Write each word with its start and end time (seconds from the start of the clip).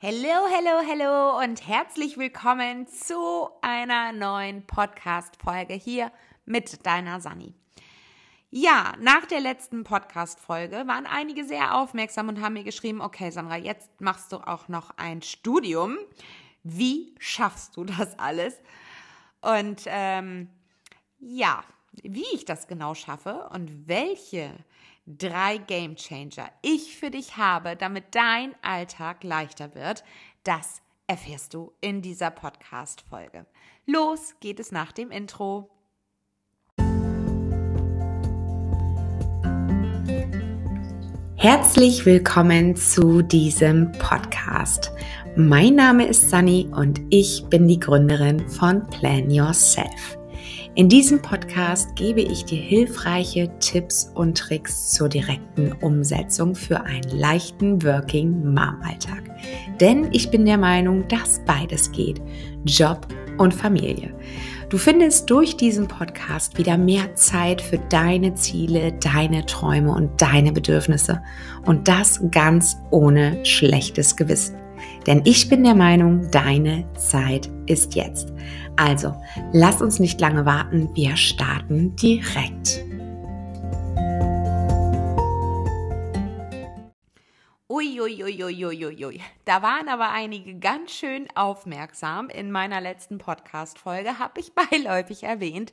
Hello, 0.00 0.46
hello, 0.48 0.80
hello 0.86 1.42
und 1.42 1.66
herzlich 1.66 2.16
willkommen 2.18 2.86
zu 2.86 3.50
einer 3.62 4.12
neuen 4.12 4.64
Podcast-Folge 4.64 5.74
hier 5.74 6.12
mit 6.44 6.86
deiner 6.86 7.20
Sani. 7.20 7.52
Ja, 8.48 8.92
nach 9.00 9.26
der 9.26 9.40
letzten 9.40 9.82
Podcast-Folge 9.82 10.86
waren 10.86 11.04
einige 11.04 11.44
sehr 11.44 11.74
aufmerksam 11.74 12.28
und 12.28 12.40
haben 12.40 12.52
mir 12.52 12.62
geschrieben, 12.62 13.00
okay, 13.00 13.30
Sandra, 13.30 13.56
jetzt 13.56 14.00
machst 14.00 14.30
du 14.30 14.36
auch 14.36 14.68
noch 14.68 14.90
ein 14.98 15.20
Studium. 15.20 15.98
Wie 16.62 17.16
schaffst 17.18 17.76
du 17.76 17.82
das 17.82 18.16
alles? 18.20 18.54
Und 19.40 19.82
ähm, 19.86 20.48
ja, 21.18 21.64
wie 22.04 22.26
ich 22.34 22.44
das 22.44 22.68
genau 22.68 22.94
schaffe 22.94 23.48
und 23.52 23.88
welche 23.88 24.54
drei 25.16 25.56
Game 25.56 25.96
Changer 25.96 26.50
ich 26.60 26.96
für 26.96 27.10
dich 27.10 27.36
habe, 27.36 27.76
damit 27.76 28.14
dein 28.14 28.54
Alltag 28.62 29.24
leichter 29.24 29.74
wird, 29.74 30.04
das 30.44 30.82
erfährst 31.06 31.54
du 31.54 31.72
in 31.80 32.02
dieser 32.02 32.30
Podcast-Folge. 32.30 33.46
Los 33.86 34.34
geht 34.40 34.60
es 34.60 34.70
nach 34.70 34.92
dem 34.92 35.10
Intro. 35.10 35.70
Herzlich 41.36 42.04
willkommen 42.04 42.76
zu 42.76 43.22
diesem 43.22 43.92
Podcast. 43.92 44.90
Mein 45.36 45.76
Name 45.76 46.06
ist 46.06 46.28
Sunny 46.28 46.68
und 46.72 47.00
ich 47.10 47.44
bin 47.48 47.68
die 47.68 47.78
Gründerin 47.78 48.46
von 48.48 48.84
Plan 48.88 49.30
Yourself. 49.30 50.17
In 50.78 50.88
diesem 50.88 51.20
Podcast 51.20 51.96
gebe 51.96 52.20
ich 52.20 52.44
dir 52.44 52.62
hilfreiche 52.62 53.50
Tipps 53.58 54.12
und 54.14 54.38
Tricks 54.38 54.92
zur 54.92 55.08
direkten 55.08 55.72
Umsetzung 55.72 56.54
für 56.54 56.80
einen 56.82 57.18
leichten 57.18 57.82
Working 57.82 58.54
Mom 58.54 58.80
Alltag. 58.84 59.24
Denn 59.80 60.08
ich 60.12 60.30
bin 60.30 60.44
der 60.44 60.56
Meinung, 60.56 61.08
dass 61.08 61.40
beides 61.44 61.90
geht. 61.90 62.22
Job 62.64 63.08
und 63.38 63.52
Familie. 63.52 64.14
Du 64.68 64.78
findest 64.78 65.28
durch 65.28 65.56
diesen 65.56 65.88
Podcast 65.88 66.56
wieder 66.58 66.78
mehr 66.78 67.12
Zeit 67.16 67.60
für 67.60 67.78
deine 67.78 68.34
Ziele, 68.34 68.92
deine 69.00 69.46
Träume 69.46 69.92
und 69.92 70.22
deine 70.22 70.52
Bedürfnisse. 70.52 71.20
Und 71.66 71.88
das 71.88 72.20
ganz 72.30 72.76
ohne 72.92 73.44
schlechtes 73.44 74.14
Gewissen. 74.14 74.67
Denn 75.08 75.22
ich 75.24 75.48
bin 75.48 75.64
der 75.64 75.74
Meinung, 75.74 76.30
deine 76.30 76.86
Zeit 76.92 77.48
ist 77.64 77.94
jetzt. 77.94 78.30
Also, 78.76 79.14
lass 79.54 79.80
uns 79.80 80.00
nicht 80.00 80.20
lange 80.20 80.44
warten, 80.44 80.94
wir 80.94 81.16
starten 81.16 81.96
direkt. 81.96 82.84
Uiuiuiuiuiui. 87.70 89.22
Da 89.46 89.62
waren 89.62 89.88
aber 89.88 90.10
einige 90.10 90.58
ganz 90.58 90.90
schön 90.90 91.26
aufmerksam. 91.34 92.28
In 92.28 92.52
meiner 92.52 92.82
letzten 92.82 93.16
Podcast-Folge 93.16 94.18
habe 94.18 94.40
ich 94.40 94.52
beiläufig 94.70 95.22
erwähnt, 95.22 95.72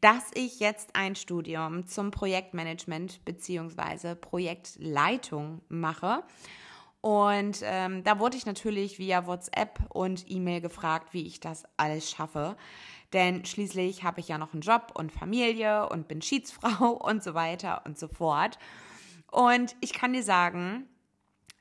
dass 0.00 0.32
ich 0.34 0.58
jetzt 0.58 0.90
ein 0.96 1.14
Studium 1.14 1.86
zum 1.86 2.10
Projektmanagement 2.10 3.24
bzw. 3.24 4.16
Projektleitung 4.16 5.60
mache. 5.68 6.24
Und 7.06 7.60
ähm, 7.62 8.02
da 8.02 8.18
wurde 8.18 8.36
ich 8.36 8.46
natürlich 8.46 8.98
via 8.98 9.28
WhatsApp 9.28 9.78
und 9.90 10.28
E-Mail 10.28 10.60
gefragt, 10.60 11.14
wie 11.14 11.24
ich 11.24 11.38
das 11.38 11.62
alles 11.76 12.10
schaffe. 12.10 12.56
Denn 13.12 13.44
schließlich 13.44 14.02
habe 14.02 14.18
ich 14.18 14.26
ja 14.26 14.38
noch 14.38 14.52
einen 14.52 14.62
Job 14.62 14.90
und 14.92 15.12
Familie 15.12 15.88
und 15.88 16.08
bin 16.08 16.20
Schiedsfrau 16.20 16.90
und 17.04 17.22
so 17.22 17.34
weiter 17.34 17.82
und 17.86 17.96
so 17.96 18.08
fort. 18.08 18.58
Und 19.30 19.76
ich 19.80 19.92
kann 19.92 20.14
dir 20.14 20.24
sagen, 20.24 20.88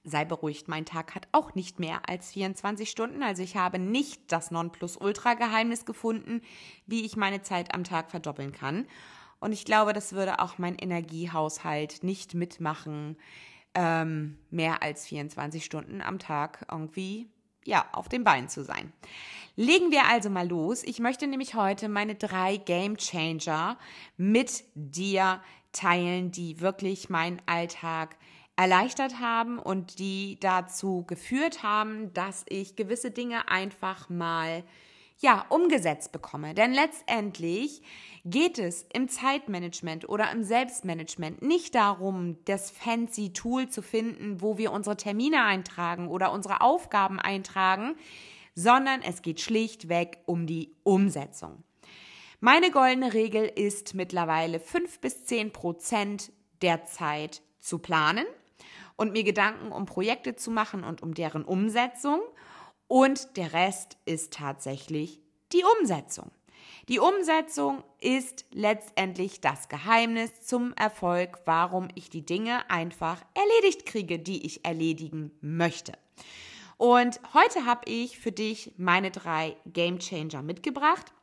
sei 0.03 0.25
beruhigt, 0.25 0.67
mein 0.67 0.83
Tag 0.83 1.13
hat 1.13 1.27
auch 1.31 1.53
nicht 1.53 1.79
mehr 1.79 2.01
als 2.09 2.31
24 2.31 2.89
Stunden. 2.89 3.21
Also 3.21 3.43
ich 3.43 3.55
habe 3.55 3.77
nicht 3.77 4.31
das 4.31 4.49
Nonplusultra-Geheimnis 4.49 5.85
gefunden, 5.85 6.41
wie 6.87 7.05
ich 7.05 7.17
meine 7.17 7.43
Zeit 7.43 7.71
am 7.75 7.83
Tag 7.83 8.09
verdoppeln 8.09 8.51
kann. 8.51 8.87
Und 9.39 9.51
ich 9.51 9.63
glaube, 9.63 9.93
das 9.93 10.13
würde 10.13 10.39
auch 10.39 10.57
mein 10.57 10.75
Energiehaushalt 10.75 12.01
nicht 12.01 12.33
mitmachen, 12.33 13.15
ähm, 13.75 14.37
mehr 14.49 14.81
als 14.81 15.05
24 15.05 15.63
Stunden 15.63 16.01
am 16.01 16.19
Tag 16.19 16.65
irgendwie 16.71 17.27
ja, 17.65 17.85
auf 17.91 18.09
dem 18.09 18.23
Bein 18.23 18.47
zu 18.47 18.63
sein. 18.63 18.93
Legen 19.55 19.91
wir 19.91 20.05
also 20.07 20.29
mal 20.29 20.47
los. 20.47 20.83
Ich 20.83 20.99
möchte 20.99 21.27
nämlich 21.27 21.55
heute 21.55 21.89
meine 21.89 22.15
drei 22.15 22.57
Game 22.57 22.97
Changer 22.97 23.77
mit 24.17 24.63
dir 24.75 25.41
teilen, 25.71 26.31
die 26.31 26.61
wirklich 26.61 27.09
meinen 27.09 27.41
Alltag 27.45 28.15
erleichtert 28.55 29.19
haben 29.19 29.59
und 29.59 29.99
die 29.99 30.37
dazu 30.39 31.03
geführt 31.05 31.63
haben, 31.63 32.13
dass 32.13 32.45
ich 32.47 32.75
gewisse 32.75 33.11
Dinge 33.11 33.49
einfach 33.49 34.09
mal 34.09 34.63
ja, 35.19 35.45
umgesetzt 35.49 36.11
bekomme. 36.11 36.53
Denn 36.53 36.73
letztendlich 36.73 37.81
geht 38.25 38.59
es 38.59 38.85
im 38.93 39.07
Zeitmanagement 39.07 40.09
oder 40.09 40.31
im 40.31 40.43
Selbstmanagement 40.43 41.41
nicht 41.41 41.75
darum, 41.75 42.37
das 42.45 42.71
fancy 42.71 43.33
Tool 43.33 43.69
zu 43.69 43.81
finden, 43.81 44.41
wo 44.41 44.57
wir 44.57 44.71
unsere 44.71 44.97
Termine 44.97 45.43
eintragen 45.43 46.07
oder 46.07 46.31
unsere 46.31 46.61
Aufgaben 46.61 47.19
eintragen, 47.19 47.95
sondern 48.55 49.01
es 49.01 49.21
geht 49.21 49.41
schlichtweg 49.41 50.19
um 50.25 50.47
die 50.47 50.75
Umsetzung. 50.83 51.63
Meine 52.39 52.71
goldene 52.71 53.13
Regel 53.13 53.45
ist 53.45 53.93
mittlerweile 53.95 54.59
fünf 54.59 54.99
bis 54.99 55.25
zehn 55.25 55.51
Prozent 55.51 56.31
der 56.61 56.85
Zeit 56.85 57.41
zu 57.59 57.79
planen 57.79 58.25
und 58.97 59.13
mir 59.13 59.23
Gedanken 59.23 59.71
um 59.71 59.85
Projekte 59.85 60.35
zu 60.35 60.51
machen 60.51 60.83
und 60.83 61.01
um 61.01 61.13
deren 61.13 61.43
Umsetzung. 61.43 62.21
Und 62.87 63.37
der 63.37 63.53
Rest 63.53 63.97
ist 64.05 64.33
tatsächlich 64.33 65.21
die 65.53 65.63
Umsetzung. 65.79 66.31
Die 66.87 66.99
Umsetzung 66.99 67.83
ist 67.99 68.45
letztendlich 68.51 69.41
das 69.41 69.69
Geheimnis 69.69 70.41
zum 70.41 70.73
Erfolg, 70.73 71.39
warum 71.45 71.87
ich 71.95 72.09
die 72.09 72.25
Dinge 72.25 72.69
einfach 72.69 73.23
erledigt 73.33 73.85
kriege, 73.87 74.19
die 74.19 74.45
ich 74.45 74.65
erledigen 74.65 75.31
möchte. 75.41 75.93
Und 76.77 77.19
heute 77.33 77.65
habe 77.65 77.89
ich 77.89 78.19
für 78.19 78.31
dich 78.31 78.73
meine 78.77 79.09
drei 79.09 79.55
Game 79.65 79.99
Changer 79.99 80.43
mitgebracht 80.43 81.13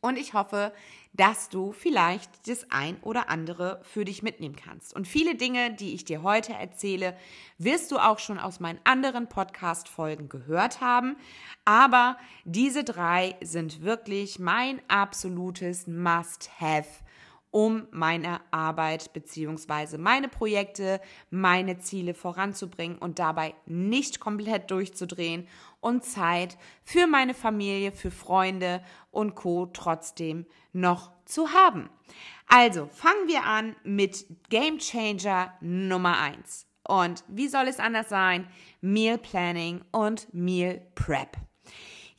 und 0.00 0.16
ich 0.16 0.34
hoffe, 0.34 0.72
dass 1.12 1.48
du 1.48 1.72
vielleicht 1.72 2.48
das 2.48 2.70
ein 2.70 2.96
oder 3.02 3.28
andere 3.28 3.80
für 3.82 4.04
dich 4.04 4.22
mitnehmen 4.22 4.56
kannst. 4.56 4.94
Und 4.94 5.08
viele 5.08 5.34
Dinge, 5.34 5.72
die 5.72 5.94
ich 5.94 6.04
dir 6.04 6.22
heute 6.22 6.52
erzähle, 6.52 7.16
wirst 7.58 7.90
du 7.90 7.98
auch 7.98 8.18
schon 8.18 8.38
aus 8.38 8.60
meinen 8.60 8.80
anderen 8.84 9.28
Podcast-Folgen 9.28 10.28
gehört 10.28 10.80
haben. 10.80 11.16
Aber 11.64 12.16
diese 12.44 12.84
drei 12.84 13.36
sind 13.42 13.82
wirklich 13.82 14.38
mein 14.38 14.80
absolutes 14.88 15.86
Must-Have 15.86 16.86
um 17.50 17.86
meine 17.90 18.40
Arbeit 18.50 19.12
beziehungsweise 19.12 19.98
meine 19.98 20.28
Projekte, 20.28 21.00
meine 21.30 21.78
Ziele 21.78 22.14
voranzubringen 22.14 22.98
und 22.98 23.18
dabei 23.18 23.54
nicht 23.66 24.20
komplett 24.20 24.70
durchzudrehen 24.70 25.48
und 25.80 26.04
Zeit 26.04 26.56
für 26.84 27.06
meine 27.06 27.34
Familie, 27.34 27.92
für 27.92 28.10
Freunde 28.10 28.82
und 29.10 29.34
Co 29.34 29.66
trotzdem 29.66 30.46
noch 30.72 31.12
zu 31.24 31.52
haben. 31.52 31.90
Also 32.46 32.86
fangen 32.86 33.28
wir 33.28 33.44
an 33.44 33.76
mit 33.84 34.26
Game 34.48 34.78
Changer 34.78 35.52
Nummer 35.60 36.18
eins 36.18 36.66
Und 36.86 37.24
wie 37.28 37.48
soll 37.48 37.68
es 37.68 37.78
anders 37.78 38.08
sein? 38.08 38.48
Meal 38.80 39.18
Planning 39.18 39.82
und 39.92 40.32
Meal 40.32 40.80
Prep. 40.94 41.49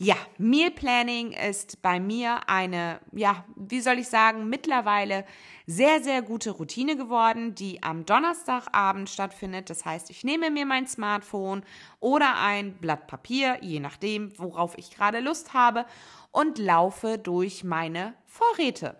Ja, 0.03 0.15
Meal 0.39 0.71
Planning 0.71 1.31
ist 1.31 1.83
bei 1.83 1.99
mir 1.99 2.49
eine, 2.49 2.99
ja, 3.11 3.45
wie 3.55 3.81
soll 3.81 3.99
ich 3.99 4.07
sagen, 4.07 4.49
mittlerweile 4.49 5.25
sehr, 5.67 6.01
sehr 6.01 6.23
gute 6.23 6.49
Routine 6.49 6.97
geworden, 6.97 7.53
die 7.53 7.83
am 7.83 8.07
Donnerstagabend 8.07 9.11
stattfindet. 9.11 9.69
Das 9.69 9.85
heißt, 9.85 10.09
ich 10.09 10.23
nehme 10.23 10.49
mir 10.49 10.65
mein 10.65 10.87
Smartphone 10.87 11.61
oder 11.99 12.39
ein 12.39 12.73
Blatt 12.77 13.05
Papier, 13.05 13.59
je 13.61 13.79
nachdem, 13.79 14.33
worauf 14.39 14.75
ich 14.75 14.89
gerade 14.89 15.19
Lust 15.19 15.53
habe, 15.53 15.85
und 16.31 16.57
laufe 16.57 17.19
durch 17.19 17.63
meine 17.63 18.15
Vorräte. 18.25 18.95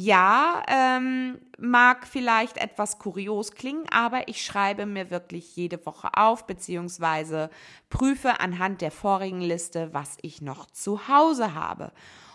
Ja, 0.00 0.62
ähm, 0.68 1.40
mag 1.58 2.06
vielleicht 2.06 2.56
etwas 2.56 3.00
kurios 3.00 3.50
klingen, 3.50 3.84
aber 3.90 4.28
ich 4.28 4.44
schreibe 4.44 4.86
mir 4.86 5.10
wirklich 5.10 5.56
jede 5.56 5.84
Woche 5.84 6.10
auf, 6.14 6.46
beziehungsweise 6.46 7.50
prüfe 7.90 8.38
anhand 8.38 8.80
der 8.80 8.92
vorigen 8.92 9.40
Liste, 9.40 9.92
was 9.92 10.16
ich 10.22 10.40
noch 10.40 10.66
zu 10.66 11.08
Hause 11.08 11.52
habe. 11.54 11.90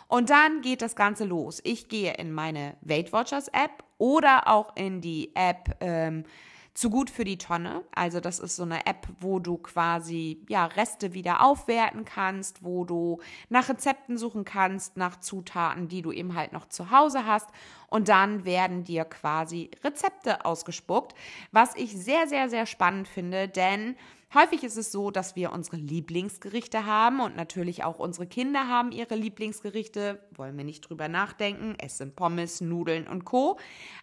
Und 0.09 0.29
dann 0.29 0.59
geht 0.59 0.81
das 0.81 0.97
Ganze 0.97 1.23
los. 1.23 1.61
Ich 1.63 1.87
gehe 1.87 2.13
in 2.15 2.33
meine 2.33 2.75
Weight 2.81 3.13
Watchers 3.13 3.47
App 3.47 3.85
oder 3.97 4.49
auch 4.49 4.75
in 4.75 4.99
die 4.99 5.33
App 5.33 5.77
ähm, 5.79 6.25
zu 6.73 6.89
gut 6.89 7.09
für 7.09 7.23
die 7.23 7.37
Tonne. 7.37 7.83
Also 7.93 8.19
das 8.19 8.39
ist 8.39 8.55
so 8.55 8.63
eine 8.63 8.85
App, 8.85 9.07
wo 9.19 9.39
du 9.39 9.57
quasi 9.57 10.43
ja 10.49 10.65
Reste 10.65 11.13
wieder 11.13 11.43
aufwerten 11.43 12.03
kannst, 12.03 12.63
wo 12.63 12.83
du 12.83 13.19
nach 13.49 13.69
Rezepten 13.69 14.17
suchen 14.17 14.43
kannst, 14.43 14.97
nach 14.97 15.19
Zutaten, 15.19 15.87
die 15.87 16.01
du 16.01 16.11
eben 16.11 16.35
halt 16.35 16.51
noch 16.51 16.67
zu 16.67 16.89
Hause 16.89 17.25
hast 17.25 17.49
und 17.89 18.09
dann 18.09 18.43
werden 18.43 18.83
dir 18.83 19.05
quasi 19.05 19.69
Rezepte 19.83 20.45
ausgespuckt, 20.45 21.13
was 21.51 21.75
ich 21.75 21.95
sehr 21.95 22.27
sehr 22.27 22.49
sehr 22.49 22.65
spannend 22.65 23.07
finde, 23.07 23.47
denn 23.47 23.95
Häufig 24.33 24.63
ist 24.63 24.77
es 24.77 24.91
so, 24.91 25.11
dass 25.11 25.35
wir 25.35 25.51
unsere 25.51 25.77
Lieblingsgerichte 25.77 26.87
haben 26.87 27.19
und 27.19 27.35
natürlich 27.35 27.83
auch 27.83 27.99
unsere 27.99 28.25
Kinder 28.25 28.67
haben 28.67 28.91
ihre 28.91 29.13
Lieblingsgerichte. 29.13 30.27
Wollen 30.35 30.57
wir 30.57 30.63
nicht 30.63 30.89
drüber 30.89 31.07
nachdenken. 31.07 31.75
Es 31.77 31.99
sind 31.99 32.15
Pommes, 32.15 32.59
Nudeln 32.59 33.07
und 33.07 33.25
Co. 33.25 33.59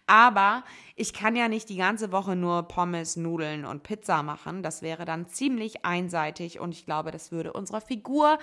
Aber 0.07 0.63
ich 0.95 1.11
kann 1.11 1.35
ja 1.35 1.49
nicht 1.49 1.67
die 1.67 1.75
ganze 1.75 2.13
Woche 2.13 2.37
nur 2.37 2.63
Pommes, 2.63 3.17
Nudeln 3.17 3.65
und 3.65 3.83
Pizza 3.83 4.23
machen. 4.23 4.63
Das 4.63 4.81
wäre 4.81 5.03
dann 5.03 5.27
ziemlich 5.27 5.83
einseitig 5.83 6.61
und 6.61 6.71
ich 6.71 6.85
glaube, 6.85 7.11
das 7.11 7.33
würde 7.33 7.51
unserer 7.51 7.81
Figur 7.81 8.39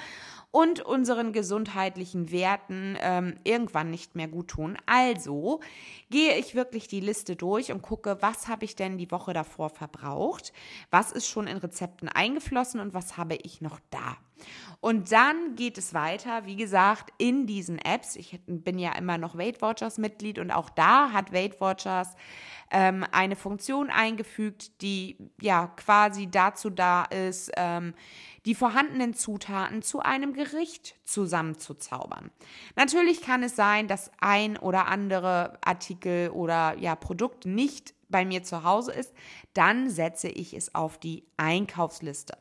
und 0.51 0.81
unseren 0.81 1.33
gesundheitlichen 1.33 2.31
Werten 2.31 2.97
ähm, 3.01 3.35
irgendwann 3.45 3.91
nicht 3.91 4.15
mehr 4.15 4.29
gut 4.29 4.49
tun. 4.49 4.79
Also 4.87 5.61
gehe 6.11 6.37
ich 6.37 6.55
wirklich 6.55 6.89
die 6.89 7.01
Liste 7.01 7.37
durch 7.37 7.71
und 7.71 7.83
gucke, 7.83 8.19
was 8.21 8.49
habe 8.49 8.65
ich 8.65 8.75
denn 8.75 8.97
die 8.97 9.11
Woche 9.11 9.33
davor 9.33 9.69
verbraucht, 9.71 10.53
was 10.91 11.13
ist 11.13 11.29
schon 11.29 11.47
in 11.47 11.59
Rezepten 11.59 12.09
eingeflossen 12.09 12.81
und 12.81 12.95
was 12.95 13.17
habe 13.17 13.37
ich 13.37 13.61
noch 13.61 13.79
da. 13.91 14.17
Und 14.81 15.11
dann 15.11 15.57
geht 15.57 15.77
es 15.77 15.93
weiter, 15.93 16.47
wie 16.47 16.57
gesagt, 16.57 17.13
in 17.19 17.47
diesen 17.47 17.79
Apps. 17.79 18.15
Ich 18.17 18.41
bin 18.47 18.79
ja 18.79 18.93
immer 18.93 19.19
noch 19.19 19.37
Weight 19.37 19.61
Watchers 19.61 19.99
Mitglied 19.99 20.39
und 20.39 20.53
auch 20.53 20.71
da 20.71 21.13
hat 21.13 21.33
Weight 21.33 21.61
Watchers 21.61 22.15
ähm, 22.71 23.05
eine 23.11 23.35
Funktion 23.35 23.91
eingefügt, 23.91 24.81
die 24.83 25.17
ja 25.41 25.67
quasi 25.77 26.31
dazu 26.31 26.71
da 26.71 27.05
ist, 27.05 27.51
ähm, 27.57 27.95
die 28.49 28.55
vorhandenen 28.55 29.13
Zutaten 29.13 29.83
zu 29.83 30.01
einem 30.01 30.33
Gericht 30.33 30.97
zusammenzuzaubern. 31.05 32.31
Natürlich 32.77 33.21
kann 33.21 33.43
es 33.43 33.55
sein, 33.55 33.89
dass 33.89 34.11
ein 34.23 34.57
oder 34.57 34.87
andere 34.87 35.59
Artikel 35.61 36.31
oder 36.31 36.75
ja 36.79 36.97
Produkt 36.97 37.45
nicht 37.45 37.93
bei 38.09 38.25
mir 38.25 38.43
zu 38.43 38.65
Hause 38.65 38.93
ist, 38.93 39.13
dann 39.53 39.91
setze 39.91 40.29
ich 40.29 40.55
es 40.55 40.75
auf 40.75 40.97
die 40.97 41.27
Einkaufsliste. 41.37 42.39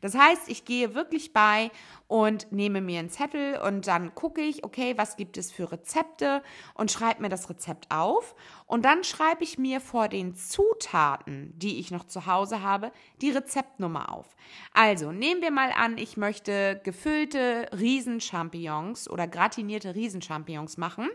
Das 0.00 0.16
heißt, 0.16 0.48
ich 0.48 0.64
gehe 0.64 0.94
wirklich 0.94 1.32
bei 1.32 1.70
und 2.06 2.50
nehme 2.52 2.80
mir 2.80 3.00
einen 3.00 3.10
Zettel 3.10 3.58
und 3.58 3.86
dann 3.86 4.14
gucke 4.14 4.40
ich, 4.40 4.64
okay, 4.64 4.94
was 4.96 5.16
gibt 5.16 5.36
es 5.36 5.52
für 5.52 5.70
Rezepte 5.70 6.42
und 6.74 6.90
schreibe 6.90 7.22
mir 7.22 7.28
das 7.28 7.50
Rezept 7.50 7.90
auf 7.90 8.34
und 8.66 8.84
dann 8.84 9.04
schreibe 9.04 9.44
ich 9.44 9.58
mir 9.58 9.80
vor 9.80 10.08
den 10.08 10.34
Zutaten, 10.34 11.52
die 11.58 11.78
ich 11.78 11.90
noch 11.90 12.04
zu 12.04 12.26
Hause 12.26 12.62
habe, 12.62 12.92
die 13.20 13.30
Rezeptnummer 13.30 14.12
auf. 14.12 14.36
Also 14.72 15.12
nehmen 15.12 15.42
wir 15.42 15.50
mal 15.50 15.72
an, 15.72 15.98
ich 15.98 16.16
möchte 16.16 16.80
gefüllte 16.84 17.68
Riesenchampignons 17.78 19.10
oder 19.10 19.26
gratinierte 19.26 19.94
Riesenchampignons 19.94 20.78
machen. 20.78 21.08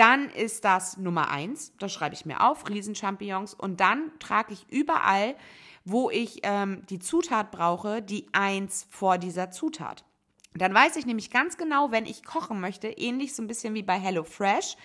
Dann 0.00 0.30
ist 0.30 0.64
das 0.64 0.96
Nummer 0.96 1.30
eins. 1.30 1.74
Das 1.78 1.92
schreibe 1.92 2.14
ich 2.14 2.24
mir 2.24 2.40
auf, 2.40 2.66
Riesenchampignons. 2.70 3.52
Und 3.52 3.80
dann 3.80 4.10
trage 4.18 4.54
ich 4.54 4.66
überall, 4.70 5.36
wo 5.84 6.08
ich 6.08 6.40
ähm, 6.42 6.86
die 6.88 7.00
Zutat 7.00 7.50
brauche, 7.50 8.00
die 8.00 8.26
eins 8.32 8.86
vor 8.88 9.18
dieser 9.18 9.50
Zutat. 9.50 10.06
Dann 10.54 10.72
weiß 10.72 10.96
ich 10.96 11.04
nämlich 11.04 11.30
ganz 11.30 11.58
genau, 11.58 11.90
wenn 11.90 12.06
ich 12.06 12.24
kochen 12.24 12.62
möchte, 12.62 12.88
ähnlich 12.88 13.34
so 13.34 13.42
ein 13.42 13.46
bisschen 13.46 13.74
wie 13.74 13.82
bei 13.82 13.98
HelloFresh. 13.98 14.78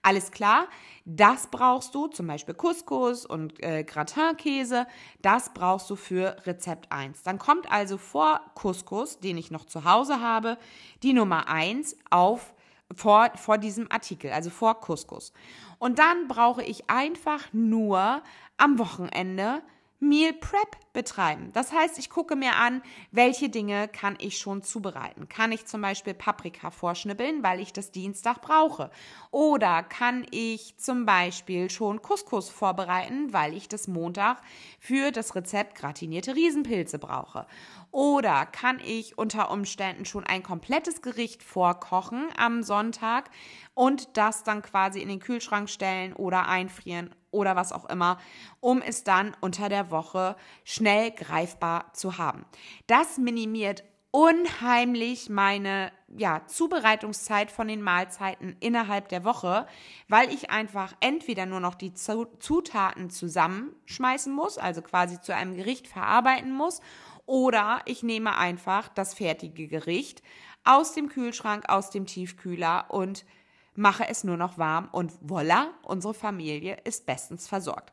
Alles 0.00 0.30
klar, 0.30 0.68
das 1.04 1.48
brauchst 1.48 1.94
du, 1.94 2.06
zum 2.06 2.26
Beispiel 2.26 2.54
Couscous 2.54 3.26
und 3.26 3.62
äh, 3.62 3.84
Gratinkäse, 3.84 4.86
das 5.20 5.52
brauchst 5.52 5.90
du 5.90 5.96
für 5.96 6.38
Rezept 6.46 6.90
1. 6.90 7.24
Dann 7.24 7.38
kommt 7.38 7.70
also 7.70 7.98
vor 7.98 8.40
Couscous, 8.54 9.20
den 9.20 9.36
ich 9.36 9.50
noch 9.50 9.66
zu 9.66 9.84
Hause 9.84 10.20
habe, 10.20 10.56
die 11.02 11.12
Nummer 11.12 11.46
1 11.46 11.98
auf 12.08 12.54
vor, 12.94 13.30
vor 13.36 13.58
diesem 13.58 13.90
Artikel, 13.90 14.30
also 14.32 14.50
vor 14.50 14.80
Couscous. 14.80 15.32
Und 15.78 15.98
dann 15.98 16.28
brauche 16.28 16.62
ich 16.62 16.88
einfach 16.88 17.52
nur 17.52 18.22
am 18.56 18.78
Wochenende 18.78 19.62
Meal 20.04 20.32
Prep 20.32 20.76
betreiben. 20.92 21.52
Das 21.52 21.70
heißt, 21.70 21.96
ich 21.96 22.10
gucke 22.10 22.34
mir 22.34 22.56
an, 22.56 22.82
welche 23.12 23.48
Dinge 23.48 23.86
kann 23.86 24.16
ich 24.18 24.36
schon 24.36 24.60
zubereiten. 24.60 25.28
Kann 25.28 25.52
ich 25.52 25.66
zum 25.66 25.80
Beispiel 25.80 26.12
Paprika 26.12 26.72
vorschnibbeln, 26.72 27.44
weil 27.44 27.60
ich 27.60 27.72
das 27.72 27.92
Dienstag 27.92 28.42
brauche? 28.42 28.90
Oder 29.30 29.84
kann 29.84 30.26
ich 30.32 30.76
zum 30.76 31.06
Beispiel 31.06 31.70
schon 31.70 32.02
Couscous 32.02 32.48
vorbereiten, 32.48 33.32
weil 33.32 33.54
ich 33.54 33.68
das 33.68 33.86
Montag 33.86 34.42
für 34.80 35.12
das 35.12 35.36
Rezept 35.36 35.76
gratinierte 35.76 36.34
Riesenpilze 36.34 36.98
brauche? 36.98 37.46
Oder 37.92 38.44
kann 38.46 38.80
ich 38.84 39.16
unter 39.18 39.52
Umständen 39.52 40.04
schon 40.04 40.24
ein 40.24 40.42
komplettes 40.42 41.00
Gericht 41.02 41.44
vorkochen 41.44 42.26
am 42.36 42.64
Sonntag 42.64 43.30
und 43.74 44.16
das 44.16 44.42
dann 44.42 44.62
quasi 44.62 45.00
in 45.00 45.08
den 45.08 45.20
Kühlschrank 45.20 45.70
stellen 45.70 46.12
oder 46.12 46.48
einfrieren 46.48 47.14
oder 47.32 47.56
was 47.56 47.72
auch 47.72 47.88
immer, 47.88 48.18
um 48.60 48.80
es 48.80 49.02
dann 49.02 49.36
unter 49.40 49.68
der 49.68 49.90
Woche 49.90 50.36
schnell 50.62 51.10
greifbar 51.10 51.92
zu 51.92 52.18
haben. 52.18 52.44
Das 52.86 53.18
minimiert 53.18 53.82
unheimlich 54.12 55.30
meine 55.30 55.90
ja, 56.14 56.42
Zubereitungszeit 56.46 57.50
von 57.50 57.66
den 57.66 57.80
Mahlzeiten 57.80 58.56
innerhalb 58.60 59.08
der 59.08 59.24
Woche, 59.24 59.66
weil 60.06 60.32
ich 60.32 60.50
einfach 60.50 60.92
entweder 61.00 61.46
nur 61.46 61.60
noch 61.60 61.74
die 61.74 61.94
Zutaten 61.94 63.08
zusammenschmeißen 63.08 64.32
muss, 64.32 64.58
also 64.58 64.82
quasi 64.82 65.20
zu 65.20 65.34
einem 65.34 65.56
Gericht 65.56 65.88
verarbeiten 65.88 66.52
muss, 66.52 66.80
oder 67.24 67.80
ich 67.86 68.02
nehme 68.02 68.36
einfach 68.36 68.88
das 68.88 69.14
fertige 69.14 69.66
Gericht 69.66 70.22
aus 70.64 70.92
dem 70.92 71.08
Kühlschrank, 71.08 71.64
aus 71.68 71.88
dem 71.88 72.04
Tiefkühler 72.04 72.86
und 72.90 73.24
mache 73.74 74.08
es 74.08 74.24
nur 74.24 74.36
noch 74.36 74.58
warm 74.58 74.88
und 74.92 75.12
voila, 75.20 75.70
unsere 75.82 76.14
Familie 76.14 76.78
ist 76.84 77.06
bestens 77.06 77.48
versorgt. 77.48 77.92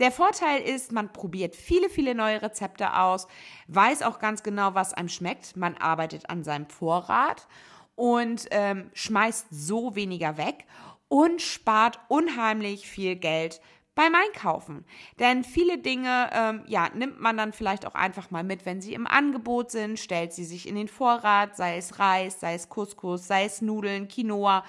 Der 0.00 0.12
Vorteil 0.12 0.62
ist, 0.62 0.92
man 0.92 1.12
probiert 1.12 1.56
viele, 1.56 1.90
viele 1.90 2.14
neue 2.14 2.40
Rezepte 2.40 2.94
aus, 2.94 3.26
weiß 3.66 4.02
auch 4.02 4.20
ganz 4.20 4.42
genau, 4.44 4.74
was 4.74 4.94
einem 4.94 5.08
schmeckt. 5.08 5.56
Man 5.56 5.76
arbeitet 5.76 6.30
an 6.30 6.44
seinem 6.44 6.66
Vorrat 6.66 7.48
und 7.96 8.46
ähm, 8.52 8.90
schmeißt 8.94 9.48
so 9.50 9.96
weniger 9.96 10.36
weg 10.36 10.66
und 11.08 11.42
spart 11.42 11.98
unheimlich 12.08 12.88
viel 12.88 13.16
Geld 13.16 13.60
beim 13.96 14.14
Einkaufen. 14.14 14.84
Denn 15.18 15.42
viele 15.42 15.78
Dinge, 15.78 16.30
ähm, 16.32 16.62
ja, 16.68 16.88
nimmt 16.94 17.20
man 17.20 17.36
dann 17.36 17.52
vielleicht 17.52 17.84
auch 17.84 17.96
einfach 17.96 18.30
mal 18.30 18.44
mit, 18.44 18.64
wenn 18.64 18.80
sie 18.80 18.94
im 18.94 19.08
Angebot 19.08 19.72
sind, 19.72 19.98
stellt 19.98 20.32
sie 20.32 20.44
sich 20.44 20.68
in 20.68 20.76
den 20.76 20.86
Vorrat, 20.86 21.56
sei 21.56 21.76
es 21.76 21.98
Reis, 21.98 22.38
sei 22.38 22.54
es 22.54 22.68
Couscous, 22.68 23.26
sei 23.26 23.46
es 23.46 23.60
Nudeln, 23.60 24.06
Quinoa 24.06 24.62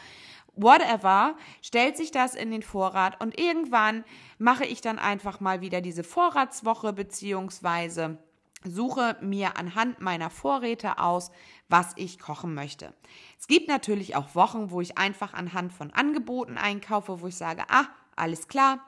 whatever, 0.61 1.35
stellt 1.61 1.97
sich 1.97 2.11
das 2.11 2.35
in 2.35 2.51
den 2.51 2.63
Vorrat 2.63 3.21
und 3.21 3.39
irgendwann 3.39 4.03
mache 4.38 4.65
ich 4.65 4.81
dann 4.81 5.00
einfach 5.00 5.39
mal 5.39 5.61
wieder 5.61 5.81
diese 5.81 6.03
Vorratswoche 6.03 6.94
beziehungsweise 6.94 8.17
suche 8.65 9.17
mir 9.21 9.57
anhand 9.57 10.01
meiner 10.01 10.29
Vorräte 10.29 11.00
aus, 11.00 11.31
was 11.69 11.94
ich 11.95 12.19
kochen 12.19 12.54
möchte. 12.54 12.94
Es 13.39 13.47
gibt 13.47 13.69
natürlich 13.69 14.16
auch 14.16 14.35
Wochen, 14.35 14.69
wo 14.69 14.81
ich 14.81 14.97
einfach 14.97 15.33
anhand 15.33 15.71
von 15.71 15.92
Angeboten 15.94 16.57
einkaufe, 16.57 17.21
wo 17.21 17.28
ich 17.28 17.37
sage, 17.37 17.63
ah, 17.69 17.85
alles 18.16 18.47
klar, 18.47 18.80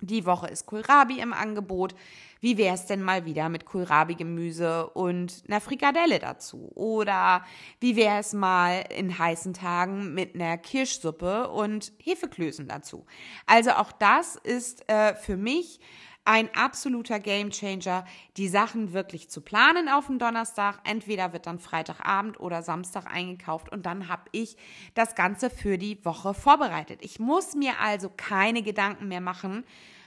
die 0.00 0.26
Woche 0.26 0.48
ist 0.48 0.66
Kohlrabi 0.66 1.20
im 1.20 1.32
Angebot. 1.32 1.94
Wie 2.40 2.58
wäre 2.58 2.74
es 2.74 2.86
denn 2.86 3.02
mal 3.02 3.24
wieder 3.24 3.48
mit 3.48 3.64
Kohlrabi-Gemüse 3.64 4.90
und 4.90 5.42
einer 5.48 5.60
Frikadelle 5.60 6.18
dazu? 6.18 6.70
Oder 6.74 7.44
wie 7.80 7.96
wäre 7.96 8.18
es 8.18 8.34
mal 8.34 8.84
in 8.94 9.18
heißen 9.18 9.54
Tagen 9.54 10.12
mit 10.12 10.34
einer 10.34 10.58
Kirschsuppe 10.58 11.48
und 11.48 11.92
Hefeklößen 11.98 12.68
dazu? 12.68 13.06
Also 13.46 13.70
auch 13.72 13.92
das 13.92 14.36
ist 14.36 14.88
äh, 14.88 15.14
für 15.14 15.36
mich 15.36 15.80
ein 16.26 16.52
absoluter 16.54 17.20
Gamechanger, 17.20 18.04
die 18.36 18.48
Sachen 18.48 18.92
wirklich 18.92 19.30
zu 19.30 19.40
planen 19.40 19.88
auf 19.88 20.08
den 20.08 20.18
Donnerstag. 20.18 20.80
Entweder 20.84 21.32
wird 21.32 21.46
dann 21.46 21.60
Freitagabend 21.60 22.40
oder 22.40 22.62
Samstag 22.62 23.06
eingekauft 23.06 23.70
und 23.70 23.86
dann 23.86 24.08
habe 24.08 24.24
ich 24.32 24.56
das 24.94 25.14
Ganze 25.14 25.50
für 25.50 25.78
die 25.78 26.04
Woche 26.04 26.34
vorbereitet. 26.34 26.98
Ich 27.02 27.20
muss 27.20 27.54
mir 27.54 27.78
also 27.80 28.10
keine 28.14 28.62
Gedanken 28.62 29.06
mehr 29.06 29.20
machen, 29.20 29.64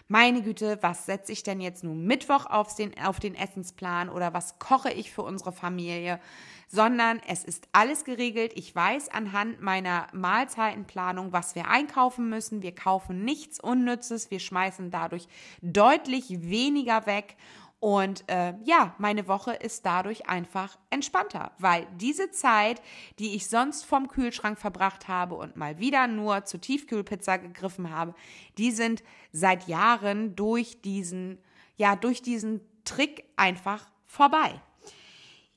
meine 0.09 0.41
Güte, 0.41 0.79
was 0.81 1.05
setze 1.05 1.31
ich 1.31 1.43
denn 1.43 1.61
jetzt 1.61 1.83
nun 1.83 2.03
Mittwoch 2.03 2.47
auf 2.47 2.75
den, 2.75 2.99
auf 2.99 3.19
den 3.19 3.35
Essensplan 3.35 4.09
oder 4.09 4.33
was 4.33 4.57
koche 4.57 4.91
ich 4.91 5.11
für 5.11 5.21
unsere 5.21 5.51
Familie, 5.51 6.19
sondern 6.67 7.21
es 7.27 7.43
ist 7.43 7.67
alles 7.73 8.05
geregelt. 8.05 8.51
Ich 8.55 8.75
weiß 8.75 9.09
anhand 9.09 9.61
meiner 9.61 10.07
Mahlzeitenplanung, 10.11 11.31
was 11.31 11.53
wir 11.53 11.67
einkaufen 11.67 12.27
müssen. 12.27 12.63
Wir 12.63 12.73
kaufen 12.73 13.23
nichts 13.23 13.59
Unnützes, 13.59 14.31
wir 14.31 14.39
schmeißen 14.39 14.89
dadurch 14.89 15.27
deutlich 15.61 16.41
weniger 16.41 17.05
weg 17.05 17.37
und 17.79 18.25
äh, 18.27 18.55
ja, 18.65 18.93
meine 18.97 19.27
Woche 19.29 19.53
ist 19.53 19.85
dadurch 19.85 20.27
einfach 20.27 20.77
entspannter, 20.89 21.51
weil 21.59 21.87
diese 21.95 22.29
Zeit, 22.29 22.81
die 23.19 23.35
ich 23.35 23.47
sonst 23.47 23.85
vom 23.85 24.09
Kühlschrank 24.09 24.59
verbracht 24.59 25.07
habe 25.07 25.35
und 25.35 25.55
mal 25.55 25.79
wieder 25.79 26.07
nur 26.07 26.43
zur 26.43 26.59
Tiefkühlpizza 26.59 27.37
gegriffen 27.37 27.89
habe, 27.89 28.15
die 28.57 28.71
sind 28.71 29.01
seit 29.31 29.67
Jahren 29.67 30.35
durch 30.35 30.81
diesen, 30.81 31.37
ja, 31.77 31.95
durch 31.95 32.21
diesen 32.21 32.59
Trick 32.83 33.23
einfach 33.37 33.89
vorbei. 34.05 34.61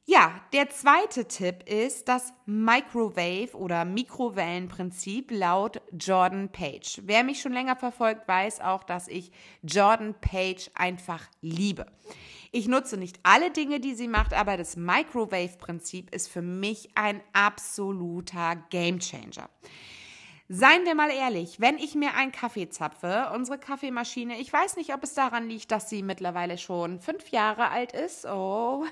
Ja, 0.04 0.40
der 0.52 0.68
zweite 0.68 1.28
Tipp 1.28 1.62
ist 1.68 2.08
das 2.08 2.32
Microwave 2.44 3.54
oder 3.54 3.84
Mikrowellenprinzip 3.84 5.30
laut 5.30 5.80
Jordan 5.92 6.50
Page. 6.50 7.02
Wer 7.04 7.22
mich 7.22 7.40
schon 7.40 7.52
länger 7.52 7.76
verfolgt, 7.76 8.26
weiß 8.26 8.60
auch, 8.62 8.82
dass 8.82 9.06
ich 9.06 9.30
Jordan 9.62 10.14
Page 10.20 10.68
einfach 10.74 11.28
liebe. 11.40 11.86
Ich 12.50 12.66
nutze 12.66 12.96
nicht 12.96 13.20
alle 13.22 13.52
Dinge, 13.52 13.78
die 13.78 13.94
sie 13.94 14.08
macht, 14.08 14.34
aber 14.34 14.56
das 14.56 14.76
Microwave-Prinzip 14.76 16.12
ist 16.12 16.28
für 16.28 16.42
mich 16.42 16.90
ein 16.96 17.20
absoluter 17.32 18.56
Gamechanger. 18.70 19.48
Seien 20.54 20.84
wir 20.84 20.94
mal 20.94 21.08
ehrlich, 21.10 21.62
wenn 21.62 21.78
ich 21.78 21.94
mir 21.94 22.12
einen 22.12 22.30
Kaffee 22.30 22.68
zapfe, 22.68 23.30
unsere 23.34 23.56
Kaffeemaschine, 23.56 24.38
ich 24.38 24.52
weiß 24.52 24.76
nicht, 24.76 24.92
ob 24.92 25.02
es 25.02 25.14
daran 25.14 25.48
liegt, 25.48 25.70
dass 25.70 25.88
sie 25.88 26.02
mittlerweile 26.02 26.58
schon 26.58 27.00
fünf 27.00 27.30
Jahre 27.30 27.70
alt 27.70 27.92
ist. 27.92 28.26
Oh, 28.26 28.84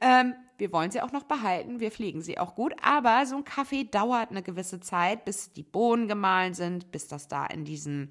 ähm, 0.00 0.32
wir 0.56 0.72
wollen 0.72 0.90
sie 0.90 1.02
auch 1.02 1.12
noch 1.12 1.24
behalten, 1.24 1.78
wir 1.78 1.90
pflegen 1.90 2.22
sie 2.22 2.38
auch 2.38 2.54
gut, 2.54 2.72
aber 2.80 3.26
so 3.26 3.36
ein 3.36 3.44
Kaffee 3.44 3.84
dauert 3.84 4.30
eine 4.30 4.42
gewisse 4.42 4.80
Zeit, 4.80 5.26
bis 5.26 5.52
die 5.52 5.62
Bohnen 5.62 6.08
gemahlen 6.08 6.54
sind, 6.54 6.90
bis 6.90 7.06
das 7.06 7.28
da 7.28 7.44
in 7.44 7.66
diesen 7.66 8.10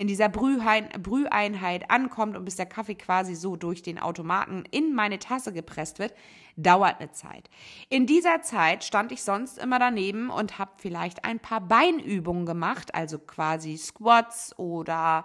in 0.00 0.06
dieser 0.06 0.28
Brüheinheit 0.28 1.90
ankommt 1.90 2.36
und 2.36 2.44
bis 2.44 2.54
der 2.54 2.66
Kaffee 2.66 2.94
quasi 2.94 3.34
so 3.34 3.56
durch 3.56 3.82
den 3.82 3.98
Automaten 3.98 4.62
in 4.70 4.94
meine 4.94 5.18
Tasse 5.18 5.52
gepresst 5.52 5.98
wird, 5.98 6.14
dauert 6.58 7.00
eine 7.00 7.12
Zeit. 7.12 7.48
In 7.88 8.06
dieser 8.06 8.42
Zeit 8.42 8.84
stand 8.84 9.12
ich 9.12 9.22
sonst 9.22 9.58
immer 9.58 9.78
daneben 9.78 10.28
und 10.28 10.58
habe 10.58 10.72
vielleicht 10.76 11.24
ein 11.24 11.38
paar 11.38 11.60
Beinübungen 11.60 12.44
gemacht, 12.44 12.94
also 12.94 13.18
quasi 13.18 13.76
Squats 13.78 14.58
oder 14.58 15.24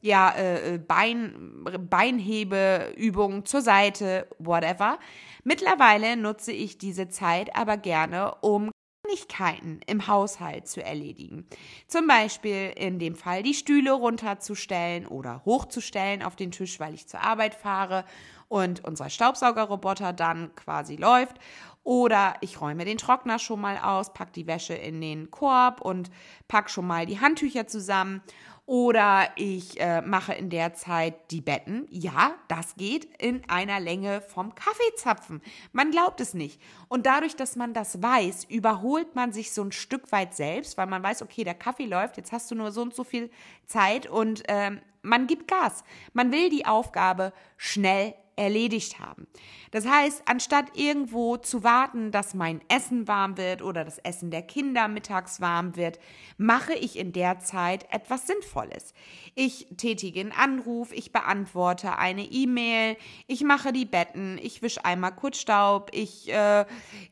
ja, 0.00 0.30
äh, 0.30 0.74
äh 0.74 0.78
Bein, 0.78 1.64
Beinhebeübungen 1.88 3.44
zur 3.44 3.60
Seite, 3.60 4.26
whatever. 4.38 4.98
Mittlerweile 5.44 6.16
nutze 6.16 6.52
ich 6.52 6.78
diese 6.78 7.08
Zeit 7.08 7.54
aber 7.54 7.76
gerne, 7.76 8.34
um 8.40 8.70
Kleinigkeiten 9.10 9.80
im 9.86 10.06
Haushalt 10.06 10.68
zu 10.68 10.82
erledigen. 10.82 11.46
Zum 11.86 12.06
Beispiel 12.06 12.72
in 12.76 12.98
dem 12.98 13.14
Fall 13.14 13.42
die 13.42 13.54
Stühle 13.54 13.92
runterzustellen 13.92 15.06
oder 15.06 15.42
hochzustellen 15.44 16.22
auf 16.22 16.36
den 16.36 16.50
Tisch, 16.50 16.80
weil 16.80 16.94
ich 16.94 17.08
zur 17.08 17.20
Arbeit 17.20 17.54
fahre 17.54 18.04
und 18.50 18.84
unser 18.84 19.08
Staubsaugerroboter 19.08 20.12
dann 20.12 20.54
quasi 20.56 20.96
läuft. 20.96 21.36
Oder 21.84 22.34
ich 22.40 22.60
räume 22.60 22.84
den 22.84 22.98
Trockner 22.98 23.38
schon 23.38 23.60
mal 23.60 23.78
aus, 23.78 24.12
pack 24.12 24.34
die 24.34 24.46
Wäsche 24.46 24.74
in 24.74 25.00
den 25.00 25.30
Korb 25.30 25.80
und 25.80 26.10
pack 26.46 26.68
schon 26.68 26.86
mal 26.86 27.06
die 27.06 27.20
Handtücher 27.20 27.66
zusammen 27.66 28.20
oder 28.66 29.28
ich 29.34 29.80
äh, 29.80 30.00
mache 30.00 30.32
in 30.32 30.50
der 30.50 30.74
Zeit 30.74 31.32
die 31.32 31.40
Betten. 31.40 31.88
Ja, 31.90 32.34
das 32.46 32.76
geht 32.76 33.04
in 33.20 33.42
einer 33.48 33.80
Länge 33.80 34.20
vom 34.20 34.54
Kaffeezapfen. 34.54 35.42
Man 35.72 35.90
glaubt 35.90 36.20
es 36.20 36.34
nicht. 36.34 36.60
Und 36.88 37.06
dadurch, 37.06 37.34
dass 37.34 37.56
man 37.56 37.72
das 37.72 38.00
weiß, 38.00 38.44
überholt 38.44 39.16
man 39.16 39.32
sich 39.32 39.52
so 39.52 39.62
ein 39.62 39.72
Stück 39.72 40.12
weit 40.12 40.34
selbst, 40.34 40.76
weil 40.76 40.86
man 40.86 41.02
weiß, 41.02 41.22
okay, 41.22 41.42
der 41.42 41.54
Kaffee 41.54 41.86
läuft, 41.86 42.16
jetzt 42.16 42.30
hast 42.30 42.50
du 42.50 42.54
nur 42.54 42.70
so 42.70 42.82
und 42.82 42.94
so 42.94 43.02
viel 43.02 43.30
Zeit 43.66 44.06
und 44.06 44.42
ähm, 44.46 44.80
man 45.02 45.26
gibt 45.26 45.48
Gas. 45.48 45.82
Man 46.12 46.30
will 46.30 46.50
die 46.50 46.66
Aufgabe 46.66 47.32
schnell 47.56 48.14
erledigt 48.36 48.98
haben. 48.98 49.26
Das 49.70 49.86
heißt, 49.86 50.22
anstatt 50.26 50.76
irgendwo 50.76 51.36
zu 51.36 51.62
warten, 51.62 52.10
dass 52.10 52.34
mein 52.34 52.60
Essen 52.68 53.06
warm 53.06 53.36
wird 53.36 53.62
oder 53.62 53.84
das 53.84 53.98
Essen 53.98 54.30
der 54.30 54.42
Kinder 54.42 54.88
mittags 54.88 55.40
warm 55.40 55.76
wird, 55.76 55.98
mache 56.38 56.74
ich 56.74 56.98
in 56.98 57.12
der 57.12 57.38
Zeit 57.38 57.86
etwas 57.90 58.26
Sinnvolles. 58.26 58.94
Ich 59.34 59.68
tätige 59.76 60.20
einen 60.20 60.32
Anruf, 60.32 60.92
ich 60.92 61.12
beantworte 61.12 61.98
eine 61.98 62.24
E-Mail, 62.24 62.96
ich 63.26 63.42
mache 63.42 63.72
die 63.72 63.84
Betten, 63.84 64.38
ich 64.42 64.62
wische 64.62 64.84
einmal 64.84 65.14
kurz 65.14 65.38
Staub, 65.38 65.90
ich 65.92 66.32
äh, 66.32 66.64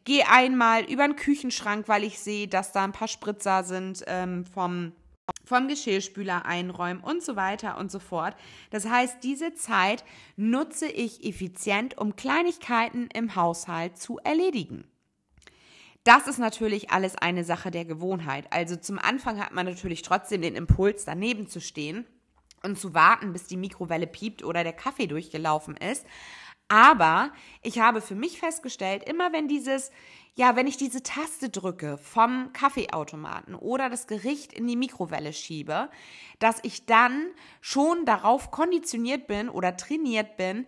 gehe 0.05 0.29
einmal 0.29 0.85
über 0.85 1.07
den 1.07 1.17
Küchenschrank, 1.17 1.89
weil 1.89 2.05
ich 2.05 2.19
sehe, 2.19 2.49
dass 2.49 2.73
da 2.73 2.85
ein 2.85 2.93
paar 2.93 3.09
Spritzer 3.09 3.65
sind 3.65 4.05
ähm, 4.07 4.45
vom 4.45 4.93
vom 5.49 5.67
Geschirrspüler 5.67 6.45
einräumen 6.45 7.03
und 7.03 7.23
so 7.23 7.35
weiter 7.35 7.79
und 7.79 7.91
so 7.91 7.99
fort. 7.99 8.37
Das 8.71 8.87
heißt, 8.87 9.25
diese 9.25 9.55
Zeit 9.55 10.05
nutze 10.37 10.87
ich 10.87 11.25
effizient, 11.25 11.99
um 11.99 12.15
Kleinigkeiten 12.15 13.09
im 13.13 13.35
Haushalt 13.35 13.99
zu 13.99 14.19
erledigen. 14.19 14.85
Das 16.05 16.27
ist 16.27 16.39
natürlich 16.39 16.91
alles 16.91 17.17
eine 17.17 17.45
Sache 17.45 17.71
der 17.71 17.85
Gewohnheit. 17.85 18.47
Also 18.53 18.77
zum 18.77 18.99
Anfang 18.99 19.41
hat 19.41 19.53
man 19.53 19.67
natürlich 19.67 20.03
trotzdem 20.03 20.43
den 20.43 20.55
Impuls, 20.55 21.05
daneben 21.05 21.49
zu 21.49 21.61
stehen 21.61 22.07
und 22.63 22.79
zu 22.79 22.95
warten, 22.95 23.33
bis 23.33 23.47
die 23.47 23.57
Mikrowelle 23.57 24.07
piept 24.07 24.45
oder 24.45 24.65
der 24.65 24.73
Kaffee 24.73 25.07
durchgelaufen 25.07 25.77
ist. 25.77 26.07
Aber 26.69 27.33
ich 27.63 27.79
habe 27.79 28.03
für 28.03 28.15
mich 28.15 28.39
festgestellt, 28.39 29.03
immer 29.09 29.33
wenn 29.33 29.49
dieses, 29.49 29.91
ja, 30.39 30.55
wenn 30.55 30.69
ich 30.69 30.77
diese 30.77 31.03
Taste 31.03 31.49
drücke 31.49 31.99
vom 31.99 32.53
Kaffeeautomaten 32.53 33.57
oder 33.57 33.91
das 33.91 34.07
Gericht 34.07 34.53
in 34.53 34.69
die 34.69 34.77
Mikrowelle 34.77 35.33
schiebe, 35.33 35.91
dass 36.39 36.61
ich 36.63 36.87
dann 36.87 37.27
schon 37.61 38.05
darauf 38.05 38.53
konditioniert 38.53 39.27
bin 39.27 39.49
oder 39.49 39.77
trainiert 39.77 40.37
bin, 40.37 40.65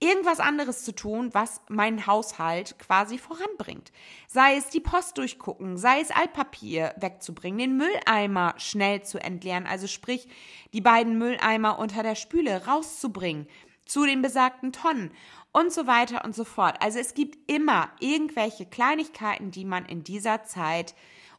irgendwas 0.00 0.40
anderes 0.40 0.82
zu 0.82 0.92
tun, 0.92 1.30
was 1.32 1.60
meinen 1.68 2.08
Haushalt 2.08 2.80
quasi 2.80 3.16
voranbringt. 3.16 3.92
Sei 4.26 4.56
es 4.56 4.70
die 4.70 4.80
Post 4.80 5.18
durchgucken, 5.18 5.76
sei 5.76 6.00
es 6.00 6.10
Altpapier 6.10 6.92
wegzubringen, 6.98 7.58
den 7.58 7.76
Mülleimer 7.76 8.54
schnell 8.56 9.04
zu 9.04 9.22
entleeren, 9.22 9.68
also 9.68 9.86
sprich 9.86 10.26
die 10.72 10.80
beiden 10.80 11.16
Mülleimer 11.16 11.78
unter 11.78 12.02
der 12.02 12.16
Spüle 12.16 12.66
rauszubringen 12.66 13.46
zu 13.84 14.04
den 14.04 14.20
besagten 14.20 14.72
Tonnen 14.72 15.12
und 15.52 15.72
so 15.72 15.86
weiter 15.86 16.24
und 16.24 16.34
so 16.34 16.44
fort. 16.44 16.76
Also 16.80 16.98
es 16.98 17.14
gibt 17.14 17.50
immer 17.50 17.90
irgendwelche 18.00 18.66
Kleinigkeiten, 18.66 19.50
die 19.50 19.64
man 19.64 19.84
in 19.84 20.02
dieser 20.02 20.44
Zeit 20.44 20.94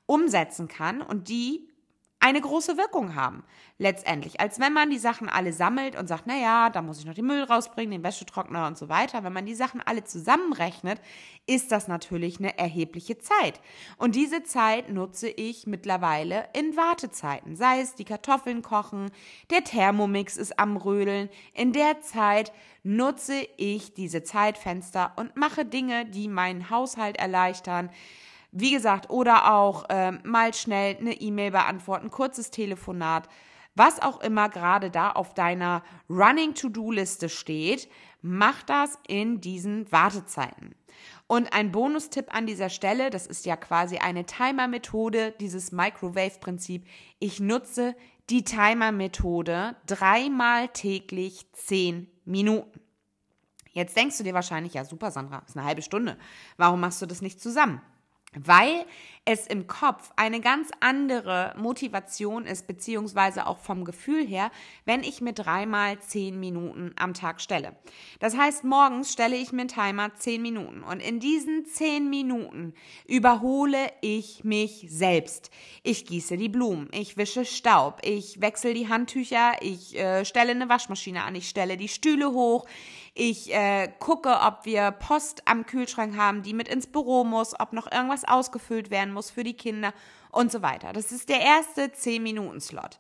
umsetzen 0.06 0.68
kann 0.68 1.02
und 1.02 1.30
die 1.30 1.68
eine 2.24 2.40
große 2.40 2.78
Wirkung 2.78 3.16
haben, 3.16 3.44
letztendlich. 3.78 4.40
Als 4.40 4.58
wenn 4.58 4.72
man 4.72 4.90
die 4.90 4.98
Sachen 4.98 5.28
alle 5.28 5.52
sammelt 5.52 5.98
und 5.98 6.08
sagt, 6.08 6.24
na 6.26 6.38
ja, 6.38 6.70
da 6.70 6.82
muss 6.82 7.00
ich 7.00 7.06
noch 7.06 7.14
den 7.14 7.26
Müll 7.26 7.44
rausbringen, 7.44 7.92
den 7.92 8.04
Wäschetrockner 8.04 8.66
und 8.66 8.78
so 8.78 8.88
weiter. 8.88 9.26
Wenn 9.26 9.34
man 9.34 9.46
die 9.46 9.56
Sachen 9.56 9.82
alle 9.82 10.06
zusammenrechnet, 10.06 11.02
ist 11.48 11.74
das 11.74 11.90
natürlich 11.90 12.40
eine 12.40 12.58
erhebliche 12.58 13.18
Zeit. 13.18 13.60
Und 13.98 14.16
diese 14.16 14.42
Zeit 14.44 14.90
nutze 14.90 15.28
ich 15.28 15.68
mittlerweile 15.68 16.48
in 16.54 16.78
Wartezeiten. 16.78 17.58
Sei 17.58 17.82
es 17.82 17.96
die 17.96 18.06
Kartoffeln 18.06 18.62
kochen, 18.62 19.12
der 19.50 19.66
Thermomix 19.66 20.38
ist 20.38 20.58
am 20.58 20.78
Rödeln. 20.78 21.28
In 21.54 21.74
der 21.74 22.00
Zeit 22.00 22.54
nutze 22.84 23.46
ich 23.58 23.96
diese 23.96 24.24
Zeitfenster 24.24 25.12
und 25.18 25.36
mache 25.36 25.66
Dinge, 25.66 26.06
die 26.06 26.30
meinen 26.30 26.70
Haushalt 26.70 27.18
erleichtern, 27.18 27.90
wie 28.54 28.72
gesagt, 28.72 29.10
oder 29.10 29.52
auch 29.52 29.90
äh, 29.90 30.12
mal 30.24 30.54
schnell 30.54 30.96
eine 30.98 31.20
E-Mail 31.20 31.52
beantworten, 31.52 32.12
kurzes 32.12 32.52
Telefonat, 32.52 33.28
was 33.76 34.02
auch 34.02 34.22
immer 34.22 34.50
gerade 34.50 34.92
da 34.92 35.12
auf 35.12 35.34
deiner 35.34 35.84
Running 36.10 36.54
To-Do-Liste 36.54 37.30
steht, 37.30 37.90
mach 38.22 38.62
das 38.64 39.00
in 39.08 39.42
diesen 39.42 39.92
Wartezeiten. 39.92 40.76
Und 41.26 41.52
ein 41.54 41.72
Bonustipp 41.72 42.34
an 42.34 42.46
dieser 42.46 42.70
Stelle, 42.70 43.10
das 43.10 43.26
ist 43.26 43.48
ja 43.48 43.56
quasi 43.56 43.98
eine 43.98 44.26
Timer-Methode, 44.26 45.34
dieses 45.40 45.72
Microwave-Prinzip. 45.72 46.86
Ich 47.18 47.40
nutze 47.40 47.96
die 48.30 48.44
Timer-Methode 48.44 49.76
dreimal 49.88 50.68
täglich 50.68 51.52
zehn 51.54 52.08
Minuten. 52.26 52.80
Jetzt 53.72 53.98
denkst 53.98 54.20
du 54.20 54.24
dir 54.24 54.36
wahrscheinlich, 54.36 54.76
ja 54.76 54.86
super, 54.86 55.10
Sandra, 55.10 55.42
ist 55.48 55.58
eine 55.58 55.66
halbe 55.66 55.82
Stunde. 55.82 56.18
Warum 56.58 56.80
machst 56.80 57.02
du 57.02 57.08
das 57.08 57.24
nicht 57.24 57.42
zusammen? 57.42 57.82
Weil 58.36 58.86
es 59.26 59.48
im 59.48 59.68
Kopf 59.68 60.12
eine 60.18 60.42
ganz 60.42 60.70
andere 60.82 61.54
Motivation 61.58 62.46
ist, 62.46 62.68
beziehungsweise 62.68 63.48
auch 63.48 63.58
vom 63.58 63.86
Gefühl 63.86 64.26
her, 64.26 64.52
wenn 64.84 65.02
ich 65.02 65.22
mir 65.22 65.32
dreimal 65.32 65.98
zehn 66.00 66.40
Minuten 66.40 66.94
am 66.98 67.14
Tag 67.14 67.40
stelle. 67.40 67.78
Das 68.20 68.38
heißt, 68.38 68.66
morgens 68.66 69.14
stelle 69.14 69.38
ich 69.38 69.54
mir 69.54 69.62
einen 69.62 69.70
Timer 69.70 70.14
zehn 70.16 70.42
Minuten 70.42 70.84
und 70.84 71.00
in 71.00 71.22
diesen 71.22 71.66
zehn 71.66 72.10
Minuten 72.10 72.74
überhole 73.08 73.92
ich 74.02 74.44
mich 74.44 74.88
selbst. 74.90 75.52
Ich 75.84 76.06
gieße 76.06 76.36
die 76.36 76.50
Blumen, 76.50 76.90
ich 76.92 77.16
wische 77.16 77.46
Staub, 77.46 78.02
ich 78.04 78.42
wechsle 78.42 78.74
die 78.74 78.90
Handtücher, 78.90 79.54
ich 79.62 79.98
äh, 79.98 80.26
stelle 80.26 80.52
eine 80.52 80.68
Waschmaschine 80.68 81.24
an, 81.24 81.36
ich 81.36 81.48
stelle 81.48 81.78
die 81.78 81.88
Stühle 81.88 82.34
hoch, 82.34 82.66
ich 83.14 83.54
äh, 83.54 83.90
gucke, 84.00 84.40
ob 84.42 84.66
wir 84.66 84.92
Post 84.92 85.44
am 85.46 85.66
Kühlschrank 85.66 86.18
haben, 86.18 86.42
die 86.42 86.54
mit 86.54 86.68
ins 86.68 86.88
Büro 86.88 87.24
muss, 87.24 87.58
ob 87.58 87.72
noch 87.72 87.90
irgendwas 87.90 88.26
ausgefüllt 88.26 88.90
werden 88.90 89.13
muss 89.14 89.30
für 89.30 89.44
die 89.44 89.54
Kinder 89.54 89.94
und 90.34 90.52
so 90.52 90.62
weiter. 90.62 90.94
Das 90.94 91.12
ist 91.12 91.30
der 91.30 91.40
erste 91.40 91.86
10-Minuten-Slot. 91.86 93.00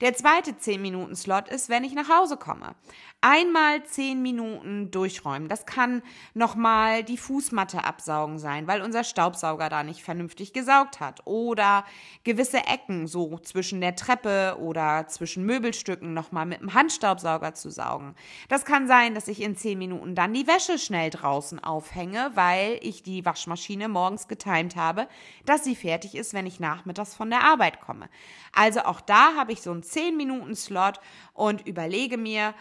Der 0.00 0.14
zweite 0.14 0.52
10-Minuten-Slot 0.52 1.48
ist, 1.48 1.68
wenn 1.68 1.84
ich 1.84 1.94
nach 1.94 2.08
Hause 2.08 2.36
komme. 2.36 2.74
Einmal 3.20 3.84
10 3.84 4.20
Minuten 4.20 4.90
durchräumen. 4.90 5.48
Das 5.48 5.66
kann 5.66 6.02
nochmal 6.34 7.04
die 7.04 7.16
Fußmatte 7.16 7.84
absaugen 7.84 8.38
sein, 8.38 8.66
weil 8.66 8.82
unser 8.82 9.02
Staubsauger 9.02 9.70
da 9.70 9.82
nicht 9.82 10.02
vernünftig 10.02 10.52
gesaugt 10.52 11.00
hat. 11.00 11.22
Oder 11.26 11.84
gewisse 12.22 12.58
Ecken, 12.58 13.06
so 13.06 13.38
zwischen 13.38 13.80
der 13.80 13.96
Treppe 13.96 14.58
oder 14.60 15.06
zwischen 15.06 15.46
Möbelstücken 15.46 16.12
nochmal 16.12 16.44
mit 16.44 16.60
dem 16.60 16.74
Handstaubsauger 16.74 17.54
zu 17.54 17.70
saugen. 17.70 18.14
Das 18.48 18.64
kann 18.64 18.86
sein, 18.86 19.14
dass 19.14 19.28
ich 19.28 19.40
in 19.40 19.56
10 19.56 19.78
Minuten 19.78 20.14
dann 20.14 20.34
die 20.34 20.46
Wäsche 20.46 20.78
schnell 20.78 21.08
draußen 21.08 21.62
aufhänge, 21.62 22.32
weil 22.34 22.78
ich 22.82 23.02
die 23.02 23.24
Waschmaschine 23.24 23.88
morgens 23.88 24.28
getimt 24.28 24.76
habe, 24.76 25.08
dass 25.46 25.64
sie 25.64 25.76
fertig 25.76 26.14
ist, 26.14 26.34
wenn 26.34 26.46
ich 26.46 26.60
nach 26.60 26.73
nachmittags 26.74 27.14
von 27.14 27.30
der 27.30 27.44
Arbeit 27.44 27.80
komme. 27.80 28.08
Also 28.52 28.80
auch 28.80 29.00
da 29.00 29.34
habe 29.36 29.52
ich 29.52 29.62
so 29.62 29.70
einen 29.70 29.82
10 29.82 30.16
Minuten 30.16 30.54
Slot 30.54 31.00
und 31.32 31.66
überlege 31.66 32.16
mir, 32.16 32.54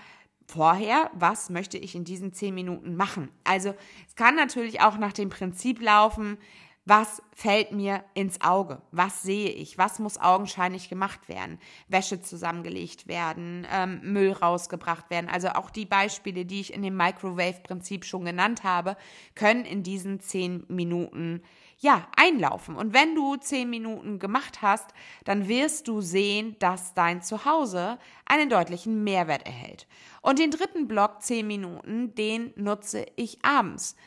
vorher, 0.45 1.09
was 1.13 1.49
möchte 1.49 1.77
ich 1.77 1.95
in 1.95 2.03
diesen 2.03 2.33
zehn 2.33 2.53
Minuten 2.53 2.95
machen. 2.95 3.29
Also 3.43 3.73
es 4.07 4.15
kann 4.15 4.35
natürlich 4.35 4.81
auch 4.81 4.97
nach 4.97 5.13
dem 5.13 5.29
Prinzip 5.29 5.81
laufen, 5.81 6.37
was 6.85 7.21
fällt 7.33 7.71
mir 7.71 8.03
ins 8.13 8.41
Auge? 8.41 8.81
Was 8.91 9.23
sehe 9.23 9.49
ich? 9.49 9.77
Was 9.77 9.99
muss 9.99 10.19
augenscheinlich 10.19 10.89
gemacht 10.89 11.29
werden? 11.29 11.57
Wäsche 11.87 12.21
zusammengelegt 12.21 13.07
werden, 13.07 13.65
ähm, 13.71 14.01
Müll 14.03 14.33
rausgebracht 14.33 15.09
werden. 15.09 15.29
Also 15.29 15.49
auch 15.49 15.69
die 15.69 15.85
Beispiele, 15.85 16.43
die 16.45 16.59
ich 16.59 16.73
in 16.73 16.81
dem 16.81 16.97
Microwave-Prinzip 16.97 18.03
schon 18.03 18.25
genannt 18.25 18.65
habe, 18.65 18.97
können 19.33 19.63
in 19.63 19.81
diesen 19.81 20.19
zehn 20.19 20.65
Minuten 20.67 21.41
ja, 21.83 22.07
einlaufen. 22.15 22.77
Und 22.77 22.93
wenn 22.93 23.13
du 23.13 23.35
zehn 23.35 23.69
Minuten 23.69 24.17
gemacht 24.17 24.61
hast, 24.61 24.89
dann 25.25 25.49
wirst 25.49 25.89
du 25.89 25.99
sehen, 25.99 26.55
dass 26.59 26.93
dein 26.93 27.21
Zuhause 27.21 27.99
einen 28.25 28.49
deutlichen 28.49 29.03
Mehrwert 29.03 29.45
erhält. 29.45 29.85
Und 30.21 30.39
den 30.39 30.49
dritten 30.49 30.87
Block, 30.87 31.21
zehn 31.21 31.45
Minuten, 31.45 32.15
den 32.15 32.53
nutze 32.55 33.05
ich 33.17 33.43
abends. 33.43 33.97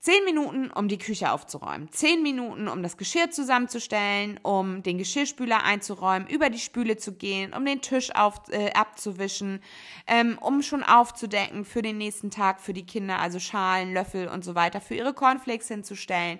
Zehn 0.00 0.24
Minuten, 0.24 0.70
um 0.70 0.86
die 0.86 0.96
Küche 0.96 1.32
aufzuräumen. 1.32 1.90
Zehn 1.90 2.22
Minuten, 2.22 2.68
um 2.68 2.84
das 2.84 2.96
Geschirr 2.96 3.32
zusammenzustellen, 3.32 4.38
um 4.44 4.84
den 4.84 4.96
Geschirrspüler 4.96 5.64
einzuräumen, 5.64 6.28
über 6.28 6.50
die 6.50 6.60
Spüle 6.60 6.96
zu 6.96 7.14
gehen, 7.14 7.52
um 7.52 7.64
den 7.64 7.80
Tisch 7.80 8.14
auf, 8.14 8.42
äh, 8.50 8.70
abzuwischen, 8.74 9.60
ähm, 10.06 10.38
um 10.40 10.62
schon 10.62 10.84
aufzudecken 10.84 11.64
für 11.64 11.82
den 11.82 11.98
nächsten 11.98 12.30
Tag 12.30 12.60
für 12.60 12.72
die 12.72 12.86
Kinder, 12.86 13.18
also 13.18 13.40
Schalen, 13.40 13.92
Löffel 13.92 14.28
und 14.28 14.44
so 14.44 14.54
weiter, 14.54 14.80
für 14.80 14.94
ihre 14.94 15.14
Cornflakes 15.14 15.66
hinzustellen 15.66 16.38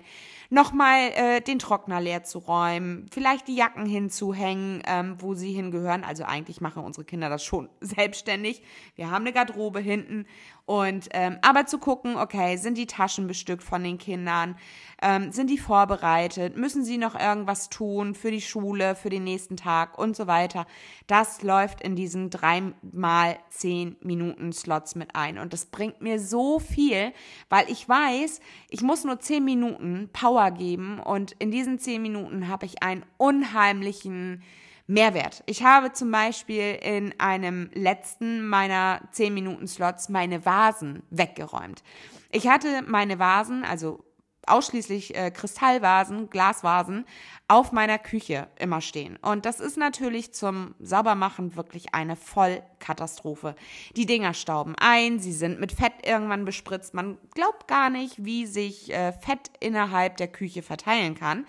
nochmal 0.49 1.11
äh, 1.13 1.41
den 1.41 1.59
Trockner 1.59 2.01
leer 2.01 2.23
zu 2.23 2.39
räumen, 2.39 3.05
vielleicht 3.11 3.47
die 3.47 3.55
Jacken 3.55 3.85
hinzuhängen, 3.85 4.81
ähm, 4.85 5.15
wo 5.19 5.35
sie 5.35 5.51
hingehören. 5.53 6.03
Also 6.03 6.23
eigentlich 6.23 6.59
machen 6.59 6.83
unsere 6.83 7.05
Kinder 7.05 7.29
das 7.29 7.43
schon 7.43 7.69
selbstständig. 7.81 8.61
Wir 8.95 9.11
haben 9.11 9.23
eine 9.23 9.33
Garderobe 9.33 9.79
hinten 9.79 10.25
und 10.69 11.09
ähm, 11.13 11.39
aber 11.41 11.65
zu 11.65 11.79
gucken, 11.79 12.15
okay, 12.15 12.55
sind 12.57 12.77
die 12.77 12.85
Taschen 12.85 13.25
bestückt 13.25 13.63
von 13.63 13.83
den 13.83 13.97
Kindern? 13.97 14.55
Ähm, 15.01 15.31
sind 15.31 15.49
die 15.49 15.57
vorbereitet? 15.57 16.57
Müssen 16.57 16.83
sie 16.83 16.99
noch 16.99 17.19
irgendwas 17.19 17.69
tun 17.69 18.13
für 18.13 18.29
die 18.29 18.39
Schule, 18.39 18.93
für 18.93 19.09
den 19.09 19.23
nächsten 19.23 19.57
Tag 19.57 19.97
und 19.97 20.15
so 20.15 20.27
weiter? 20.27 20.67
Das 21.07 21.41
läuft 21.41 21.81
in 21.81 21.95
diesen 21.95 22.29
drei 22.29 22.61
mal 22.83 23.39
zehn 23.49 23.95
Minuten 24.01 24.53
Slots 24.53 24.93
mit 24.93 25.15
ein. 25.15 25.39
Und 25.39 25.53
das 25.53 25.65
bringt 25.65 26.01
mir 26.01 26.19
so 26.19 26.59
viel, 26.59 27.13
weil 27.49 27.67
ich 27.71 27.89
weiß, 27.89 28.39
ich 28.69 28.83
muss 28.83 29.03
nur 29.03 29.19
zehn 29.19 29.43
Minuten 29.43 30.11
Power 30.13 30.51
geben 30.51 30.99
und 30.99 31.31
in 31.39 31.49
diesen 31.49 31.79
zehn 31.79 31.99
Minuten 31.99 32.47
habe 32.47 32.67
ich 32.67 32.83
einen 32.83 33.03
unheimlichen 33.17 34.43
Mehrwert. 34.89 35.43
Ich 35.45 35.63
habe 35.63 35.93
zum 35.93 36.09
Beispiel 36.09 36.79
in 36.81 37.13
einem 37.19 37.69
letzten 37.73 38.47
meiner 38.47 39.01
10 39.11 39.31
Minuten 39.35 39.67
Slots 39.67 40.09
meine 40.09 40.47
Vasen 40.47 41.03
weggeräumt. 41.11 41.83
Ich 42.31 42.47
hatte 42.47 42.81
meine 42.87 43.19
Vasen, 43.19 43.63
also 43.63 44.03
ausschließlich 44.47 45.15
äh, 45.15 45.29
Kristallvasen, 45.29 46.31
Glasvasen 46.31 47.05
auf 47.47 47.71
meiner 47.71 47.99
Küche 47.99 48.47
immer 48.57 48.81
stehen. 48.81 49.17
Und 49.21 49.45
das 49.45 49.59
ist 49.59 49.77
natürlich 49.77 50.33
zum 50.33 50.73
Saubermachen 50.79 51.55
wirklich 51.55 51.93
eine 51.93 52.15
Vollkatastrophe. 52.15 53.55
Die 53.95 54.07
Dinger 54.07 54.33
stauben 54.33 54.73
ein, 54.79 55.19
sie 55.19 55.33
sind 55.33 55.59
mit 55.59 55.71
Fett 55.71 55.93
irgendwann 56.03 56.45
bespritzt. 56.45 56.95
Man 56.95 57.19
glaubt 57.35 57.67
gar 57.67 57.91
nicht, 57.91 58.25
wie 58.25 58.47
sich 58.47 58.91
äh, 58.91 59.13
Fett 59.13 59.51
innerhalb 59.59 60.17
der 60.17 60.29
Küche 60.29 60.63
verteilen 60.63 61.13
kann. 61.13 61.45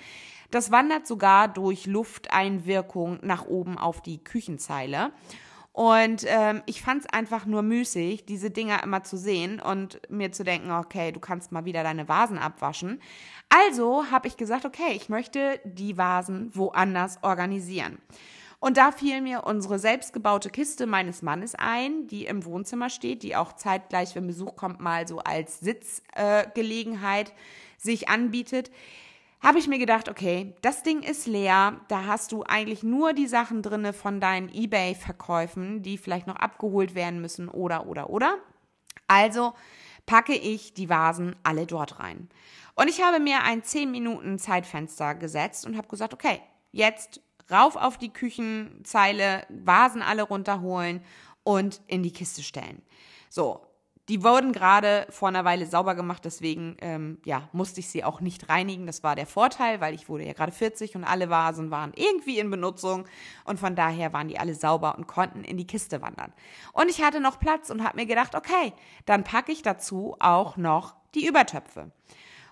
Das 0.50 0.70
wandert 0.70 1.06
sogar 1.06 1.48
durch 1.48 1.86
Lufteinwirkung 1.86 3.18
nach 3.22 3.46
oben 3.46 3.78
auf 3.78 4.02
die 4.02 4.22
Küchenzeile. 4.22 5.12
Und 5.72 6.24
ähm, 6.26 6.62
ich 6.66 6.82
fand 6.82 7.02
es 7.02 7.10
einfach 7.10 7.46
nur 7.46 7.62
müßig, 7.62 8.26
diese 8.26 8.50
Dinger 8.50 8.82
immer 8.82 9.04
zu 9.04 9.16
sehen 9.16 9.60
und 9.60 10.00
mir 10.10 10.32
zu 10.32 10.42
denken, 10.42 10.72
okay, 10.72 11.12
du 11.12 11.20
kannst 11.20 11.52
mal 11.52 11.64
wieder 11.64 11.84
deine 11.84 12.08
Vasen 12.08 12.38
abwaschen. 12.38 13.00
Also 13.48 14.10
habe 14.10 14.26
ich 14.26 14.36
gesagt, 14.36 14.64
okay, 14.64 14.92
ich 14.94 15.08
möchte 15.08 15.60
die 15.64 15.96
Vasen 15.96 16.50
woanders 16.54 17.22
organisieren. 17.22 17.98
Und 18.58 18.76
da 18.76 18.92
fiel 18.92 19.22
mir 19.22 19.44
unsere 19.44 19.78
selbstgebaute 19.78 20.50
Kiste 20.50 20.86
meines 20.86 21.22
Mannes 21.22 21.54
ein, 21.54 22.06
die 22.08 22.26
im 22.26 22.44
Wohnzimmer 22.44 22.90
steht, 22.90 23.22
die 23.22 23.34
auch 23.34 23.54
zeitgleich, 23.54 24.14
wenn 24.14 24.26
Besuch 24.26 24.54
kommt, 24.56 24.80
mal 24.80 25.08
so 25.08 25.20
als 25.20 25.60
Sitzgelegenheit 25.60 27.30
äh, 27.30 27.32
sich 27.78 28.10
anbietet 28.10 28.70
habe 29.42 29.58
ich 29.58 29.68
mir 29.68 29.78
gedacht, 29.78 30.08
okay, 30.08 30.54
das 30.62 30.82
Ding 30.82 31.02
ist 31.02 31.26
leer, 31.26 31.80
da 31.88 32.04
hast 32.04 32.32
du 32.32 32.42
eigentlich 32.42 32.82
nur 32.82 33.14
die 33.14 33.26
Sachen 33.26 33.62
drinne 33.62 33.92
von 33.92 34.20
deinen 34.20 34.48
eBay-Verkäufen, 34.48 35.82
die 35.82 35.98
vielleicht 35.98 36.26
noch 36.26 36.36
abgeholt 36.36 36.94
werden 36.94 37.20
müssen 37.20 37.48
oder, 37.48 37.86
oder, 37.86 38.10
oder. 38.10 38.36
Also 39.08 39.54
packe 40.06 40.34
ich 40.34 40.74
die 40.74 40.88
Vasen 40.88 41.36
alle 41.42 41.66
dort 41.66 41.98
rein. 42.00 42.28
Und 42.74 42.88
ich 42.88 43.02
habe 43.02 43.18
mir 43.18 43.42
ein 43.42 43.62
10 43.62 43.90
Minuten 43.90 44.38
Zeitfenster 44.38 45.14
gesetzt 45.14 45.66
und 45.66 45.76
habe 45.76 45.88
gesagt, 45.88 46.14
okay, 46.14 46.40
jetzt 46.72 47.20
rauf 47.50 47.76
auf 47.76 47.98
die 47.98 48.12
Küchenzeile, 48.12 49.46
Vasen 49.48 50.02
alle 50.02 50.22
runterholen 50.22 51.02
und 51.42 51.80
in 51.86 52.02
die 52.02 52.12
Kiste 52.12 52.42
stellen. 52.42 52.82
So, 53.28 53.66
die 54.10 54.24
wurden 54.24 54.50
gerade 54.50 55.06
vor 55.10 55.28
einer 55.28 55.44
Weile 55.44 55.66
sauber 55.66 55.94
gemacht, 55.94 56.24
deswegen 56.24 56.76
ähm, 56.80 57.18
ja, 57.24 57.48
musste 57.52 57.78
ich 57.78 57.88
sie 57.88 58.02
auch 58.02 58.20
nicht 58.20 58.48
reinigen. 58.48 58.84
Das 58.86 59.04
war 59.04 59.14
der 59.14 59.24
Vorteil, 59.24 59.80
weil 59.80 59.94
ich 59.94 60.08
wurde 60.08 60.24
ja 60.24 60.32
gerade 60.32 60.50
40 60.50 60.96
und 60.96 61.04
alle 61.04 61.30
Vasen 61.30 61.70
waren 61.70 61.92
irgendwie 61.94 62.40
in 62.40 62.50
Benutzung 62.50 63.04
und 63.44 63.60
von 63.60 63.76
daher 63.76 64.12
waren 64.12 64.26
die 64.26 64.36
alle 64.36 64.56
sauber 64.56 64.98
und 64.98 65.06
konnten 65.06 65.44
in 65.44 65.56
die 65.56 65.66
Kiste 65.66 66.02
wandern. 66.02 66.32
Und 66.72 66.90
ich 66.90 67.04
hatte 67.04 67.20
noch 67.20 67.38
Platz 67.38 67.70
und 67.70 67.84
habe 67.84 68.00
mir 68.00 68.06
gedacht, 68.06 68.34
okay, 68.34 68.72
dann 69.06 69.22
packe 69.22 69.52
ich 69.52 69.62
dazu 69.62 70.16
auch 70.18 70.56
noch 70.56 70.96
die 71.14 71.24
Übertöpfe. 71.24 71.92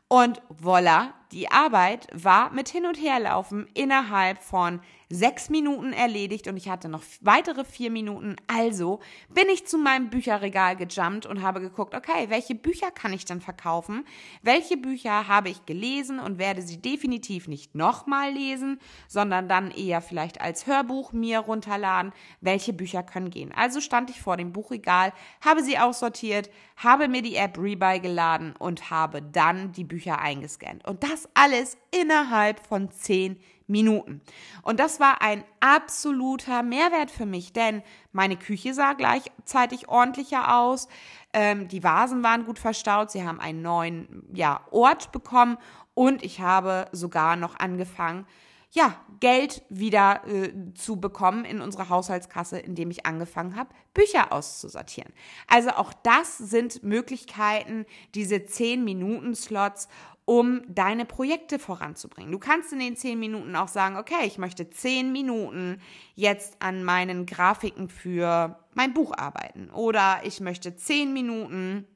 Und 0.06 0.40
voila, 0.48 1.12
die 1.32 1.50
Arbeit 1.50 2.08
war 2.12 2.50
mit 2.52 2.68
Hin- 2.68 2.86
und 2.86 2.96
Herlaufen 2.96 3.66
innerhalb 3.74 4.42
von 4.42 4.80
sechs 5.10 5.48
Minuten 5.48 5.92
erledigt 5.92 6.48
und 6.48 6.56
ich 6.56 6.68
hatte 6.68 6.88
noch 6.88 7.02
weitere 7.22 7.64
vier 7.64 7.90
Minuten. 7.90 8.36
Also 8.46 9.00
bin 9.30 9.48
ich 9.48 9.66
zu 9.66 9.78
meinem 9.78 10.10
Bücherregal 10.10 10.76
gejumpt 10.76 11.24
und 11.24 11.42
habe 11.42 11.60
geguckt, 11.60 11.94
okay, 11.94 12.26
welche 12.28 12.54
Bücher 12.54 12.90
kann 12.90 13.12
ich 13.12 13.24
denn 13.24 13.40
verkaufen? 13.40 14.04
Welche 14.42 14.76
Bücher 14.76 15.26
habe 15.26 15.48
ich 15.48 15.64
gelesen 15.64 16.18
und 16.18 16.38
werde 16.38 16.60
sie 16.60 16.80
definitiv 16.80 17.48
nicht 17.48 17.74
nochmal 17.74 18.32
lesen, 18.32 18.78
sondern 19.06 19.48
dann 19.48 19.70
eher 19.70 20.02
vielleicht 20.02 20.40
als 20.40 20.66
Hörbuch 20.66 21.12
mir 21.12 21.40
runterladen? 21.40 22.12
Welche 22.40 22.74
Bücher 22.74 23.02
können 23.02 23.30
gehen? 23.30 23.52
Also 23.52 23.80
stand 23.80 24.10
ich 24.10 24.20
vor 24.20 24.36
dem 24.36 24.52
Buchregal, 24.52 25.12
habe 25.42 25.62
sie 25.62 25.78
aussortiert, 25.78 26.50
habe 26.76 27.08
mir 27.08 27.22
die 27.22 27.36
App 27.36 27.58
Rebuy 27.58 28.00
geladen 28.00 28.54
und 28.58 28.90
habe 28.90 29.22
dann 29.22 29.72
die 29.72 29.84
Bücher 29.84 30.18
eingescannt. 30.20 30.86
Und 30.86 31.02
das 31.02 31.17
das 31.18 31.28
alles 31.34 31.76
innerhalb 31.90 32.64
von 32.66 32.90
zehn 32.90 33.40
Minuten. 33.66 34.22
Und 34.62 34.80
das 34.80 34.98
war 34.98 35.20
ein 35.20 35.44
absoluter 35.60 36.62
Mehrwert 36.62 37.10
für 37.10 37.26
mich, 37.26 37.52
denn 37.52 37.82
meine 38.12 38.36
Küche 38.36 38.72
sah 38.72 38.94
gleichzeitig 38.94 39.88
ordentlicher 39.88 40.56
aus. 40.56 40.88
Ähm, 41.34 41.68
die 41.68 41.84
Vasen 41.84 42.22
waren 42.22 42.46
gut 42.46 42.58
verstaut. 42.58 43.10
Sie 43.10 43.24
haben 43.24 43.40
einen 43.40 43.60
neuen 43.60 44.22
ja, 44.32 44.62
Ort 44.70 45.12
bekommen 45.12 45.58
und 45.94 46.22
ich 46.22 46.40
habe 46.40 46.86
sogar 46.92 47.36
noch 47.36 47.58
angefangen, 47.58 48.26
ja, 48.70 48.94
Geld 49.20 49.62
wieder 49.70 50.26
äh, 50.26 50.52
zu 50.74 51.00
bekommen 51.00 51.44
in 51.44 51.60
unsere 51.60 51.88
Haushaltskasse, 51.88 52.58
indem 52.58 52.90
ich 52.90 53.06
angefangen 53.06 53.56
habe, 53.56 53.70
Bücher 53.94 54.30
auszusortieren. 54.30 55.12
Also 55.46 55.70
auch 55.70 55.92
das 56.02 56.36
sind 56.36 56.82
Möglichkeiten, 56.82 57.86
diese 58.14 58.36
10-Minuten-Slots, 58.36 59.88
um 60.28 60.60
deine 60.68 61.06
Projekte 61.06 61.58
voranzubringen. 61.58 62.30
Du 62.32 62.38
kannst 62.38 62.70
in 62.74 62.80
den 62.80 62.96
zehn 62.96 63.18
Minuten 63.18 63.56
auch 63.56 63.66
sagen, 63.66 63.96
okay, 63.96 64.26
ich 64.26 64.36
möchte 64.36 64.68
zehn 64.68 65.10
Minuten 65.10 65.80
jetzt 66.16 66.60
an 66.60 66.84
meinen 66.84 67.24
Grafiken 67.24 67.88
für 67.88 68.62
mein 68.74 68.92
Buch 68.92 69.16
arbeiten 69.16 69.70
oder 69.70 70.20
ich 70.24 70.40
möchte 70.40 70.76
zehn 70.76 71.14
Minuten 71.14 71.86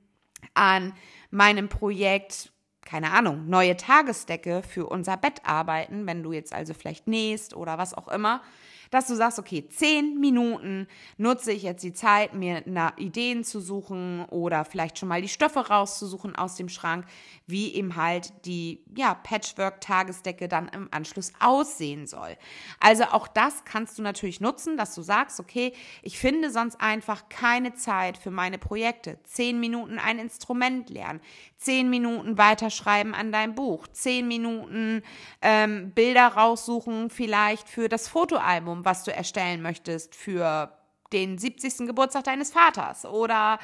an 0.55 0.95
meinem 1.31 1.69
Projekt, 1.69 2.55
keine 2.85 3.13
Ahnung, 3.13 3.49
neue 3.49 3.77
Tagesdecke 3.77 4.63
für 4.63 4.87
unser 4.87 5.17
Bett 5.17 5.41
arbeiten, 5.45 6.07
wenn 6.07 6.23
du 6.23 6.33
jetzt 6.33 6.53
also 6.53 6.75
vielleicht 6.75 7.07
nähst 7.07 7.55
oder 7.55 7.79
was 7.79 7.95
auch 7.95 8.09
immer 8.09 8.43
dass 8.93 9.07
du 9.07 9.15
sagst, 9.15 9.39
okay, 9.39 9.67
zehn 9.71 10.21
Minuten 10.21 10.87
nutze 11.17 11.51
ich 11.51 11.63
jetzt 11.63 11.83
die 11.83 11.95
Zeit, 11.95 12.35
mir 12.35 12.63
nach 12.67 12.99
Ideen 12.99 13.43
zu 13.43 13.59
suchen 13.59 14.27
oder 14.27 14.67
vielleicht 14.67 14.99
schon 14.99 15.09
mal 15.09 15.23
die 15.23 15.31
Stoffe 15.31 15.61
rauszusuchen 15.61 16.37
aus 16.37 16.57
dem 16.57 16.69
Schrank, 16.69 17.07
wie 17.47 17.75
eben 17.75 17.97
halt 17.97 18.45
die 18.45 18.85
ja, 18.95 19.15
Patchwork-Tagesdecke 19.15 20.47
dann 20.47 20.69
im 20.69 20.89
Anschluss 20.91 21.33
aussehen 21.41 22.07
soll. 22.07 22.37
Also 22.81 23.05
auch 23.05 23.29
das 23.29 23.65
kannst 23.65 23.99
du 23.99 24.03
natürlich 24.03 24.43
nutzen, 24.43 24.77
dass 24.77 24.95
du 24.95 25.01
sagst, 25.01 25.41
okay, 25.41 25.73
ich 26.03 26.19
finde 26.19 26.51
sonst 26.51 26.79
einfach 26.79 27.31
keine 27.31 27.73
Zeit 27.73 28.19
für 28.19 28.31
meine 28.31 28.59
Projekte. 28.59 29.19
Zehn 29.25 29.59
Minuten 29.59 29.99
ein 29.99 30.19
Instrument 30.19 30.91
lernen, 30.91 31.23
zehn 31.65 31.91
Minuten 31.91 32.39
weiterschreiben 32.39 33.15
an 33.15 33.33
deinem 33.33 33.55
Buch, 33.55 33.87
zehn 33.89 34.27
Minuten 34.29 35.03
ähm, 35.41 35.93
Bilder 35.93 36.29
raussuchen, 36.29 37.11
vielleicht 37.11 37.69
für 37.69 37.89
das 37.89 38.09
Fotoalbum, 38.09 38.85
was 38.85 39.05
du 39.05 39.15
erstellen 39.15 39.63
möchtest, 39.63 40.15
für 40.15 40.77
den 41.13 41.39
70. 41.39 41.87
Geburtstag 41.87 42.25
deines 42.25 42.51
Vaters 42.51 43.05
oder 43.05 43.59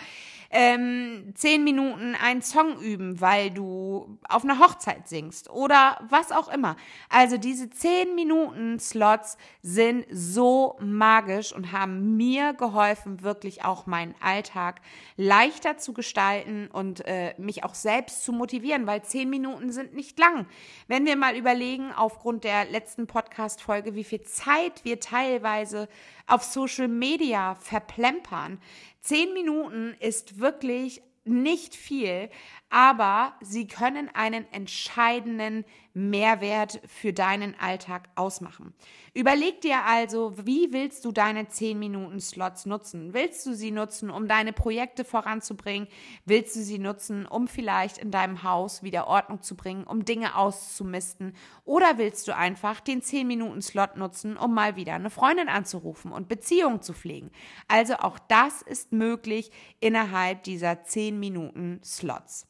ähm, 0.50 1.32
zehn 1.34 1.62
Minuten 1.62 2.14
einen 2.14 2.40
Song 2.40 2.80
üben, 2.80 3.20
weil 3.20 3.50
du 3.50 4.18
auf 4.28 4.44
einer 4.44 4.58
Hochzeit 4.58 5.06
singst 5.06 5.50
oder 5.50 6.00
was 6.08 6.32
auch 6.32 6.48
immer. 6.48 6.76
Also 7.10 7.36
diese 7.36 7.68
zehn 7.68 8.14
Minuten 8.14 8.78
Slots 8.78 9.36
sind 9.62 10.06
so 10.10 10.76
magisch 10.80 11.52
und 11.52 11.72
haben 11.72 12.16
mir 12.16 12.54
geholfen, 12.54 13.22
wirklich 13.22 13.64
auch 13.64 13.86
meinen 13.86 14.14
Alltag 14.20 14.80
leichter 15.16 15.76
zu 15.76 15.92
gestalten 15.92 16.68
und 16.72 17.06
äh, 17.06 17.34
mich 17.36 17.64
auch 17.64 17.74
selbst 17.74 18.24
zu 18.24 18.32
motivieren, 18.32 18.86
weil 18.86 19.02
zehn 19.02 19.28
Minuten 19.28 19.70
sind 19.70 19.94
nicht 19.94 20.18
lang. 20.18 20.46
Wenn 20.86 21.04
wir 21.04 21.16
mal 21.16 21.36
überlegen, 21.36 21.92
aufgrund 21.92 22.44
der 22.44 22.64
letzten 22.64 23.06
Podcast-Folge, 23.06 23.94
wie 23.94 24.04
viel 24.04 24.22
Zeit 24.22 24.84
wir 24.84 24.98
teilweise 24.98 25.88
auf 26.26 26.44
Social 26.44 26.88
Media 26.88 27.54
verplempern. 27.56 28.60
Zehn 29.00 29.32
Minuten 29.32 29.94
ist 30.00 30.38
wirklich 30.38 31.02
nicht 31.24 31.74
viel, 31.74 32.30
aber 32.70 33.34
sie 33.40 33.66
können 33.66 34.10
einen 34.12 34.50
entscheidenden 34.52 35.64
Mehrwert 35.94 36.80
für 36.86 37.12
deinen 37.12 37.58
Alltag 37.58 38.08
ausmachen. 38.14 38.74
Überleg 39.14 39.60
dir 39.62 39.84
also, 39.84 40.34
wie 40.36 40.72
willst 40.72 41.04
du 41.04 41.10
deine 41.10 41.48
10 41.48 41.78
Minuten 41.78 42.20
Slots 42.20 42.66
nutzen? 42.66 43.14
Willst 43.14 43.44
du 43.46 43.54
sie 43.54 43.70
nutzen, 43.70 44.10
um 44.10 44.28
deine 44.28 44.52
Projekte 44.52 45.04
voranzubringen? 45.04 45.88
Willst 46.24 46.54
du 46.54 46.60
sie 46.60 46.78
nutzen, 46.78 47.26
um 47.26 47.48
vielleicht 47.48 47.98
in 47.98 48.10
deinem 48.10 48.42
Haus 48.42 48.82
wieder 48.82 49.08
Ordnung 49.08 49.42
zu 49.42 49.56
bringen, 49.56 49.84
um 49.84 50.04
Dinge 50.04 50.36
auszumisten? 50.36 51.34
Oder 51.64 51.98
willst 51.98 52.28
du 52.28 52.36
einfach 52.36 52.80
den 52.80 53.02
10 53.02 53.26
Minuten 53.26 53.62
Slot 53.62 53.96
nutzen, 53.96 54.36
um 54.36 54.54
mal 54.54 54.76
wieder 54.76 54.94
eine 54.94 55.10
Freundin 55.10 55.48
anzurufen 55.48 56.12
und 56.12 56.28
Beziehungen 56.28 56.82
zu 56.82 56.92
pflegen? 56.92 57.30
Also 57.66 57.94
auch 57.94 58.18
das 58.28 58.62
ist 58.62 58.92
möglich 58.92 59.50
innerhalb 59.80 60.44
dieser 60.44 60.84
10 60.84 61.18
Minuten 61.18 61.80
Slots. 61.82 62.46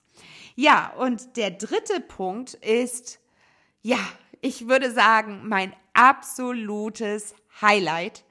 Ja, 0.54 0.92
und 0.98 1.36
der 1.36 1.50
dritte 1.50 2.00
Punkt 2.00 2.54
ist, 2.54 3.20
ja, 3.82 3.98
ich 4.40 4.68
würde 4.68 4.90
sagen, 4.92 5.48
mein 5.48 5.74
absolutes 5.94 7.34
Highlight, 7.60 8.24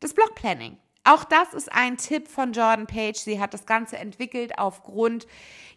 das 0.00 0.14
Blockplanning. 0.14 0.76
Auch 1.08 1.24
das 1.24 1.54
ist 1.54 1.72
ein 1.72 1.96
Tipp 1.96 2.28
von 2.28 2.52
Jordan 2.52 2.86
Page. 2.86 3.16
Sie 3.16 3.40
hat 3.40 3.54
das 3.54 3.64
Ganze 3.64 3.96
entwickelt 3.96 4.58
aufgrund 4.58 5.26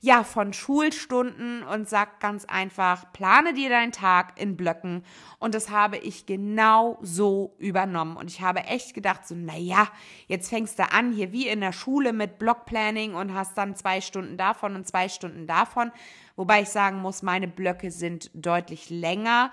ja 0.02 0.26
von 0.26 0.52
Schulstunden 0.52 1.64
und 1.64 1.88
sagt 1.88 2.20
ganz 2.20 2.44
einfach: 2.44 3.14
Plane 3.14 3.54
dir 3.54 3.70
deinen 3.70 3.94
Tag 3.94 4.38
in 4.38 4.58
Blöcken. 4.58 5.06
Und 5.40 5.56
das 5.56 5.70
habe 5.70 5.98
ich 5.98 6.26
genau 6.26 6.98
so 7.02 7.56
übernommen. 7.60 8.18
Und 8.18 8.30
ich 8.30 8.42
habe 8.42 8.66
echt 8.66 8.94
gedacht 8.94 9.26
so, 9.26 9.34
na 9.38 9.56
ja, 9.56 9.88
jetzt 10.28 10.50
fängst 10.50 10.78
du 10.78 10.92
an 10.92 11.14
hier 11.14 11.32
wie 11.32 11.48
in 11.48 11.62
der 11.62 11.72
Schule 11.72 12.12
mit 12.12 12.38
Blockplanning 12.38 13.14
und 13.16 13.34
hast 13.34 13.58
dann 13.58 13.78
zwei 13.78 14.02
Stunden 14.02 14.36
davon 14.36 14.76
und 14.76 14.86
zwei 14.86 15.08
Stunden 15.08 15.48
davon. 15.48 15.94
Wobei 16.36 16.64
ich 16.64 16.70
sagen 16.70 17.02
muss, 17.02 17.22
meine 17.22 17.48
Blöcke 17.48 17.90
sind 17.90 18.32
deutlich 18.34 18.90
länger 18.90 19.52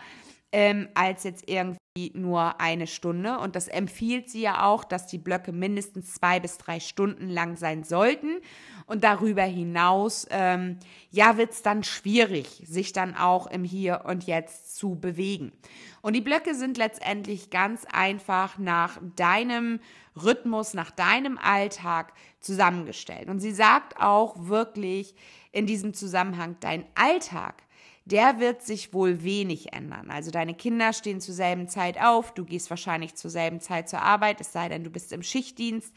ähm, 0.52 0.88
als 0.94 1.24
jetzt 1.24 1.48
irgendwie 1.48 1.78
nur 2.14 2.60
eine 2.60 2.86
Stunde. 2.86 3.38
Und 3.38 3.56
das 3.56 3.68
empfiehlt 3.68 4.30
sie 4.30 4.42
ja 4.42 4.64
auch, 4.64 4.84
dass 4.84 5.06
die 5.06 5.18
Blöcke 5.18 5.52
mindestens 5.52 6.14
zwei 6.14 6.40
bis 6.40 6.58
drei 6.58 6.80
Stunden 6.80 7.28
lang 7.28 7.56
sein 7.56 7.84
sollten. 7.84 8.40
Und 8.86 9.04
darüber 9.04 9.42
hinaus, 9.42 10.26
ähm, 10.30 10.78
ja, 11.10 11.36
wird 11.36 11.52
es 11.52 11.62
dann 11.62 11.82
schwierig, 11.82 12.62
sich 12.66 12.92
dann 12.92 13.16
auch 13.16 13.46
im 13.48 13.64
Hier 13.64 14.04
und 14.06 14.24
Jetzt 14.24 14.76
zu 14.76 14.94
bewegen. 14.94 15.52
Und 16.00 16.14
die 16.14 16.20
Blöcke 16.20 16.54
sind 16.54 16.78
letztendlich 16.78 17.50
ganz 17.50 17.84
einfach 17.90 18.58
nach 18.58 18.98
deinem 19.16 19.80
Rhythmus, 20.16 20.72
nach 20.74 20.90
deinem 20.90 21.36
Alltag 21.36 22.12
zusammengestellt. 22.40 23.28
Und 23.28 23.40
sie 23.40 23.52
sagt 23.52 24.00
auch 24.00 24.48
wirklich 24.48 25.14
in 25.52 25.66
diesem 25.66 25.92
Zusammenhang, 25.94 26.56
dein 26.60 26.84
Alltag 26.94 27.62
der 28.10 28.40
wird 28.40 28.62
sich 28.62 28.94
wohl 28.94 29.22
wenig 29.22 29.74
ändern. 29.74 30.10
Also 30.10 30.30
deine 30.30 30.54
Kinder 30.54 30.94
stehen 30.94 31.20
zur 31.20 31.34
selben 31.34 31.68
Zeit 31.68 32.00
auf, 32.00 32.32
du 32.32 32.44
gehst 32.44 32.70
wahrscheinlich 32.70 33.14
zur 33.14 33.30
selben 33.30 33.60
Zeit 33.60 33.88
zur 33.88 34.00
Arbeit, 34.00 34.40
es 34.40 34.52
sei 34.52 34.68
denn, 34.68 34.82
du 34.82 34.88
bist 34.88 35.12
im 35.12 35.22
Schichtdienst, 35.22 35.92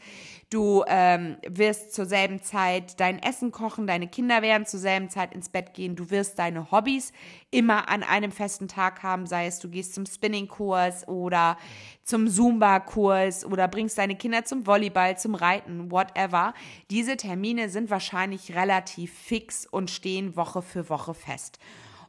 du 0.50 0.84
ähm, 0.88 1.36
wirst 1.48 1.94
zur 1.94 2.04
selben 2.04 2.42
Zeit 2.42 3.00
dein 3.00 3.18
Essen 3.18 3.50
kochen, 3.50 3.86
deine 3.86 4.08
Kinder 4.08 4.42
werden 4.42 4.66
zur 4.66 4.80
selben 4.80 5.08
Zeit 5.08 5.34
ins 5.34 5.48
Bett 5.48 5.72
gehen, 5.72 5.96
du 5.96 6.10
wirst 6.10 6.38
deine 6.38 6.70
Hobbys 6.70 7.12
immer 7.50 7.88
an 7.88 8.02
einem 8.02 8.30
festen 8.30 8.68
Tag 8.68 9.02
haben, 9.02 9.26
sei 9.26 9.46
es 9.46 9.58
du 9.58 9.70
gehst 9.70 9.94
zum 9.94 10.04
Spinningkurs 10.04 11.08
oder 11.08 11.56
zum 12.04 12.28
Zumba-Kurs 12.28 13.46
oder 13.46 13.68
bringst 13.68 13.96
deine 13.96 14.16
Kinder 14.16 14.44
zum 14.44 14.66
Volleyball, 14.66 15.16
zum 15.16 15.34
Reiten, 15.34 15.90
whatever. 15.90 16.52
Diese 16.90 17.16
Termine 17.16 17.70
sind 17.70 17.88
wahrscheinlich 17.88 18.54
relativ 18.54 19.14
fix 19.14 19.66
und 19.66 19.90
stehen 19.90 20.36
Woche 20.36 20.60
für 20.60 20.90
Woche 20.90 21.14
fest. 21.14 21.58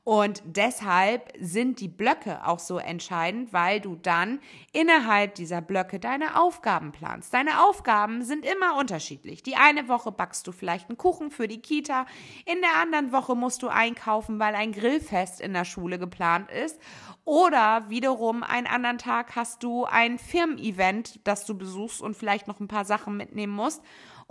Und 0.06 0.44
deshalb 0.46 1.32
sind 1.39 1.80
die 1.80 1.88
Blöcke 1.88 2.46
auch 2.46 2.60
so 2.60 2.78
entscheidend, 2.78 3.54
weil 3.54 3.80
du 3.80 3.96
dann 3.96 4.39
innerhalb 4.74 5.36
dieser 5.36 5.62
Blöcke 5.62 5.98
deine 5.98 6.42
Aufgaben 6.42 6.92
planst. 6.92 7.34
Deine 7.34 7.63
Aufgaben 7.63 8.22
sind 8.22 8.46
immer 8.46 8.78
unterschiedlich. 8.78 9.44
Die 9.44 9.56
eine 9.56 9.88
Woche 9.88 10.12
backst 10.12 10.46
du 10.46 10.52
vielleicht 10.52 10.89
einen 10.89 10.98
Kuchen 10.98 11.32
für 11.32 11.48
die 11.48 11.62
Kita, 11.62 12.06
in 12.46 12.60
der 12.60 12.76
anderen 12.82 13.13
Woche 13.13 13.36
musst 13.36 13.63
du 13.63 13.70
einkaufen, 13.70 14.39
weil 14.39 14.56
ein 14.56 14.74
Grillfest 14.74 15.39
in 15.39 15.54
der 15.54 15.66
Schule 15.66 15.98
geplant 15.98 16.52
ist. 16.52 16.80
Oder 17.24 17.89
wiederum 17.89 18.44
einen 18.44 18.68
anderen 18.68 18.98
Tag 18.98 19.38
hast 19.38 19.63
du 19.63 19.86
ein 19.86 20.20
Firmen-Event, 20.20 21.22
das 21.24 21.46
du 21.46 21.58
besuchst 21.58 22.02
und 22.02 22.18
vielleicht 22.18 22.48
noch 22.48 22.60
ein 22.60 22.68
paar 22.68 22.84
Sachen 22.84 23.16
mitnehmen 23.16 23.54
musst. 23.54 23.82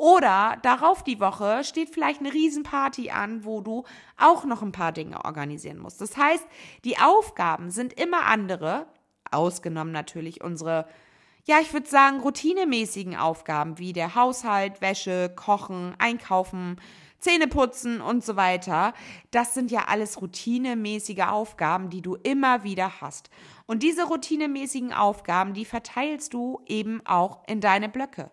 Oder 0.03 0.59
darauf 0.62 1.05
die 1.05 1.21
Woche 1.21 1.62
steht 1.62 1.91
vielleicht 1.91 2.19
eine 2.19 2.33
Riesenparty 2.33 3.11
an, 3.12 3.45
wo 3.45 3.61
du 3.61 3.85
auch 4.19 4.45
noch 4.45 4.61
ein 4.61 4.73
paar 4.73 4.91
Dinge 4.91 5.25
organisieren 5.25 5.79
musst. 5.79 6.01
Das 6.01 6.17
heißt, 6.17 6.45
die 6.85 6.99
Aufgaben 6.99 7.71
sind 7.71 7.93
immer 7.93 8.27
andere, 8.27 8.87
ausgenommen 9.31 9.93
natürlich 9.93 10.43
unsere, 10.43 10.88
ja, 11.45 11.61
ich 11.61 11.73
würde 11.73 11.88
sagen, 11.88 12.19
routinemäßigen 12.19 13.15
Aufgaben 13.15 13.79
wie 13.79 13.93
der 13.93 14.17
Haushalt, 14.17 14.81
Wäsche, 14.81 15.33
Kochen, 15.37 15.95
Einkaufen, 16.01 16.81
Zähne 17.21 17.47
putzen 17.47 18.01
und 18.01 18.25
so 18.25 18.35
weiter. 18.35 18.95
Das 19.31 19.55
sind 19.55 19.71
ja 19.71 19.85
alles 19.87 20.21
routinemäßige 20.21 21.29
Aufgaben, 21.29 21.91
die 21.91 22.03
du 22.03 22.17
immer 22.17 22.65
wieder 22.65 23.01
hast. 23.01 23.31
Und 23.67 23.85
diese 23.85 24.09
routinemäßigen 24.09 24.93
Aufgaben, 24.93 25.55
die 25.55 25.65
verteilst 25.65 26.35
du 26.35 26.61
eben 26.67 27.07
auch 27.07 27.47
in 27.47 27.61
deine 27.61 27.88
Blöcke. 27.88 28.33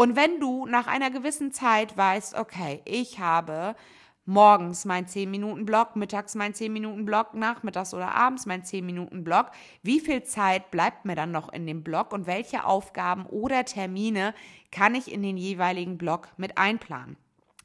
Und 0.00 0.16
wenn 0.16 0.40
du 0.40 0.64
nach 0.64 0.86
einer 0.86 1.10
gewissen 1.10 1.52
Zeit 1.52 1.94
weißt, 1.94 2.32
okay, 2.32 2.80
ich 2.86 3.18
habe 3.18 3.76
morgens 4.24 4.86
mein 4.86 5.04
10-Minuten-Block, 5.04 5.94
mittags 5.94 6.34
mein 6.34 6.54
10-Minuten-Block, 6.54 7.34
nachmittags 7.34 7.92
oder 7.92 8.14
abends 8.14 8.46
mein 8.46 8.62
10-Minuten-Block, 8.62 9.50
wie 9.82 10.00
viel 10.00 10.22
Zeit 10.22 10.70
bleibt 10.70 11.04
mir 11.04 11.16
dann 11.16 11.32
noch 11.32 11.52
in 11.52 11.66
dem 11.66 11.84
Block 11.84 12.14
und 12.14 12.26
welche 12.26 12.64
Aufgaben 12.64 13.26
oder 13.26 13.66
Termine 13.66 14.32
kann 14.72 14.94
ich 14.94 15.12
in 15.12 15.22
den 15.22 15.36
jeweiligen 15.36 15.98
Block 15.98 16.28
mit 16.38 16.56
einplanen? 16.56 17.18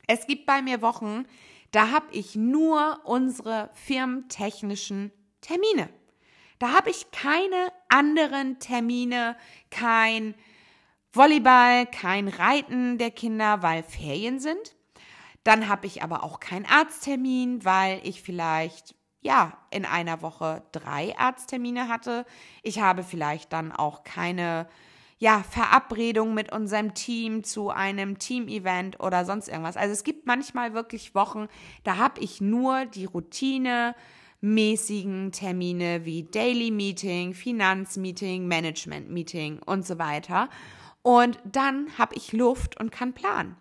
Es 0.06 0.28
gibt 0.28 0.45
bei 0.45 0.62
mir 0.62 0.82
Wochen, 0.82 1.24
da 1.71 1.91
habe 1.91 2.08
ich 2.12 2.36
nur 2.36 3.00
unsere 3.06 3.69
firmentechnischen 3.76 5.13
Termine. 5.39 5.88
Da 6.60 6.74
habe 6.74 6.89
ich 6.89 7.12
keine 7.12 7.71
anderen 7.88 8.60
Termine, 8.60 9.38
kein 9.71 10.36
Volleyball, 11.15 11.86
kein 11.86 12.28
Reiten 12.28 12.97
der 12.97 13.12
Kinder, 13.12 13.62
weil 13.62 13.84
Ferien 13.84 14.39
sind. 14.39 14.75
Dann 15.43 15.69
habe 15.69 15.88
ich 15.88 16.04
aber 16.04 16.23
auch 16.23 16.39
keinen 16.39 16.65
Arzttermin, 16.65 17.63
weil 17.63 18.01
ich 18.04 18.21
vielleicht 18.21 18.95
ja 19.21 19.58
in 19.71 19.86
einer 19.86 20.21
Woche 20.21 20.63
drei 20.71 21.17
Arzttermine 21.17 21.88
hatte. 21.88 22.25
Ich 22.63 22.80
habe 22.80 23.04
vielleicht 23.04 23.54
dann 23.54 23.71
auch 23.71 24.04
keine 24.04 24.67
ja, 25.17 25.43
Verabredung 25.49 26.34
mit 26.34 26.51
unserem 26.51 26.93
Team 26.93 27.43
zu 27.43 27.69
einem 27.69 28.19
Team-Event 28.19 28.99
oder 28.99 29.23
sonst 29.23 29.47
irgendwas. 29.47 29.78
Also 29.78 29.93
es 29.93 30.04
gibt 30.04 30.25
manchmal 30.25 30.73
wirklich 30.73 31.15
Wochen, 31.15 31.47
da 31.84 31.97
habe 31.97 32.19
ich 32.21 32.41
nur 32.41 32.86
die 32.86 33.06
Routine 33.06 33.95
mäßigen 34.41 35.32
Termine 35.32 36.06
wie 36.06 36.23
Daily 36.23 36.69
Meeting, 36.69 37.34
Finanzmeeting, 37.34 38.47
Management 38.47 39.10
Meeting 39.10 39.60
und 39.65 39.86
so 39.88 39.97
weiter. 39.97 40.49
Und 41.06 41.38
dann 41.44 42.00
habe 42.00 42.15
ich 42.15 42.34
Luft 42.34 42.80
und 42.80 42.91
kann 42.91 43.13
planen 43.13 43.56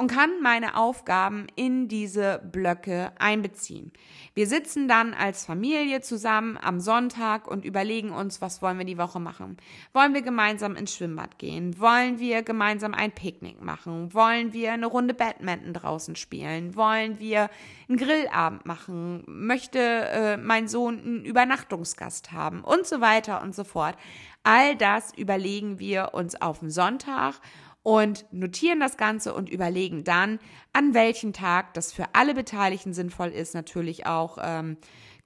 und 0.00 0.10
kann 0.10 0.40
meine 0.40 0.78
Aufgaben 0.78 1.46
in 1.56 1.86
diese 1.86 2.40
Blöcke 2.50 3.12
einbeziehen. 3.18 3.92
Wir 4.32 4.46
sitzen 4.46 4.88
dann 4.88 5.12
als 5.12 5.44
Familie 5.44 6.00
zusammen 6.00 6.56
am 6.56 6.80
Sonntag 6.80 7.46
und 7.46 7.66
überlegen 7.66 8.10
uns, 8.10 8.40
was 8.40 8.62
wollen 8.62 8.78
wir 8.78 8.86
die 8.86 8.96
Woche 8.96 9.20
machen. 9.20 9.58
Wollen 9.92 10.14
wir 10.14 10.22
gemeinsam 10.22 10.74
ins 10.74 10.94
Schwimmbad 10.94 11.36
gehen? 11.36 11.78
Wollen 11.78 12.18
wir 12.18 12.42
gemeinsam 12.42 12.94
ein 12.94 13.12
Picknick 13.12 13.62
machen? 13.62 14.14
Wollen 14.14 14.54
wir 14.54 14.72
eine 14.72 14.86
Runde 14.86 15.12
Badminton 15.12 15.74
draußen 15.74 16.16
spielen? 16.16 16.74
Wollen 16.76 17.18
wir 17.18 17.50
einen 17.86 17.98
Grillabend 17.98 18.64
machen? 18.64 19.22
Möchte 19.26 19.80
äh, 19.80 20.36
mein 20.38 20.66
Sohn 20.66 20.98
einen 20.98 21.24
Übernachtungsgast 21.26 22.32
haben? 22.32 22.64
Und 22.64 22.86
so 22.86 23.02
weiter 23.02 23.42
und 23.42 23.54
so 23.54 23.64
fort. 23.64 23.98
All 24.44 24.74
das 24.76 25.12
überlegen 25.14 25.78
wir 25.78 26.14
uns 26.14 26.40
auf 26.40 26.60
dem 26.60 26.70
Sonntag 26.70 27.34
und 27.82 28.26
notieren 28.32 28.80
das 28.80 28.96
Ganze 28.96 29.34
und 29.34 29.48
überlegen 29.48 30.04
dann, 30.04 30.38
an 30.72 30.94
welchem 30.94 31.32
Tag 31.32 31.74
das 31.74 31.92
für 31.92 32.06
alle 32.14 32.34
Beteiligten 32.34 32.92
sinnvoll 32.92 33.28
ist, 33.28 33.54
natürlich 33.54 34.06
auch 34.06 34.38
ähm, 34.40 34.76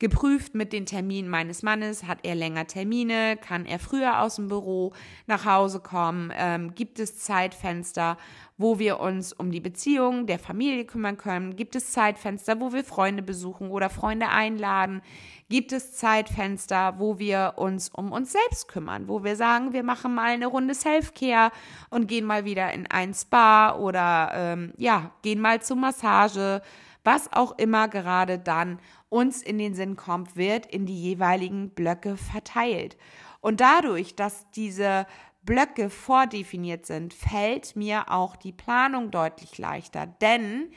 geprüft 0.05 0.55
mit 0.55 0.75
den 0.75 0.85
Terminen 0.85 1.31
meines 1.31 1.63
Mannes. 1.63 2.05
Hat 2.05 2.19
er 2.25 2.35
länger 2.35 2.67
Termine? 2.67 3.39
Kann 3.39 3.65
er 3.65 3.79
früher 3.79 4.21
aus 4.21 4.37
dem 4.37 4.49
Büro 4.49 4.93
nach 5.27 5.47
Hause 5.47 5.81
kommen? 5.81 6.31
Ähm, 6.37 6.75
gibt 6.75 6.99
es 6.99 7.21
Zeitfenster, 7.21 8.19
wo 8.59 8.79
wir 8.79 9.01
uns 9.01 9.33
um 9.33 9.51
die 9.51 9.61
Beziehung 9.61 10.27
der 10.27 10.39
Familie 10.39 10.85
kümmern 10.85 11.17
können? 11.17 11.57
Gibt 11.57 11.75
es 11.75 11.93
Zeitfenster, 11.93 12.61
wo 12.61 12.75
wir 12.75 12.85
Freunde 12.85 13.23
besuchen 13.23 13.71
oder 13.71 13.89
Freunde 13.89 14.29
einladen? 14.29 15.01
Gibt 15.49 15.73
es 15.73 15.95
Zeitfenster, 15.95 16.97
wo 16.99 17.19
wir 17.19 17.55
uns 17.57 17.89
um 17.89 18.13
uns 18.13 18.33
selbst 18.33 18.69
kümmern, 18.69 19.09
wo 19.09 19.25
wir 19.25 19.37
sagen, 19.37 19.73
wir 19.73 19.85
machen 19.85 20.15
mal 20.15 20.35
eine 20.35 20.49
Runde 20.49 20.75
Selfcare 20.75 21.51
und 21.89 22.09
gehen 22.09 22.27
mal 22.27 22.45
wieder 22.45 22.75
in 22.75 22.87
ein 22.91 23.15
Spa 23.15 23.75
oder 23.75 24.33
ähm, 24.35 24.75
ja, 24.77 25.13
gehen 25.23 25.41
mal 25.41 25.63
zur 25.63 25.79
Massage, 25.79 26.61
was 27.05 27.33
auch 27.33 27.57
immer 27.59 27.89
gerade 27.89 28.39
dann 28.39 28.79
uns 29.15 29.43
in 29.43 29.59
den 29.59 29.77
Sinn 29.77 29.95
kommt, 29.95 30.35
wird 30.35 30.67
in 30.67 30.87
die 30.87 31.01
jeweiligen 31.01 31.71
Blöcke 31.71 32.17
verteilt. 32.17 32.97
Und 33.41 33.61
dadurch, 33.61 34.17
dass 34.17 34.51
diese 34.51 35.07
Blöcke 35.43 35.89
vordefiniert 35.89 36.85
sind, 36.85 37.15
fällt 37.15 37.77
mir 37.77 38.11
auch 38.11 38.35
die 38.35 38.51
Planung 38.51 39.13
deutlich 39.13 39.57
leichter. 39.57 40.07
Denn 40.07 40.73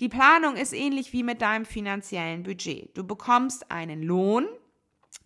die 0.00 0.08
Planung 0.08 0.56
ist 0.56 0.72
ähnlich 0.72 1.12
wie 1.12 1.22
mit 1.22 1.42
deinem 1.42 1.66
finanziellen 1.66 2.42
Budget. 2.42 2.96
Du 2.96 3.04
bekommst 3.04 3.70
einen 3.70 4.02
Lohn 4.02 4.46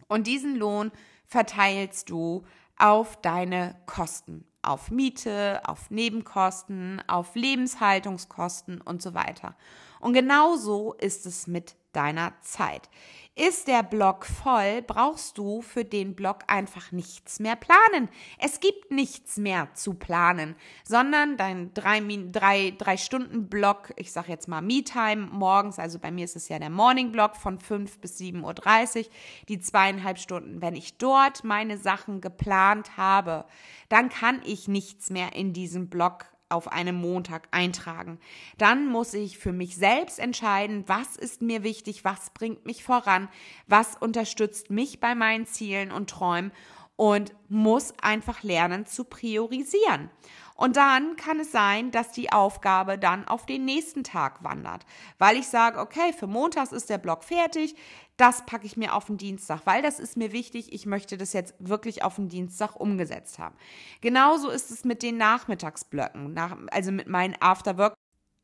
und 0.08 0.26
diesen 0.26 0.56
Lohn 0.56 0.90
verteilst 1.26 2.10
du 2.10 2.44
auf 2.76 3.20
deine 3.20 3.76
Kosten, 3.86 4.44
auf 4.62 4.90
Miete, 4.90 5.60
auf 5.64 5.90
Nebenkosten, 5.90 7.02
auf 7.06 7.36
Lebenshaltungskosten 7.36 8.80
und 8.80 9.00
so 9.00 9.14
weiter. 9.14 9.54
Und 10.00 10.12
genauso 10.12 10.94
ist 10.94 11.24
es 11.24 11.46
mit 11.46 11.76
deiner 11.92 12.35
Zeit. 12.40 12.88
Ist 13.35 13.68
der 13.68 13.85
Block 13.85 14.27
voll, 14.27 14.83
brauchst 14.83 15.38
du 15.38 15.62
für 15.62 15.85
den 15.85 16.16
Block 16.16 16.40
einfach 16.48 16.90
nichts 16.90 17.38
mehr 17.38 17.55
planen. 17.55 18.09
Es 18.40 18.59
gibt 18.59 18.90
nichts 18.90 19.37
mehr 19.37 19.72
zu 19.74 19.94
planen, 19.94 20.57
sondern 20.83 21.37
dein 21.37 21.72
drei, 21.72 22.01
drei, 22.33 22.74
drei 22.77 22.96
Stunden 22.96 23.48
Block, 23.48 23.92
ich 23.94 24.11
sage 24.11 24.33
jetzt 24.33 24.48
mal 24.48 24.61
Me-Time 24.61 25.29
morgens, 25.31 25.79
also 25.79 26.01
bei 26.01 26.11
mir 26.11 26.24
ist 26.24 26.35
es 26.35 26.48
ja 26.48 26.59
der 26.59 26.68
Morning 26.68 27.12
Block 27.12 27.37
von 27.37 27.61
5 27.61 28.01
bis 28.01 28.18
7.30 28.18 28.98
Uhr, 28.98 29.11
die 29.48 29.61
zweieinhalb 29.61 30.18
Stunden. 30.18 30.61
Wenn 30.61 30.74
ich 30.74 30.98
dort 30.98 31.44
meine 31.44 31.79
Sachen 31.79 32.20
geplant 32.20 32.96
habe, 32.96 33.44
dann 33.88 34.09
kann 34.09 34.42
ich 34.44 34.66
nichts 34.66 35.11
mehr 35.11 35.37
in 35.37 35.53
diesem 35.53 35.88
Block 35.88 36.27
auf 36.48 36.72
einem 36.72 36.96
Montag 36.96 37.48
eintragen. 37.50 38.18
Dann 38.56 38.87
muss 38.87 39.14
ich 39.14 39.38
für 39.38 39.52
mich 39.52 39.76
selbst 39.76 40.18
entscheiden, 40.18 40.84
was 40.87 41.16
ist 41.16 41.42
mir 41.42 41.62
wichtig, 41.62 42.04
was 42.04 42.30
bringt 42.30 42.66
mich 42.66 42.84
voran, 42.84 43.28
was 43.66 43.96
unterstützt 43.96 44.70
mich 44.70 45.00
bei 45.00 45.14
meinen 45.14 45.46
Zielen 45.46 45.92
und 45.92 46.11
Träumen 46.11 46.52
und 46.96 47.32
muss 47.48 47.94
einfach 48.02 48.42
lernen 48.42 48.84
zu 48.84 49.04
priorisieren. 49.04 50.11
Und 50.56 50.74
dann 50.74 51.14
kann 51.14 51.38
es 51.38 51.52
sein, 51.52 51.92
dass 51.92 52.11
die 52.11 52.32
Aufgabe 52.32 52.98
dann 52.98 53.28
auf 53.28 53.46
den 53.46 53.64
nächsten 53.64 54.02
Tag 54.02 54.42
wandert, 54.42 54.84
weil 55.16 55.37
ich 55.37 55.46
sage, 55.46 55.78
okay, 55.78 56.12
für 56.12 56.26
Montags 56.26 56.72
ist 56.72 56.90
der 56.90 56.98
Block 56.98 57.22
fertig, 57.22 57.76
das 58.18 58.44
packe 58.44 58.66
ich 58.66 58.76
mir 58.76 58.94
auf 58.94 59.07
den 59.07 59.16
Dienstag, 59.16 59.62
weil 59.64 59.81
das 59.81 59.98
ist 60.00 60.16
mir 60.16 60.33
wichtig. 60.33 60.72
Ich 60.72 60.87
möchte 60.87 61.16
das 61.16 61.33
jetzt 61.33 61.54
wirklich 61.59 62.02
auf 62.02 62.16
den 62.16 62.28
Dienstag 62.28 62.76
umgesetzt 62.76 63.38
haben. 63.38 63.57
Genauso 64.00 64.50
ist 64.50 64.70
es 64.70 64.85
mit 64.85 65.02
den 65.02 65.16
Nachmittagsblöcken, 65.16 66.35
nach, 66.35 66.57
also 66.70 66.92
mit 66.92 67.07
meinen 67.07 67.37
Afterwork 67.40 67.94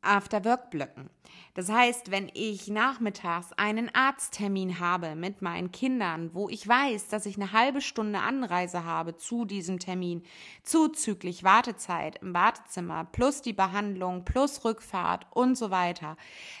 After-Work-Blöcken. 0.05 1.09
Das 1.55 1.69
heißt, 1.69 2.11
wenn 2.11 2.29
ich 2.33 2.67
nachmittags 2.67 3.53
einen 3.53 3.89
Arzttermin 3.95 4.79
habe 4.79 5.15
mit 5.15 5.41
meinen 5.41 5.71
Kindern, 5.71 6.31
wo 6.33 6.49
ich 6.49 6.67
weiß, 6.67 7.07
dass 7.07 7.25
ich 7.25 7.37
eine 7.37 7.53
halbe 7.53 7.79
Stunde 7.79 8.19
Anreise 8.19 8.83
habe 8.83 9.15
zu 9.15 9.45
diesem 9.45 9.79
Termin, 9.79 10.23
zuzüglich 10.63 11.45
Wartezeit 11.45 12.21
im 12.21 12.33
Wartezimmer, 12.33 13.05
plus 13.05 13.41
die 13.41 13.53
Behandlung, 13.53 14.25
plus 14.25 14.65
Rückfahrt 14.65 15.27
und 15.31 15.57
so 15.57 15.71
weiter, 15.71 16.17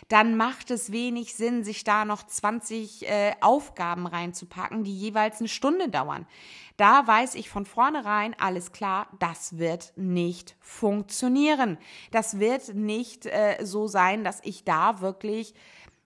dann 0.07 0.37
macht 0.37 0.71
es 0.71 0.93
wenig 0.93 1.35
Sinn, 1.35 1.65
sich 1.65 1.83
da 1.83 2.05
noch 2.05 2.23
20 2.23 3.09
äh, 3.09 3.33
Aufgaben 3.41 4.07
reinzupacken, 4.07 4.85
die 4.85 4.97
jeweils 4.97 5.39
eine 5.39 5.49
Stunde 5.49 5.89
dauern. 5.89 6.25
Da 6.77 7.07
weiß 7.07 7.35
ich 7.35 7.49
von 7.49 7.65
vornherein, 7.65 8.35
alles 8.37 8.73
klar, 8.73 9.07
das 9.19 9.57
wird 9.57 9.93
nicht 9.95 10.57
funktionieren. 10.59 11.77
Das 12.11 12.39
wird 12.39 12.75
nicht 12.75 13.25
äh, 13.27 13.57
so 13.63 13.87
sein, 13.87 14.25
dass 14.25 14.41
ich 14.43 14.65
da 14.65 14.99
wirklich 14.99 15.53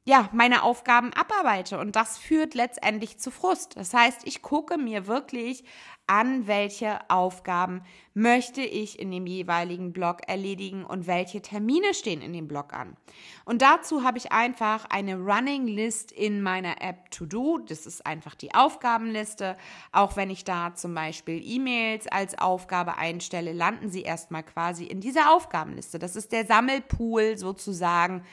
ja, 0.10 0.28
meine 0.34 0.64
Aufgaben 0.64 1.14
abarbeite 1.14 1.78
und 1.78 1.96
das 1.96 2.18
führt 2.18 2.56
letztendlich 2.56 3.20
zu 3.20 3.30
Frust. 3.30 3.78
Das 3.78 3.94
heißt, 3.94 4.22
ich 4.26 4.42
gucke 4.42 4.80
mir 4.80 5.06
wirklich 5.06 5.64
an, 6.08 6.48
welche 6.48 6.98
Aufgaben 7.12 7.84
möchte 8.16 8.62
ich 8.62 8.98
in 8.98 9.12
dem 9.12 9.28
jeweiligen 9.28 9.94
Blog 9.94 10.22
erledigen 10.28 10.84
und 10.84 11.06
welche 11.06 11.44
Termine 11.44 11.94
stehen 11.94 12.24
in 12.24 12.34
dem 12.34 12.48
Blog 12.48 12.74
an. 12.74 12.98
Und 13.46 13.62
dazu 13.62 14.04
habe 14.04 14.18
ich 14.18 14.32
einfach 14.32 14.86
eine 14.90 15.16
Running 15.16 15.68
List 15.68 16.12
in 16.12 16.42
meiner 16.42 16.82
App 16.82 17.12
To 17.12 17.28
Do. 17.28 17.60
Das 17.60 17.86
ist 17.86 18.04
einfach 18.04 18.34
die 18.34 18.56
Aufgabenliste. 18.56 19.58
Auch 19.92 20.16
wenn 20.16 20.32
ich 20.32 20.44
da 20.44 20.74
zum 20.74 20.96
Beispiel 20.96 21.40
E-Mails 21.46 22.08
als 22.08 22.36
Aufgabe 22.36 22.98
einstelle, 22.98 23.54
landen 23.54 23.92
sie 23.92 24.02
erstmal 24.02 24.42
quasi 24.42 24.86
in 24.86 25.02
dieser 25.02 25.32
Aufgabenliste. 25.36 26.00
Das 26.00 26.16
ist 26.16 26.32
der 26.32 26.48
Sammelpool 26.48 27.38
sozusagen 27.38 28.26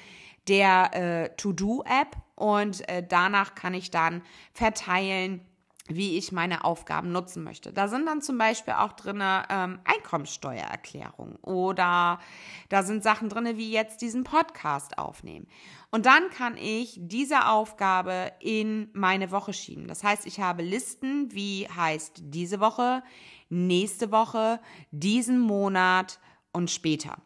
der 0.49 0.95
äh, 0.95 1.37
To-Do-App 1.37 2.17
und 2.35 2.89
äh, 2.89 3.05
danach 3.07 3.55
kann 3.55 3.75
ich 3.75 3.91
dann 3.91 4.23
verteilen, 4.53 5.41
wie 5.89 6.19
ich 6.19 6.33
meine 6.33 6.65
Aufgaben 6.65 7.13
nutzen 7.13 7.45
möchte. 7.45 7.73
Da 7.73 7.89
sind 7.89 8.07
dann 8.07 8.21
zum 8.21 8.39
Beispiel 8.39 8.75
auch 8.75 8.93
drin 8.93 9.23
ähm, 9.23 9.79
Einkommenssteuererklärung 9.85 11.37
oder 11.37 12.19
da 12.69 12.83
sind 12.83 13.03
Sachen 13.03 13.29
drin, 13.29 13.57
wie 13.57 13.71
jetzt 13.71 14.03
diesen 14.03 14.25
Podcast 14.25 14.99
aufnehmen. 14.99 15.47
Und 15.91 16.07
dann 16.07 16.31
kann 16.31 16.57
ich 16.57 16.99
diese 17.01 17.47
Aufgabe 17.47 18.33
in 18.41 18.91
meine 18.93 19.31
Woche 19.31 19.53
schieben. 19.53 19.87
Das 19.87 20.03
heißt, 20.03 20.27
ich 20.27 20.41
habe 20.41 20.63
Listen, 20.63 21.33
wie 21.33 21.69
heißt 21.69 22.21
diese 22.25 22.61
Woche, 22.61 23.03
nächste 23.49 24.11
Woche, 24.11 24.61
diesen 24.91 25.39
Monat 25.39 26.19
und 26.53 26.71
später. 26.71 27.17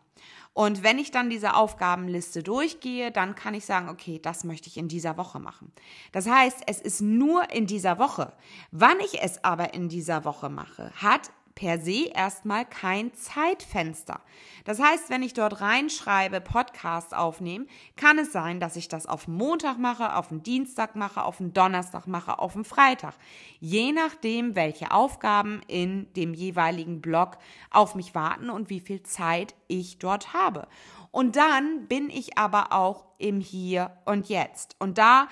Und 0.53 0.83
wenn 0.83 0.99
ich 0.99 1.11
dann 1.11 1.31
diese 1.31 1.55
Aufgabenliste 1.55 2.43
durchgehe, 2.43 3.13
dann 3.13 3.35
kann 3.35 3.55
ich 3.55 3.65
sagen, 3.65 3.89
okay, 3.89 4.19
das 4.21 4.45
möchte 4.45 4.69
ich 4.69 4.77
in 4.77 4.89
dieser 4.89 5.17
Woche 5.17 5.39
machen. 5.39 5.73
Das 6.13 6.29
heißt, 6.29 6.63
es 6.67 6.81
ist 6.81 7.01
nur 7.01 7.51
in 7.51 7.67
dieser 7.67 7.99
Woche. 7.99 8.33
Wann 8.73 8.99
ich 9.01 9.23
es 9.23 9.45
aber 9.45 9.75
in 9.75 9.89
dieser 9.89 10.25
Woche 10.25 10.49
mache, 10.49 10.91
hat 10.97 11.31
per 11.61 11.79
se 11.79 12.07
erstmal 12.15 12.65
kein 12.65 13.13
Zeitfenster. 13.13 14.23
Das 14.65 14.81
heißt, 14.81 15.11
wenn 15.11 15.23
ich 15.23 15.35
dort 15.35 15.61
reinschreibe, 15.61 16.41
Podcast 16.41 17.15
aufnehmen, 17.15 17.69
kann 17.97 18.19
es 18.19 18.33
sein, 18.33 18.61
dass 18.61 18.77
ich 18.77 18.89
das 18.89 19.05
auf 19.05 19.29
Montag 19.29 19.79
mache, 19.79 20.17
auf 20.17 20.29
den 20.29 20.43
Dienstag 20.43 20.97
mache, 20.97 21.23
auf 21.23 21.37
den 21.37 21.53
Donnerstag 21.53 22.07
mache, 22.07 22.39
auf 22.39 22.55
den 22.55 22.65
Freitag. 22.65 23.13
Je 23.59 23.93
nachdem, 23.93 24.57
welche 24.57 24.91
Aufgaben 24.91 25.61
in 25.67 26.11
dem 26.15 26.33
jeweiligen 26.33 27.03
Blog 27.03 27.37
auf 27.71 27.95
mich 27.95 28.15
warten 28.15 28.49
und 28.49 28.71
wie 28.71 28.81
viel 28.81 29.03
Zeit 29.03 29.55
ich 29.69 29.99
dort 29.99 30.33
habe. 30.33 30.67
Und 31.11 31.37
dann 31.37 31.89
bin 31.89 32.09
ich 32.09 32.39
aber 32.39 32.73
auch 32.73 33.05
im 33.19 33.39
Hier 33.39 33.99
und 34.07 34.31
Jetzt. 34.31 34.77
Und 34.79 34.97
da 34.97 35.29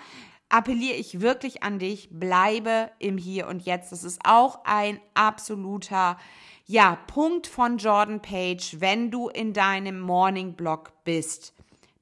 appelliere 0.48 0.96
ich 0.96 1.20
wirklich 1.20 1.62
an 1.62 1.78
dich, 1.78 2.08
bleibe 2.11 2.90
im 2.98 3.18
Hier 3.18 3.48
und 3.48 3.64
Jetzt. 3.64 3.92
Das 3.92 4.04
ist 4.04 4.20
auch 4.24 4.64
ein 4.64 5.00
absoluter 5.14 6.18
ja, 6.66 6.96
Punkt 7.06 7.46
von 7.46 7.78
Jordan 7.78 8.20
Page, 8.20 8.76
wenn 8.78 9.11
du 9.11 9.28
in 9.28 9.52
deinem 9.52 10.00
Morning 10.00 10.54
Blog 10.54 10.92
bist. 11.04 11.54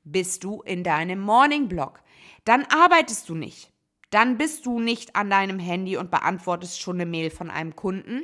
Bist 0.04 0.44
du 0.44 0.62
in 0.62 0.84
deinem 0.84 1.20
Morning 1.20 1.68
Blog? 1.68 2.00
Dann 2.44 2.64
arbeitest 2.64 3.28
du 3.28 3.34
nicht. 3.34 3.72
Dann 4.10 4.38
bist 4.38 4.66
du 4.66 4.80
nicht 4.80 5.16
an 5.16 5.30
deinem 5.30 5.58
Handy 5.58 5.96
und 5.96 6.10
beantwortest 6.10 6.80
schon 6.80 6.96
eine 6.96 7.06
Mail 7.06 7.30
von 7.30 7.50
einem 7.50 7.74
Kunden, 7.74 8.22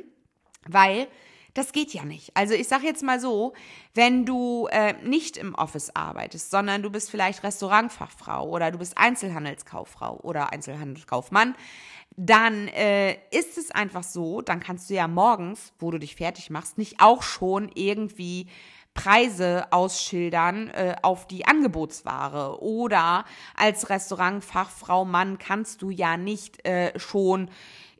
weil 0.67 1.07
das 1.53 1.71
geht 1.71 1.93
ja 1.93 2.03
nicht. 2.03 2.35
Also 2.35 2.53
ich 2.53 2.67
sage 2.67 2.85
jetzt 2.85 3.03
mal 3.03 3.19
so, 3.19 3.53
wenn 3.93 4.25
du 4.25 4.67
äh, 4.71 4.93
nicht 5.03 5.37
im 5.37 5.53
Office 5.55 5.91
arbeitest, 5.95 6.49
sondern 6.49 6.81
du 6.81 6.89
bist 6.89 7.11
vielleicht 7.11 7.43
Restaurantfachfrau 7.43 8.49
oder 8.49 8.71
du 8.71 8.79
bist 8.79 8.97
Einzelhandelskauffrau 8.97 10.19
oder 10.23 10.51
Einzelhandelskaufmann, 10.51 11.55
dann 12.15 12.67
äh, 12.69 13.13
ist 13.31 13.57
es 13.57 13.71
einfach 13.71 14.03
so, 14.03 14.41
dann 14.41 14.59
kannst 14.59 14.89
du 14.89 14.93
ja 14.93 15.07
morgens, 15.07 15.73
wo 15.79 15.91
du 15.91 15.99
dich 15.99 16.15
fertig 16.15 16.49
machst, 16.49 16.77
nicht 16.77 16.99
auch 16.99 17.23
schon 17.23 17.69
irgendwie 17.73 18.47
Preise 18.93 19.65
ausschildern 19.71 20.69
äh, 20.69 20.95
auf 21.01 21.27
die 21.27 21.45
Angebotsware. 21.45 22.61
Oder 22.61 23.25
als 23.55 23.89
Restaurantfachfrau 23.89 25.05
Mann 25.05 25.39
kannst 25.39 25.81
du 25.81 25.89
ja 25.89 26.17
nicht 26.17 26.65
äh, 26.67 26.97
schon 26.99 27.49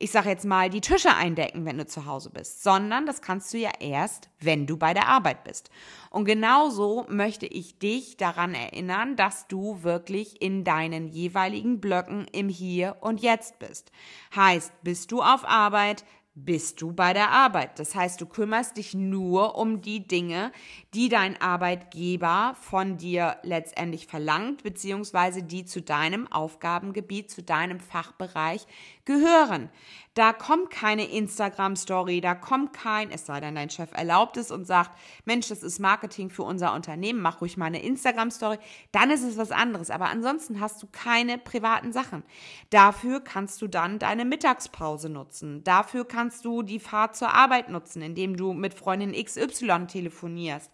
ich 0.03 0.11
sage 0.11 0.27
jetzt 0.27 0.43
mal, 0.43 0.69
die 0.69 0.81
Tische 0.81 1.15
eindecken, 1.15 1.65
wenn 1.65 1.77
du 1.77 1.87
zu 1.87 2.05
Hause 2.05 2.29
bist, 2.29 2.61
sondern 2.61 3.05
das 3.05 3.21
kannst 3.21 3.53
du 3.53 3.57
ja 3.57 3.71
erst, 3.79 4.29
wenn 4.41 4.67
du 4.67 4.75
bei 4.75 4.93
der 4.93 5.07
Arbeit 5.07 5.45
bist. 5.45 5.69
Und 6.09 6.25
genauso 6.25 7.05
möchte 7.07 7.45
ich 7.45 7.79
dich 7.79 8.17
daran 8.17 8.53
erinnern, 8.53 9.15
dass 9.15 9.47
du 9.47 9.81
wirklich 9.81 10.41
in 10.41 10.65
deinen 10.65 11.07
jeweiligen 11.07 11.79
Blöcken 11.79 12.27
im 12.33 12.49
Hier 12.49 12.97
und 12.99 13.21
Jetzt 13.21 13.59
bist. 13.59 13.93
Heißt, 14.35 14.73
bist 14.83 15.13
du 15.13 15.21
auf 15.21 15.47
Arbeit, 15.47 16.03
bist 16.35 16.81
du 16.81 16.93
bei 16.93 17.13
der 17.13 17.29
Arbeit. 17.29 17.77
Das 17.77 17.93
heißt, 17.93 18.19
du 18.19 18.25
kümmerst 18.25 18.77
dich 18.77 18.95
nur 18.95 19.55
um 19.55 19.81
die 19.81 20.07
Dinge, 20.07 20.51
die 20.93 21.07
dein 21.07 21.39
Arbeitgeber 21.39 22.55
von 22.59 22.97
dir 22.97 23.37
letztendlich 23.43 24.07
verlangt, 24.07 24.63
beziehungsweise 24.63 25.43
die 25.43 25.65
zu 25.65 25.81
deinem 25.81 26.31
Aufgabengebiet, 26.31 27.29
zu 27.29 27.43
deinem 27.43 27.79
Fachbereich 27.79 28.65
gehören. 29.05 29.69
Da 30.13 30.31
kommt 30.31 30.69
keine 30.69 31.09
Instagram-Story, 31.09 32.21
da 32.21 32.35
kommt 32.35 32.71
kein, 32.71 33.09
es 33.09 33.25
sei 33.25 33.39
denn, 33.39 33.55
dein 33.55 33.71
Chef 33.71 33.89
erlaubt 33.93 34.37
es 34.37 34.51
und 34.51 34.65
sagt, 34.65 34.91
Mensch, 35.25 35.47
das 35.47 35.63
ist 35.63 35.79
Marketing 35.79 36.29
für 36.29 36.43
unser 36.43 36.75
Unternehmen, 36.75 37.19
mach 37.19 37.41
ruhig 37.41 37.57
mal 37.57 37.65
eine 37.65 37.81
Instagram-Story, 37.81 38.59
dann 38.91 39.09
ist 39.09 39.23
es 39.23 39.37
was 39.37 39.51
anderes. 39.51 39.89
Aber 39.89 40.09
ansonsten 40.09 40.59
hast 40.59 40.83
du 40.83 40.87
keine 40.91 41.39
privaten 41.39 41.91
Sachen. 41.91 42.21
Dafür 42.69 43.21
kannst 43.21 43.59
du 43.63 43.67
dann 43.67 43.97
deine 43.97 44.23
Mittagspause 44.23 45.09
nutzen. 45.09 45.63
Dafür 45.63 46.05
kannst 46.05 46.45
du 46.45 46.61
die 46.61 46.79
Fahrt 46.79 47.15
zur 47.15 47.33
Arbeit 47.33 47.69
nutzen, 47.69 48.03
indem 48.03 48.37
du 48.37 48.53
mit 48.53 48.75
Freundin 48.75 49.13
XY 49.13 49.87
telefonierst. 49.87 50.69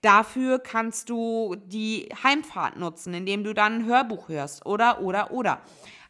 Dafür 0.00 0.60
kannst 0.60 1.10
du 1.10 1.56
die 1.56 2.08
Heimfahrt 2.22 2.76
nutzen, 2.76 3.12
indem 3.14 3.42
du 3.42 3.52
dann 3.52 3.80
ein 3.80 3.84
Hörbuch 3.84 4.28
hörst 4.28 4.64
oder, 4.64 5.02
oder, 5.02 5.32
oder. 5.32 5.60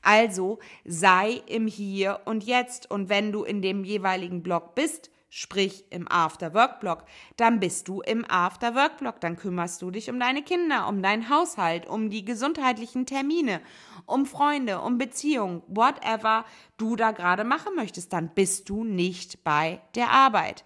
Also 0.02 0.58
sei 0.84 1.42
im 1.46 1.66
Hier 1.66 2.20
und 2.24 2.44
Jetzt. 2.44 2.90
Und 2.90 3.08
wenn 3.08 3.32
du 3.32 3.44
in 3.44 3.62
dem 3.62 3.84
jeweiligen 3.84 4.42
Blog 4.42 4.74
bist, 4.74 5.10
sprich 5.30 5.84
im 5.90 6.10
After-Work-Block, 6.10 7.04
dann 7.36 7.60
bist 7.60 7.88
du 7.88 8.00
im 8.00 8.24
After-Work-Block. 8.28 9.20
Dann 9.20 9.36
kümmerst 9.36 9.82
du 9.82 9.90
dich 9.90 10.08
um 10.08 10.18
deine 10.18 10.42
Kinder, 10.42 10.88
um 10.88 11.02
deinen 11.02 11.28
Haushalt, 11.28 11.86
um 11.86 12.10
die 12.10 12.24
gesundheitlichen 12.24 13.06
Termine, 13.06 13.60
um 14.06 14.24
Freunde, 14.24 14.80
um 14.80 14.98
Beziehungen, 14.98 15.62
whatever 15.66 16.44
du 16.78 16.96
da 16.96 17.10
gerade 17.10 17.44
machen 17.44 17.74
möchtest. 17.76 18.12
Dann 18.12 18.30
bist 18.34 18.68
du 18.68 18.84
nicht 18.84 19.44
bei 19.44 19.80
der 19.94 20.10
Arbeit. 20.10 20.64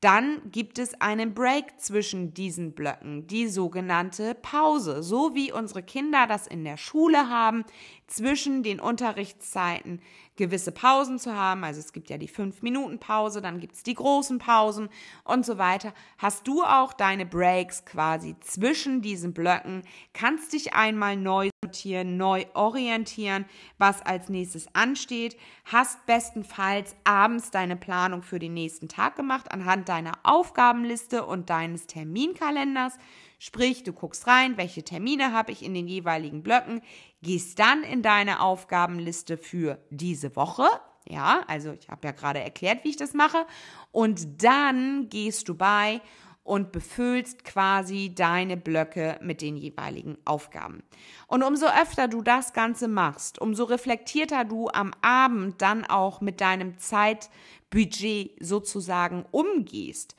Dann 0.00 0.42
gibt 0.52 0.78
es 0.78 1.00
einen 1.00 1.34
Break 1.34 1.80
zwischen 1.80 2.32
diesen 2.32 2.72
Blöcken, 2.72 3.26
die 3.26 3.48
sogenannte 3.48 4.36
Pause, 4.36 5.02
so 5.02 5.34
wie 5.34 5.50
unsere 5.50 5.82
Kinder 5.82 6.28
das 6.28 6.46
in 6.46 6.62
der 6.62 6.76
Schule 6.76 7.28
haben, 7.28 7.64
zwischen 8.06 8.62
den 8.62 8.78
Unterrichtszeiten 8.78 10.00
gewisse 10.38 10.72
Pausen 10.72 11.18
zu 11.18 11.34
haben. 11.34 11.64
Also 11.64 11.80
es 11.80 11.92
gibt 11.92 12.08
ja 12.08 12.16
die 12.16 12.28
fünf 12.28 12.62
Minuten 12.62 12.98
Pause, 12.98 13.42
dann 13.42 13.60
gibt 13.60 13.74
es 13.74 13.82
die 13.82 13.94
großen 13.94 14.38
Pausen 14.38 14.88
und 15.24 15.44
so 15.44 15.58
weiter. 15.58 15.92
Hast 16.16 16.48
du 16.48 16.62
auch 16.62 16.94
deine 16.94 17.26
Breaks 17.26 17.84
quasi 17.84 18.34
zwischen 18.40 19.02
diesen 19.02 19.34
Blöcken, 19.34 19.82
kannst 20.14 20.54
dich 20.54 20.72
einmal 20.72 21.16
neu 21.16 21.50
sortieren, 21.62 22.16
neu 22.16 22.46
orientieren, 22.54 23.44
was 23.76 24.00
als 24.00 24.30
nächstes 24.30 24.74
ansteht, 24.74 25.36
hast 25.66 26.06
bestenfalls 26.06 26.96
abends 27.04 27.50
deine 27.50 27.76
Planung 27.76 28.22
für 28.22 28.38
den 28.38 28.54
nächsten 28.54 28.88
Tag 28.88 29.16
gemacht 29.16 29.52
anhand 29.52 29.88
deiner 29.88 30.12
Aufgabenliste 30.22 31.26
und 31.26 31.50
deines 31.50 31.86
Terminkalenders. 31.86 32.96
Sprich, 33.40 33.84
du 33.84 33.92
guckst 33.92 34.26
rein, 34.26 34.56
welche 34.56 34.82
Termine 34.82 35.32
habe 35.32 35.52
ich 35.52 35.64
in 35.64 35.72
den 35.72 35.86
jeweiligen 35.86 36.42
Blöcken, 36.42 36.80
gehst 37.22 37.58
dann 37.58 37.82
in 37.82 38.02
deine 38.02 38.40
Aufgabenliste 38.40 39.36
für 39.36 39.78
diese 39.90 40.36
Woche. 40.36 40.66
Ja, 41.08 41.42
also 41.46 41.72
ich 41.72 41.88
habe 41.88 42.06
ja 42.06 42.12
gerade 42.12 42.40
erklärt, 42.40 42.84
wie 42.84 42.90
ich 42.90 42.96
das 42.96 43.14
mache. 43.14 43.46
Und 43.92 44.42
dann 44.42 45.08
gehst 45.08 45.48
du 45.48 45.54
bei 45.54 46.00
und 46.48 46.72
befüllst 46.72 47.44
quasi 47.44 48.14
deine 48.14 48.56
Blöcke 48.56 49.18
mit 49.20 49.42
den 49.42 49.56
jeweiligen 49.56 50.16
Aufgaben. 50.24 50.82
Und 51.26 51.42
umso 51.42 51.66
öfter 51.66 52.08
du 52.08 52.22
das 52.22 52.54
Ganze 52.54 52.88
machst, 52.88 53.38
umso 53.38 53.64
reflektierter 53.64 54.46
du 54.46 54.68
am 54.68 54.92
Abend 55.02 55.60
dann 55.60 55.84
auch 55.84 56.22
mit 56.22 56.40
deinem 56.40 56.78
Zeitbudget 56.78 58.36
sozusagen 58.40 59.26
umgehst, 59.30 60.16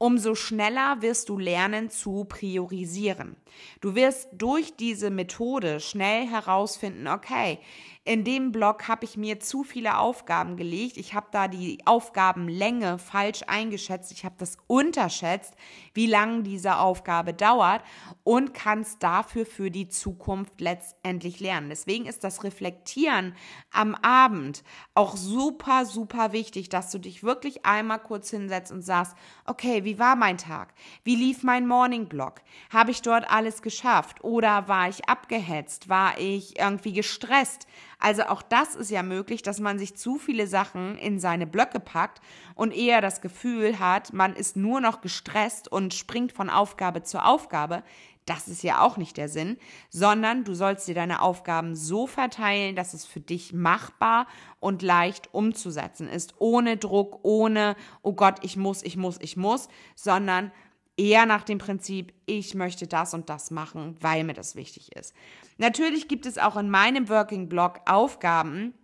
umso 0.00 0.34
schneller 0.34 1.02
wirst 1.02 1.28
du 1.28 1.36
lernen 1.36 1.90
zu 1.90 2.24
priorisieren. 2.24 3.36
Du 3.82 3.94
wirst 3.94 4.30
durch 4.32 4.74
diese 4.74 5.10
Methode 5.10 5.78
schnell 5.78 6.26
herausfinden, 6.26 7.06
okay, 7.06 7.58
in 8.04 8.24
dem 8.24 8.50
Blog 8.50 8.88
habe 8.88 9.04
ich 9.04 9.18
mir 9.18 9.40
zu 9.40 9.62
viele 9.62 9.98
Aufgaben 9.98 10.56
gelegt. 10.56 10.96
Ich 10.96 11.12
habe 11.12 11.26
da 11.32 11.48
die 11.48 11.80
Aufgabenlänge 11.84 12.98
falsch 12.98 13.42
eingeschätzt. 13.46 14.10
Ich 14.10 14.24
habe 14.24 14.36
das 14.38 14.56
unterschätzt, 14.66 15.54
wie 15.92 16.06
lange 16.06 16.42
diese 16.42 16.78
Aufgabe 16.78 17.34
dauert 17.34 17.82
und 18.24 18.54
kannst 18.54 19.02
dafür 19.02 19.44
für 19.44 19.70
die 19.70 19.88
Zukunft 19.88 20.62
letztendlich 20.62 21.40
lernen. 21.40 21.68
Deswegen 21.68 22.06
ist 22.06 22.24
das 22.24 22.42
Reflektieren 22.42 23.34
am 23.70 23.94
Abend 23.96 24.64
auch 24.94 25.14
super, 25.16 25.84
super 25.84 26.32
wichtig, 26.32 26.70
dass 26.70 26.90
du 26.90 26.98
dich 26.98 27.22
wirklich 27.22 27.66
einmal 27.66 27.98
kurz 27.98 28.30
hinsetzt 28.30 28.72
und 28.72 28.80
sagst, 28.80 29.14
okay, 29.44 29.84
wie 29.84 29.89
war 29.98 30.16
mein 30.16 30.38
Tag? 30.38 30.72
Wie 31.04 31.16
lief 31.16 31.42
mein 31.42 31.66
Morning 31.66 32.06
Blog? 32.06 32.42
Habe 32.72 32.90
ich 32.90 33.02
dort 33.02 33.30
alles 33.30 33.62
geschafft? 33.62 34.22
Oder 34.22 34.68
war 34.68 34.88
ich 34.88 35.08
abgehetzt? 35.08 35.88
War 35.88 36.18
ich 36.18 36.58
irgendwie 36.58 36.92
gestresst? 36.92 37.66
Also 37.98 38.24
auch 38.24 38.42
das 38.42 38.74
ist 38.74 38.90
ja 38.90 39.02
möglich, 39.02 39.42
dass 39.42 39.60
man 39.60 39.78
sich 39.78 39.96
zu 39.96 40.18
viele 40.18 40.46
Sachen 40.46 40.96
in 40.98 41.18
seine 41.18 41.46
Blöcke 41.46 41.80
packt 41.80 42.20
und 42.54 42.74
eher 42.74 43.00
das 43.00 43.20
Gefühl 43.20 43.78
hat, 43.78 44.12
man 44.12 44.34
ist 44.34 44.56
nur 44.56 44.80
noch 44.80 45.00
gestresst 45.00 45.70
und 45.70 45.94
springt 45.94 46.32
von 46.32 46.50
Aufgabe 46.50 47.02
zu 47.02 47.22
Aufgabe. 47.22 47.82
Das 48.26 48.48
ist 48.48 48.62
ja 48.62 48.82
auch 48.82 48.96
nicht 48.96 49.16
der 49.16 49.28
Sinn, 49.28 49.56
sondern 49.88 50.44
du 50.44 50.54
sollst 50.54 50.86
dir 50.86 50.94
deine 50.94 51.22
Aufgaben 51.22 51.74
so 51.74 52.06
verteilen, 52.06 52.76
dass 52.76 52.94
es 52.94 53.04
für 53.04 53.20
dich 53.20 53.52
machbar 53.52 54.26
und 54.60 54.82
leicht 54.82 55.32
umzusetzen 55.32 56.08
ist, 56.08 56.34
ohne 56.38 56.76
Druck, 56.76 57.20
ohne, 57.22 57.76
oh 58.02 58.12
Gott, 58.12 58.36
ich 58.42 58.56
muss, 58.56 58.82
ich 58.82 58.96
muss, 58.96 59.18
ich 59.20 59.36
muss, 59.36 59.68
sondern 59.96 60.52
eher 60.96 61.24
nach 61.24 61.44
dem 61.44 61.58
Prinzip, 61.58 62.12
ich 62.26 62.54
möchte 62.54 62.86
das 62.86 63.14
und 63.14 63.30
das 63.30 63.50
machen, 63.50 63.96
weil 64.00 64.22
mir 64.22 64.34
das 64.34 64.54
wichtig 64.54 64.94
ist. 64.94 65.14
Natürlich 65.56 66.08
gibt 66.08 66.26
es 66.26 66.36
auch 66.36 66.56
in 66.56 66.68
meinem 66.68 67.08
Working 67.08 67.48
Blog 67.48 67.80
Aufgaben, 67.86 68.74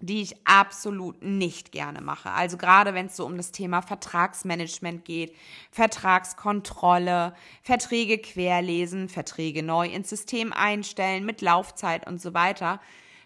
die 0.00 0.20
ich 0.22 0.36
absolut 0.46 1.22
nicht 1.22 1.72
gerne 1.72 2.02
mache. 2.02 2.30
Also 2.30 2.58
gerade 2.58 2.92
wenn 2.92 3.06
es 3.06 3.16
so 3.16 3.24
um 3.24 3.36
das 3.36 3.50
Thema 3.50 3.80
Vertragsmanagement 3.80 5.04
geht, 5.04 5.34
Vertragskontrolle, 5.70 7.34
Verträge 7.62 8.18
querlesen, 8.18 9.08
Verträge 9.08 9.62
neu 9.62 9.88
ins 9.88 10.10
System 10.10 10.52
einstellen 10.52 11.24
mit 11.24 11.40
Laufzeit 11.40 12.06
und 12.06 12.20
so 12.20 12.34
weiter. 12.34 12.80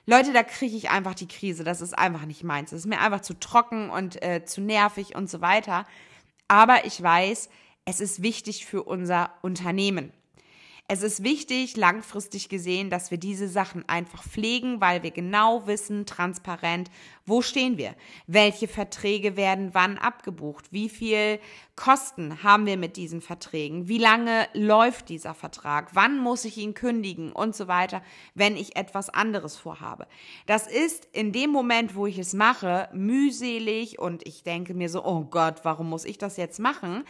Leute, 0.06 0.32
da 0.32 0.42
kriege 0.42 0.76
ich 0.76 0.90
einfach 0.90 1.14
die 1.14 1.28
Krise. 1.28 1.64
Das 1.64 1.80
ist 1.80 1.98
einfach 1.98 2.24
nicht 2.24 2.44
meins. 2.44 2.70
Das 2.70 2.80
ist 2.80 2.86
mir 2.86 3.00
einfach 3.00 3.20
zu 3.20 3.38
trocken 3.38 3.90
und 3.90 4.22
äh, 4.22 4.44
zu 4.44 4.60
nervig 4.60 5.14
und 5.14 5.28
so 5.28 5.40
weiter. 5.40 5.86
Aber 6.48 6.84
ich 6.84 7.00
weiß, 7.02 7.50
es 7.84 8.00
ist 8.00 8.22
wichtig 8.22 8.66
für 8.66 8.82
unser 8.84 9.30
Unternehmen. 9.42 10.12
Es 10.92 11.04
ist 11.04 11.22
wichtig, 11.22 11.76
langfristig 11.76 12.48
gesehen, 12.48 12.90
dass 12.90 13.12
wir 13.12 13.18
diese 13.18 13.46
Sachen 13.46 13.88
einfach 13.88 14.24
pflegen, 14.24 14.80
weil 14.80 15.04
wir 15.04 15.12
genau 15.12 15.68
wissen, 15.68 16.04
transparent, 16.04 16.90
wo 17.24 17.42
stehen 17.42 17.78
wir? 17.78 17.94
Welche 18.26 18.66
Verträge 18.66 19.36
werden 19.36 19.70
wann 19.72 19.98
abgebucht? 19.98 20.72
Wie 20.72 20.88
viel 20.88 21.38
Kosten 21.76 22.42
haben 22.42 22.66
wir 22.66 22.76
mit 22.76 22.96
diesen 22.96 23.20
Verträgen? 23.20 23.86
Wie 23.86 23.98
lange 23.98 24.48
läuft 24.52 25.10
dieser 25.10 25.32
Vertrag? 25.32 25.90
Wann 25.94 26.18
muss 26.18 26.44
ich 26.44 26.56
ihn 26.56 26.74
kündigen 26.74 27.30
und 27.30 27.54
so 27.54 27.68
weiter, 27.68 28.02
wenn 28.34 28.56
ich 28.56 28.74
etwas 28.74 29.10
anderes 29.10 29.56
vorhabe? 29.56 30.08
Das 30.46 30.66
ist 30.66 31.06
in 31.12 31.30
dem 31.30 31.50
Moment, 31.50 31.94
wo 31.94 32.06
ich 32.06 32.18
es 32.18 32.34
mache, 32.34 32.88
mühselig 32.92 34.00
und 34.00 34.26
ich 34.26 34.42
denke 34.42 34.74
mir 34.74 34.88
so, 34.88 35.04
oh 35.04 35.20
Gott, 35.20 35.60
warum 35.62 35.88
muss 35.88 36.04
ich 36.04 36.18
das 36.18 36.36
jetzt 36.36 36.58
machen? 36.58 37.04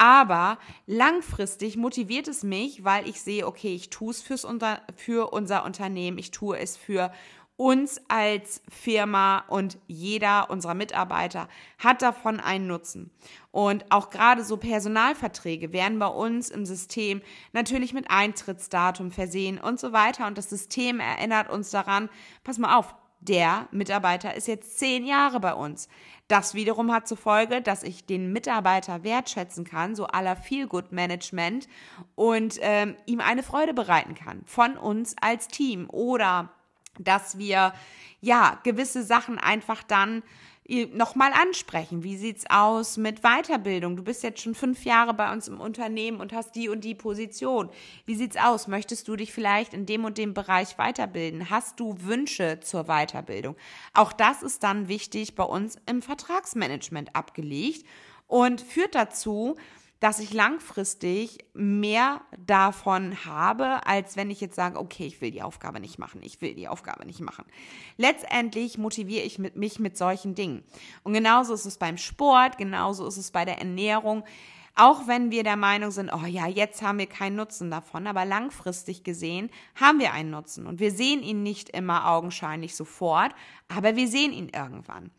Aber 0.00 0.56
langfristig 0.86 1.76
motiviert 1.76 2.26
es 2.26 2.42
mich, 2.42 2.84
weil 2.84 3.06
ich 3.06 3.20
sehe, 3.20 3.46
okay, 3.46 3.74
ich 3.74 3.90
tue 3.90 4.12
es 4.12 4.22
fürs 4.22 4.46
unter, 4.46 4.80
für 4.96 5.30
unser 5.30 5.62
Unternehmen, 5.62 6.16
ich 6.16 6.30
tue 6.30 6.58
es 6.58 6.78
für 6.78 7.12
uns 7.58 8.00
als 8.08 8.62
Firma 8.70 9.44
und 9.48 9.76
jeder 9.88 10.48
unserer 10.48 10.72
Mitarbeiter 10.72 11.50
hat 11.76 12.00
davon 12.00 12.40
einen 12.40 12.66
Nutzen. 12.66 13.10
Und 13.50 13.84
auch 13.90 14.08
gerade 14.08 14.42
so 14.42 14.56
Personalverträge 14.56 15.74
werden 15.74 15.98
bei 15.98 16.06
uns 16.06 16.48
im 16.48 16.64
System 16.64 17.20
natürlich 17.52 17.92
mit 17.92 18.10
Eintrittsdatum 18.10 19.10
versehen 19.10 19.58
und 19.58 19.78
so 19.78 19.92
weiter. 19.92 20.26
Und 20.26 20.38
das 20.38 20.48
System 20.48 20.98
erinnert 20.98 21.50
uns 21.50 21.68
daran, 21.68 22.08
pass 22.42 22.56
mal 22.56 22.78
auf, 22.78 22.94
der 23.20 23.68
Mitarbeiter 23.70 24.34
ist 24.34 24.48
jetzt 24.48 24.78
zehn 24.78 25.04
Jahre 25.04 25.40
bei 25.40 25.54
uns. 25.54 25.88
Das 26.28 26.54
wiederum 26.54 26.92
hat 26.92 27.08
zur 27.08 27.16
Folge, 27.16 27.60
dass 27.60 27.82
ich 27.82 28.06
den 28.06 28.32
Mitarbeiter 28.32 29.02
wertschätzen 29.02 29.64
kann, 29.64 29.94
so 29.94 30.06
aller 30.06 30.36
Feel-Good-Management 30.36 31.68
und 32.14 32.58
ähm, 32.60 32.96
ihm 33.06 33.20
eine 33.20 33.42
Freude 33.42 33.74
bereiten 33.74 34.14
kann 34.14 34.42
von 34.46 34.76
uns 34.76 35.16
als 35.20 35.48
Team 35.48 35.88
oder 35.90 36.50
dass 36.98 37.38
wir 37.38 37.72
ja 38.20 38.58
gewisse 38.62 39.02
Sachen 39.02 39.38
einfach 39.38 39.82
dann 39.82 40.22
nochmal 40.94 41.32
ansprechen. 41.32 42.04
Wie 42.04 42.16
sieht's 42.16 42.44
aus 42.48 42.96
mit 42.96 43.22
Weiterbildung? 43.22 43.96
Du 43.96 44.04
bist 44.04 44.22
jetzt 44.22 44.40
schon 44.40 44.54
fünf 44.54 44.84
Jahre 44.84 45.14
bei 45.14 45.32
uns 45.32 45.48
im 45.48 45.60
Unternehmen 45.60 46.20
und 46.20 46.32
hast 46.32 46.54
die 46.54 46.68
und 46.68 46.84
die 46.84 46.94
Position. 46.94 47.70
Wie 48.06 48.14
sieht's 48.14 48.36
aus? 48.36 48.68
Möchtest 48.68 49.08
du 49.08 49.16
dich 49.16 49.32
vielleicht 49.32 49.74
in 49.74 49.84
dem 49.84 50.04
und 50.04 50.16
dem 50.16 50.32
Bereich 50.32 50.78
weiterbilden? 50.78 51.50
Hast 51.50 51.80
du 51.80 51.96
Wünsche 52.00 52.60
zur 52.60 52.84
Weiterbildung? 52.84 53.56
Auch 53.94 54.12
das 54.12 54.42
ist 54.42 54.62
dann 54.62 54.88
wichtig 54.88 55.34
bei 55.34 55.44
uns 55.44 55.76
im 55.86 56.02
Vertragsmanagement 56.02 57.16
abgelegt 57.16 57.84
und 58.28 58.60
führt 58.60 58.94
dazu, 58.94 59.56
dass 60.00 60.18
ich 60.18 60.32
langfristig 60.32 61.38
mehr 61.52 62.22
davon 62.38 63.24
habe, 63.26 63.86
als 63.86 64.16
wenn 64.16 64.30
ich 64.30 64.40
jetzt 64.40 64.56
sage, 64.56 64.78
okay, 64.78 65.06
ich 65.06 65.20
will 65.20 65.30
die 65.30 65.42
Aufgabe 65.42 65.78
nicht 65.78 65.98
machen, 65.98 66.22
ich 66.22 66.40
will 66.40 66.54
die 66.54 66.68
Aufgabe 66.68 67.04
nicht 67.04 67.20
machen. 67.20 67.44
Letztendlich 67.98 68.78
motiviere 68.78 69.24
ich 69.24 69.38
mich 69.38 69.78
mit 69.78 69.98
solchen 69.98 70.34
Dingen. 70.34 70.64
Und 71.02 71.12
genauso 71.12 71.52
ist 71.52 71.66
es 71.66 71.76
beim 71.76 71.98
Sport, 71.98 72.56
genauso 72.56 73.06
ist 73.06 73.18
es 73.18 73.30
bei 73.30 73.44
der 73.44 73.58
Ernährung. 73.58 74.24
Auch 74.74 75.06
wenn 75.06 75.30
wir 75.30 75.42
der 75.42 75.56
Meinung 75.56 75.90
sind, 75.90 76.10
oh 76.10 76.24
ja, 76.24 76.46
jetzt 76.46 76.80
haben 76.80 76.98
wir 76.98 77.06
keinen 77.06 77.36
Nutzen 77.36 77.70
davon, 77.70 78.06
aber 78.06 78.24
langfristig 78.24 79.04
gesehen 79.04 79.50
haben 79.74 79.98
wir 79.98 80.12
einen 80.12 80.30
Nutzen 80.30 80.66
und 80.66 80.80
wir 80.80 80.92
sehen 80.92 81.22
ihn 81.22 81.42
nicht 81.42 81.68
immer 81.70 82.08
augenscheinlich 82.08 82.74
sofort, 82.74 83.34
aber 83.68 83.96
wir 83.96 84.08
sehen 84.08 84.32
ihn 84.32 84.48
irgendwann. 84.48 85.10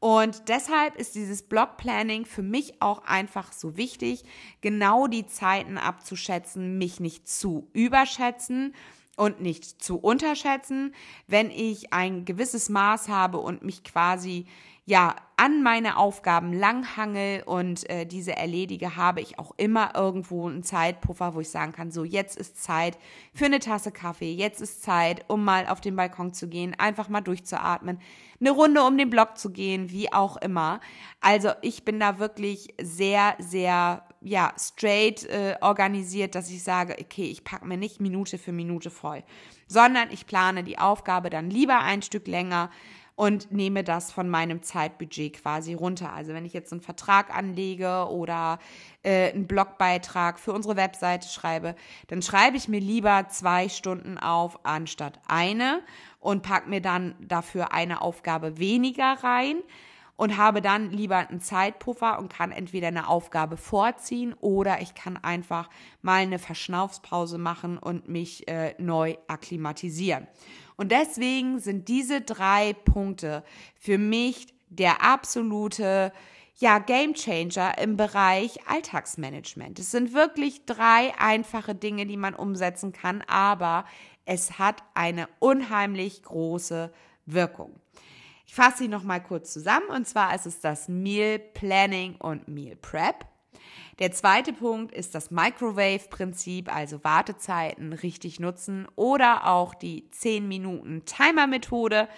Und 0.00 0.48
deshalb 0.48 0.96
ist 0.96 1.16
dieses 1.16 1.42
Blockplanning 1.42 2.24
für 2.24 2.42
mich 2.42 2.80
auch 2.80 3.04
einfach 3.04 3.52
so 3.52 3.76
wichtig, 3.76 4.24
genau 4.60 5.08
die 5.08 5.26
Zeiten 5.26 5.76
abzuschätzen, 5.76 6.78
mich 6.78 7.00
nicht 7.00 7.28
zu 7.28 7.68
überschätzen 7.72 8.74
und 9.16 9.40
nicht 9.40 9.82
zu 9.82 9.98
unterschätzen. 9.98 10.94
Wenn 11.26 11.50
ich 11.50 11.92
ein 11.92 12.24
gewisses 12.24 12.68
Maß 12.68 13.08
habe 13.08 13.38
und 13.38 13.62
mich 13.64 13.82
quasi 13.82 14.46
ja 14.88 15.16
an 15.36 15.62
meine 15.62 15.98
Aufgaben 15.98 16.52
langhangel 16.52 17.42
und 17.44 17.88
äh, 17.90 18.06
diese 18.06 18.34
erledige, 18.34 18.96
habe 18.96 19.20
ich 19.20 19.38
auch 19.38 19.52
immer 19.58 19.92
irgendwo 19.94 20.48
einen 20.48 20.62
Zeitpuffer, 20.62 21.34
wo 21.34 21.40
ich 21.40 21.50
sagen 21.50 21.72
kann, 21.72 21.90
so 21.90 22.04
jetzt 22.04 22.38
ist 22.38 22.60
Zeit 22.60 22.98
für 23.34 23.44
eine 23.44 23.60
Tasse 23.60 23.92
Kaffee, 23.92 24.32
jetzt 24.32 24.62
ist 24.62 24.82
Zeit, 24.82 25.26
um 25.28 25.44
mal 25.44 25.68
auf 25.68 25.82
den 25.82 25.94
Balkon 25.94 26.32
zu 26.32 26.48
gehen, 26.48 26.74
einfach 26.78 27.10
mal 27.10 27.20
durchzuatmen, 27.20 28.00
eine 28.40 28.50
Runde 28.50 28.82
um 28.82 28.96
den 28.96 29.10
Block 29.10 29.36
zu 29.36 29.50
gehen, 29.50 29.90
wie 29.90 30.10
auch 30.10 30.38
immer. 30.38 30.80
Also 31.20 31.50
ich 31.60 31.84
bin 31.84 32.00
da 32.00 32.18
wirklich 32.18 32.74
sehr, 32.80 33.36
sehr 33.38 34.04
ja 34.22 34.54
straight 34.58 35.24
äh, 35.24 35.56
organisiert, 35.60 36.34
dass 36.34 36.50
ich 36.50 36.62
sage, 36.62 36.96
okay, 36.98 37.26
ich 37.30 37.44
packe 37.44 37.66
mir 37.66 37.76
nicht 37.76 38.00
Minute 38.00 38.38
für 38.38 38.52
Minute 38.52 38.90
voll, 38.90 39.22
sondern 39.66 40.10
ich 40.10 40.26
plane 40.26 40.64
die 40.64 40.78
Aufgabe 40.78 41.28
dann 41.28 41.50
lieber 41.50 41.78
ein 41.80 42.00
Stück 42.00 42.26
länger 42.26 42.70
und 43.18 43.50
nehme 43.50 43.82
das 43.82 44.12
von 44.12 44.28
meinem 44.28 44.62
Zeitbudget 44.62 45.42
quasi 45.42 45.74
runter. 45.74 46.12
Also 46.12 46.34
wenn 46.34 46.44
ich 46.44 46.52
jetzt 46.52 46.70
einen 46.70 46.80
Vertrag 46.80 47.36
anlege 47.36 48.06
oder 48.10 48.60
äh, 49.02 49.32
einen 49.32 49.48
Blogbeitrag 49.48 50.38
für 50.38 50.52
unsere 50.52 50.76
Webseite 50.76 51.26
schreibe, 51.26 51.74
dann 52.06 52.22
schreibe 52.22 52.56
ich 52.56 52.68
mir 52.68 52.78
lieber 52.78 53.26
zwei 53.28 53.68
Stunden 53.68 54.18
auf 54.18 54.64
anstatt 54.64 55.18
eine 55.26 55.80
und 56.20 56.44
pack 56.44 56.68
mir 56.68 56.80
dann 56.80 57.16
dafür 57.18 57.72
eine 57.72 58.02
Aufgabe 58.02 58.58
weniger 58.58 59.16
rein 59.24 59.56
und 60.18 60.36
habe 60.36 60.60
dann 60.60 60.90
lieber 60.90 61.16
einen 61.16 61.40
Zeitpuffer 61.40 62.18
und 62.18 62.28
kann 62.28 62.50
entweder 62.50 62.88
eine 62.88 63.08
Aufgabe 63.08 63.56
vorziehen 63.56 64.34
oder 64.40 64.82
ich 64.82 64.94
kann 64.94 65.16
einfach 65.16 65.70
mal 66.02 66.22
eine 66.22 66.40
Verschnaufspause 66.40 67.38
machen 67.38 67.78
und 67.78 68.08
mich 68.08 68.48
äh, 68.48 68.74
neu 68.78 69.14
akklimatisieren. 69.28 70.26
Und 70.76 70.90
deswegen 70.90 71.60
sind 71.60 71.86
diese 71.86 72.20
drei 72.20 72.72
Punkte 72.72 73.44
für 73.78 73.96
mich 73.96 74.48
der 74.68 75.04
absolute 75.04 76.12
ja, 76.56 76.80
Game 76.80 77.14
Changer 77.14 77.78
im 77.78 77.96
Bereich 77.96 78.58
Alltagsmanagement. 78.68 79.78
Es 79.78 79.92
sind 79.92 80.14
wirklich 80.14 80.66
drei 80.66 81.12
einfache 81.16 81.76
Dinge, 81.76 82.06
die 82.06 82.16
man 82.16 82.34
umsetzen 82.34 82.92
kann, 82.92 83.22
aber 83.28 83.84
es 84.24 84.58
hat 84.58 84.82
eine 84.94 85.28
unheimlich 85.38 86.24
große 86.24 86.92
Wirkung. 87.24 87.78
Ich 88.48 88.54
fasse 88.54 88.78
sie 88.78 88.88
nochmal 88.88 89.22
kurz 89.22 89.52
zusammen 89.52 89.88
und 89.88 90.08
zwar 90.08 90.34
ist 90.34 90.46
es 90.46 90.58
das 90.60 90.88
Meal 90.88 91.38
Planning 91.38 92.16
und 92.16 92.48
Meal 92.48 92.76
Prep. 92.76 93.26
Der 93.98 94.10
zweite 94.10 94.54
Punkt 94.54 94.90
ist 94.94 95.14
das 95.14 95.30
Microwave-Prinzip, 95.30 96.74
also 96.74 97.04
Wartezeiten 97.04 97.92
richtig 97.92 98.40
nutzen 98.40 98.88
oder 98.96 99.46
auch 99.48 99.74
die 99.74 100.10
10 100.12 100.48
Minuten 100.48 101.04
Timer-Methode 101.04 102.08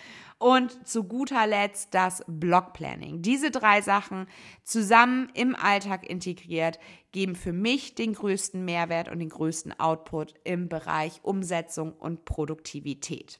und 0.40 0.88
zu 0.88 1.04
guter 1.04 1.46
Letzt 1.46 1.94
das 1.94 2.24
Block-Planning. 2.26 3.20
Diese 3.20 3.50
drei 3.50 3.82
Sachen 3.82 4.26
zusammen 4.64 5.28
im 5.34 5.54
Alltag 5.54 6.08
integriert 6.08 6.80
geben 7.12 7.36
für 7.36 7.52
mich 7.52 7.94
den 7.94 8.14
größten 8.14 8.64
Mehrwert 8.64 9.10
und 9.10 9.18
den 9.18 9.28
größten 9.28 9.78
Output 9.78 10.34
im 10.44 10.68
Bereich 10.68 11.20
Umsetzung 11.22 11.92
und 11.92 12.24
Produktivität. 12.24 13.38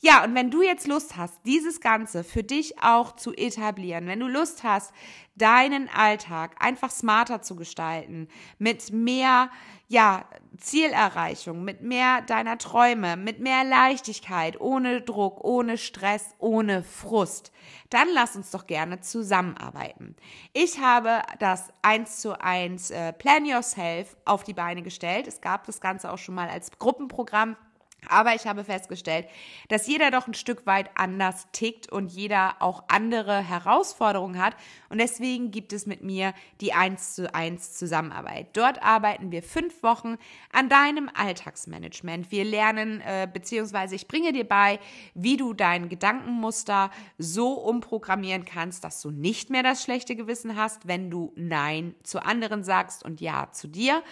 Ja, 0.00 0.24
und 0.24 0.34
wenn 0.34 0.50
du 0.50 0.62
jetzt 0.62 0.88
Lust 0.88 1.16
hast, 1.16 1.38
dieses 1.46 1.80
Ganze 1.80 2.24
für 2.24 2.42
dich 2.42 2.82
auch 2.82 3.12
zu 3.12 3.32
etablieren, 3.32 4.06
wenn 4.06 4.18
du 4.18 4.26
Lust 4.26 4.64
hast, 4.64 4.92
deinen 5.36 5.88
Alltag 5.88 6.56
einfach 6.58 6.90
smarter 6.90 7.40
zu 7.42 7.54
gestalten, 7.54 8.26
mit 8.58 8.92
mehr, 8.92 9.48
ja, 9.92 10.24
Zielerreichung, 10.56 11.64
mit 11.64 11.82
mehr 11.82 12.22
deiner 12.22 12.56
Träume, 12.56 13.18
mit 13.18 13.40
mehr 13.40 13.62
Leichtigkeit, 13.62 14.58
ohne 14.58 15.02
Druck, 15.02 15.44
ohne 15.44 15.76
Stress, 15.76 16.34
ohne 16.38 16.82
Frust, 16.82 17.52
dann 17.90 18.08
lass 18.14 18.34
uns 18.34 18.50
doch 18.50 18.66
gerne 18.66 19.00
zusammenarbeiten. 19.00 20.16
Ich 20.54 20.78
habe 20.78 21.20
das 21.40 21.68
1 21.82 22.20
zu 22.20 22.40
1 22.40 22.90
äh, 22.90 23.12
Plan 23.12 23.44
Yourself 23.44 24.16
auf 24.24 24.44
die 24.44 24.54
Beine 24.54 24.82
gestellt. 24.82 25.26
Es 25.26 25.42
gab 25.42 25.66
das 25.66 25.80
Ganze 25.80 26.10
auch 26.10 26.18
schon 26.18 26.36
mal 26.36 26.48
als 26.48 26.70
Gruppenprogramm 26.78 27.56
aber 28.08 28.34
ich 28.34 28.46
habe 28.46 28.64
festgestellt, 28.64 29.26
dass 29.68 29.86
jeder 29.86 30.10
doch 30.10 30.26
ein 30.26 30.34
Stück 30.34 30.66
weit 30.66 30.90
anders 30.94 31.46
tickt 31.52 31.90
und 31.90 32.12
jeder 32.12 32.56
auch 32.60 32.84
andere 32.88 33.38
Herausforderungen 33.40 34.42
hat. 34.42 34.56
Und 34.88 34.98
deswegen 34.98 35.50
gibt 35.50 35.72
es 35.72 35.86
mit 35.86 36.02
mir 36.02 36.34
die 36.60 36.72
1 36.72 37.14
zu 37.14 37.32
1 37.32 37.74
Zusammenarbeit. 37.74 38.48
Dort 38.54 38.82
arbeiten 38.82 39.30
wir 39.30 39.42
fünf 39.42 39.82
Wochen 39.82 40.16
an 40.52 40.68
deinem 40.68 41.10
Alltagsmanagement. 41.14 42.30
Wir 42.30 42.44
lernen, 42.44 43.00
äh, 43.00 43.28
beziehungsweise 43.32 43.94
ich 43.94 44.08
bringe 44.08 44.32
dir 44.32 44.48
bei, 44.48 44.80
wie 45.14 45.36
du 45.36 45.54
dein 45.54 45.88
Gedankenmuster 45.88 46.90
so 47.18 47.52
umprogrammieren 47.52 48.44
kannst, 48.44 48.82
dass 48.84 49.00
du 49.00 49.10
nicht 49.10 49.48
mehr 49.48 49.62
das 49.62 49.82
schlechte 49.82 50.16
Gewissen 50.16 50.56
hast, 50.56 50.88
wenn 50.88 51.10
du 51.10 51.32
Nein 51.36 51.94
zu 52.02 52.24
anderen 52.24 52.64
sagst 52.64 53.04
und 53.04 53.20
Ja 53.20 53.50
zu 53.52 53.68
dir. 53.68 54.02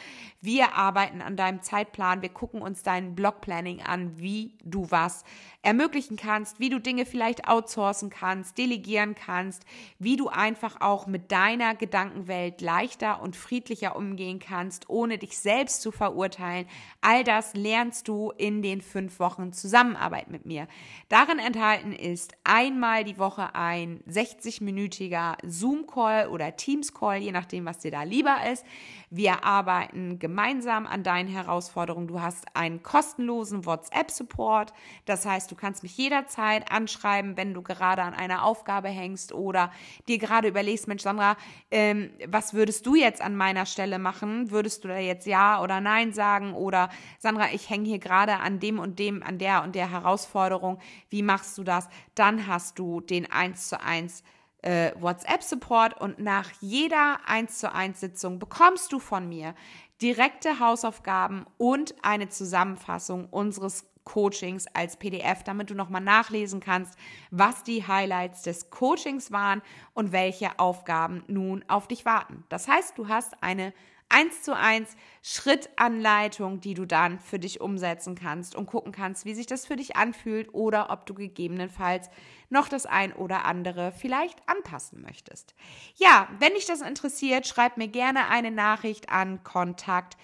Wir 0.40 0.74
arbeiten 0.74 1.20
an 1.22 1.36
deinem 1.36 1.60
Zeitplan. 1.60 2.22
Wir 2.22 2.28
gucken 2.28 2.62
uns 2.62 2.82
deinen 2.82 3.14
Blogplanning 3.14 3.79
an, 3.82 4.18
wie 4.18 4.56
du 4.64 4.90
was 4.90 5.24
ermöglichen 5.62 6.16
kannst, 6.16 6.58
wie 6.58 6.70
du 6.70 6.78
Dinge 6.78 7.04
vielleicht 7.04 7.46
outsourcen 7.46 8.08
kannst, 8.08 8.56
delegieren 8.56 9.14
kannst, 9.14 9.64
wie 9.98 10.16
du 10.16 10.28
einfach 10.28 10.80
auch 10.80 11.06
mit 11.06 11.30
deiner 11.30 11.74
Gedankenwelt 11.74 12.62
leichter 12.62 13.20
und 13.20 13.36
friedlicher 13.36 13.94
umgehen 13.94 14.38
kannst, 14.38 14.88
ohne 14.88 15.18
dich 15.18 15.38
selbst 15.38 15.82
zu 15.82 15.92
verurteilen. 15.92 16.66
All 17.02 17.24
das 17.24 17.54
lernst 17.54 18.08
du 18.08 18.32
in 18.38 18.62
den 18.62 18.80
fünf 18.80 19.20
Wochen 19.20 19.52
Zusammenarbeit 19.52 20.30
mit 20.30 20.46
mir. 20.46 20.66
Darin 21.10 21.38
enthalten 21.38 21.92
ist 21.92 22.32
einmal 22.44 23.04
die 23.04 23.18
Woche 23.18 23.54
ein 23.54 24.02
60-minütiger 24.08 25.36
Zoom-Call 25.46 26.28
oder 26.28 26.56
Teams-Call, 26.56 27.18
je 27.18 27.32
nachdem, 27.32 27.66
was 27.66 27.80
dir 27.80 27.90
da 27.90 28.02
lieber 28.02 28.38
ist. 28.50 28.64
Wir 29.10 29.44
arbeiten 29.44 30.18
gemeinsam 30.18 30.86
an 30.86 31.02
deinen 31.02 31.28
Herausforderungen. 31.28 32.08
Du 32.08 32.22
hast 32.22 32.44
einen 32.54 32.82
kostenlosen 32.82 33.66
WhatsApp-Support. 33.66 34.72
Das 35.04 35.26
heißt, 35.26 35.49
Du 35.50 35.56
kannst 35.56 35.82
mich 35.82 35.96
jederzeit 35.96 36.70
anschreiben, 36.70 37.36
wenn 37.36 37.54
du 37.54 37.62
gerade 37.62 38.02
an 38.02 38.14
einer 38.14 38.44
Aufgabe 38.44 38.88
hängst 38.88 39.32
oder 39.32 39.70
dir 40.08 40.18
gerade 40.18 40.48
überlegst, 40.48 40.88
Mensch, 40.88 41.02
Sandra, 41.02 41.36
ähm, 41.70 42.10
was 42.26 42.54
würdest 42.54 42.86
du 42.86 42.94
jetzt 42.94 43.20
an 43.20 43.36
meiner 43.36 43.66
Stelle 43.66 43.98
machen? 43.98 44.50
Würdest 44.50 44.84
du 44.84 44.88
da 44.88 44.98
jetzt 44.98 45.26
Ja 45.26 45.62
oder 45.62 45.80
Nein 45.80 46.12
sagen? 46.12 46.54
Oder 46.54 46.88
Sandra, 47.18 47.48
ich 47.52 47.68
hänge 47.68 47.88
hier 47.88 47.98
gerade 47.98 48.38
an 48.38 48.60
dem 48.60 48.78
und 48.78 48.98
dem, 48.98 49.22
an 49.22 49.38
der 49.38 49.62
und 49.62 49.74
der 49.74 49.90
Herausforderung. 49.90 50.78
Wie 51.08 51.22
machst 51.22 51.58
du 51.58 51.64
das? 51.64 51.88
Dann 52.14 52.46
hast 52.46 52.78
du 52.78 53.00
den 53.00 53.30
1 53.30 53.68
zu 53.68 53.80
1 53.80 54.22
äh, 54.62 54.92
WhatsApp-Support 54.98 56.00
und 56.00 56.18
nach 56.18 56.50
jeder 56.60 57.18
1 57.26 57.58
zu 57.58 57.72
1 57.72 58.00
Sitzung 58.00 58.38
bekommst 58.38 58.92
du 58.92 58.98
von 58.98 59.28
mir 59.28 59.54
direkte 60.02 60.60
Hausaufgaben 60.60 61.44
und 61.58 61.94
eine 62.02 62.28
Zusammenfassung 62.28 63.26
unseres 63.26 63.89
Coachings 64.10 64.66
als 64.74 64.96
PDF, 64.96 65.44
damit 65.44 65.70
du 65.70 65.74
nochmal 65.74 66.00
nachlesen 66.00 66.58
kannst, 66.58 66.98
was 67.30 67.62
die 67.62 67.86
Highlights 67.86 68.42
des 68.42 68.68
Coachings 68.68 69.30
waren 69.30 69.62
und 69.94 70.10
welche 70.10 70.58
Aufgaben 70.58 71.22
nun 71.28 71.64
auf 71.68 71.86
dich 71.86 72.04
warten. 72.04 72.42
Das 72.48 72.66
heißt, 72.66 72.98
du 72.98 73.06
hast 73.06 73.40
eine 73.40 73.72
eins 74.08 74.42
zu 74.42 74.56
eins 74.56 74.96
Schrittanleitung, 75.22 76.60
die 76.60 76.74
du 76.74 76.86
dann 76.86 77.20
für 77.20 77.38
dich 77.38 77.60
umsetzen 77.60 78.16
kannst 78.16 78.56
und 78.56 78.66
gucken 78.66 78.90
kannst, 78.90 79.24
wie 79.26 79.34
sich 79.34 79.46
das 79.46 79.64
für 79.64 79.76
dich 79.76 79.94
anfühlt 79.94 80.52
oder 80.52 80.90
ob 80.90 81.06
du 81.06 81.14
gegebenenfalls 81.14 82.10
noch 82.48 82.68
das 82.68 82.86
ein 82.86 83.12
oder 83.12 83.44
andere 83.44 83.92
vielleicht 83.92 84.40
anpassen 84.48 85.02
möchtest. 85.02 85.54
Ja, 85.94 86.26
wenn 86.40 86.54
dich 86.54 86.66
das 86.66 86.80
interessiert, 86.80 87.46
schreib 87.46 87.76
mir 87.76 87.86
gerne 87.86 88.26
eine 88.28 88.50
Nachricht 88.50 89.10
an 89.10 89.44
kontakt 89.44 90.16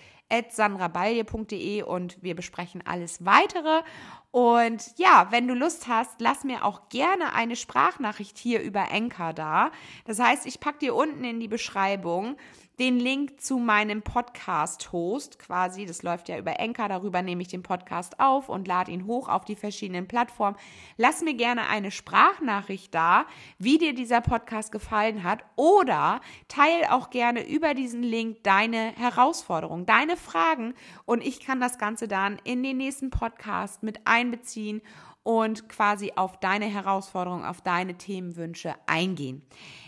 sandrabalje.de 0.50 1.82
und 1.82 2.22
wir 2.22 2.34
besprechen 2.34 2.82
alles 2.84 3.24
weitere. 3.24 3.82
Und 4.30 4.92
ja, 4.96 5.28
wenn 5.30 5.48
du 5.48 5.54
Lust 5.54 5.88
hast, 5.88 6.20
lass 6.20 6.44
mir 6.44 6.64
auch 6.64 6.88
gerne 6.88 7.34
eine 7.34 7.56
Sprachnachricht 7.56 8.36
hier 8.36 8.60
über 8.60 8.90
Enka 8.90 9.32
da. 9.32 9.70
Das 10.04 10.18
heißt, 10.18 10.46
ich 10.46 10.60
packe 10.60 10.80
dir 10.80 10.94
unten 10.94 11.24
in 11.24 11.40
die 11.40 11.48
Beschreibung 11.48 12.36
den 12.78 12.98
Link 12.98 13.40
zu 13.40 13.58
meinem 13.58 14.02
Podcast-Host 14.02 15.38
quasi. 15.38 15.86
Das 15.86 16.02
läuft 16.02 16.28
ja 16.28 16.38
über 16.38 16.60
Enka. 16.60 16.88
Darüber 16.88 17.22
nehme 17.22 17.42
ich 17.42 17.48
den 17.48 17.62
Podcast 17.62 18.20
auf 18.20 18.48
und 18.48 18.68
lade 18.68 18.92
ihn 18.92 19.06
hoch 19.06 19.28
auf 19.28 19.44
die 19.44 19.56
verschiedenen 19.56 20.06
Plattformen. 20.06 20.58
Lass 20.96 21.22
mir 21.22 21.34
gerne 21.34 21.68
eine 21.68 21.90
Sprachnachricht 21.90 22.94
da, 22.94 23.26
wie 23.58 23.78
dir 23.78 23.94
dieser 23.94 24.20
Podcast 24.20 24.72
gefallen 24.72 25.22
hat. 25.22 25.44
Oder 25.56 26.20
teile 26.48 26.92
auch 26.92 27.10
gerne 27.10 27.48
über 27.48 27.72
diesen 27.72 28.02
Link 28.02 28.42
deine 28.42 28.92
Herausforderungen, 28.96 29.86
deine 29.86 30.16
Fragen. 30.16 30.74
Und 31.06 31.24
ich 31.24 31.40
kann 31.40 31.60
das 31.60 31.78
Ganze 31.78 32.08
dann 32.08 32.38
in 32.44 32.62
den 32.62 32.76
nächsten 32.76 33.10
Podcast 33.10 33.82
mit 33.82 34.00
einbeziehen 34.06 34.82
und 35.22 35.68
quasi 35.68 36.12
auf 36.14 36.38
deine 36.38 36.66
Herausforderungen, 36.66 37.44
auf 37.44 37.60
deine 37.60 37.98
Themenwünsche 37.98 38.74
eingehen. 38.86 39.42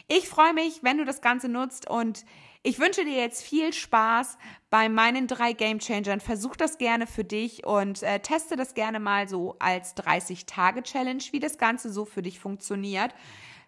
Ich 0.08 0.28
freue 0.28 0.52
mich, 0.52 0.82
wenn 0.82 0.98
du 0.98 1.04
das 1.04 1.20
Ganze 1.20 1.48
nutzt 1.48 1.88
und 1.88 2.24
ich 2.62 2.78
wünsche 2.78 3.04
dir 3.04 3.16
jetzt 3.16 3.42
viel 3.42 3.72
Spaß 3.72 4.36
bei 4.70 4.88
meinen 4.88 5.26
drei 5.26 5.52
Game 5.52 5.78
Changern. 5.78 6.20
Versuch 6.20 6.56
das 6.56 6.78
gerne 6.78 7.06
für 7.06 7.24
dich 7.24 7.64
und 7.64 8.02
äh, 8.02 8.20
teste 8.20 8.56
das 8.56 8.74
gerne 8.74 9.00
mal 9.00 9.28
so 9.28 9.56
als 9.58 9.96
30-Tage-Challenge, 9.96 11.22
wie 11.30 11.40
das 11.40 11.58
Ganze 11.58 11.92
so 11.92 12.04
für 12.04 12.22
dich 12.22 12.40
funktioniert. 12.40 13.14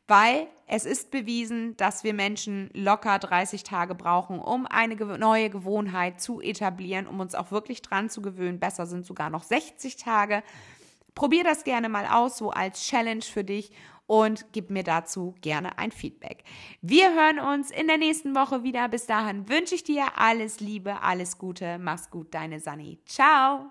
Weil 0.09 0.49
es 0.67 0.87
ist 0.87 1.13
bewiesen, 1.13 1.77
dass 1.77 2.03
wir 2.03 2.15
Menschen 2.15 2.69
locker 2.75 3.21
30 3.21 3.63
Tage 3.63 3.95
brauchen, 3.95 4.41
um 4.41 4.67
eine 4.67 4.97
neue 4.97 5.51
Gewohnheit 5.51 6.21
zu 6.21 6.41
etablieren, 6.41 7.07
um 7.07 7.21
uns 7.21 7.37
auch 7.37 7.53
wirklich 7.53 7.83
dran 7.83 8.11
zu 8.11 8.21
gewöhnen. 8.21 8.59
Besser 8.59 8.87
sind 8.87 9.07
sogar 9.07 9.31
noch 9.31 9.45
60 9.45 9.97
Tage. 9.97 10.43
Probier 11.15 11.45
das 11.45 11.63
gerne 11.63 11.89
mal 11.89 12.07
aus, 12.07 12.39
so 12.39 12.51
als 12.51 12.83
Challenge 12.83 13.23
für 13.23 13.45
dich 13.45 13.71
und 14.11 14.47
gib 14.51 14.71
mir 14.71 14.83
dazu 14.83 15.37
gerne 15.41 15.79
ein 15.79 15.93
Feedback. 15.93 16.43
Wir 16.83 17.15
hören 17.15 17.39
uns 17.39 17.71
in 17.71 17.87
der 17.87 17.97
nächsten 17.97 18.35
Woche 18.35 18.65
wieder. 18.65 18.89
Bis 18.89 19.07
dahin 19.07 19.49
wünsche 19.49 19.77
ich 19.77 19.85
dir 19.85 20.19
alles 20.19 20.59
Liebe, 20.59 21.01
alles 21.03 21.39
Gute. 21.39 21.79
Mach's 21.79 22.11
gut, 22.11 22.35
deine 22.35 22.59
Sani. 22.59 22.99
Ciao. 23.07 23.71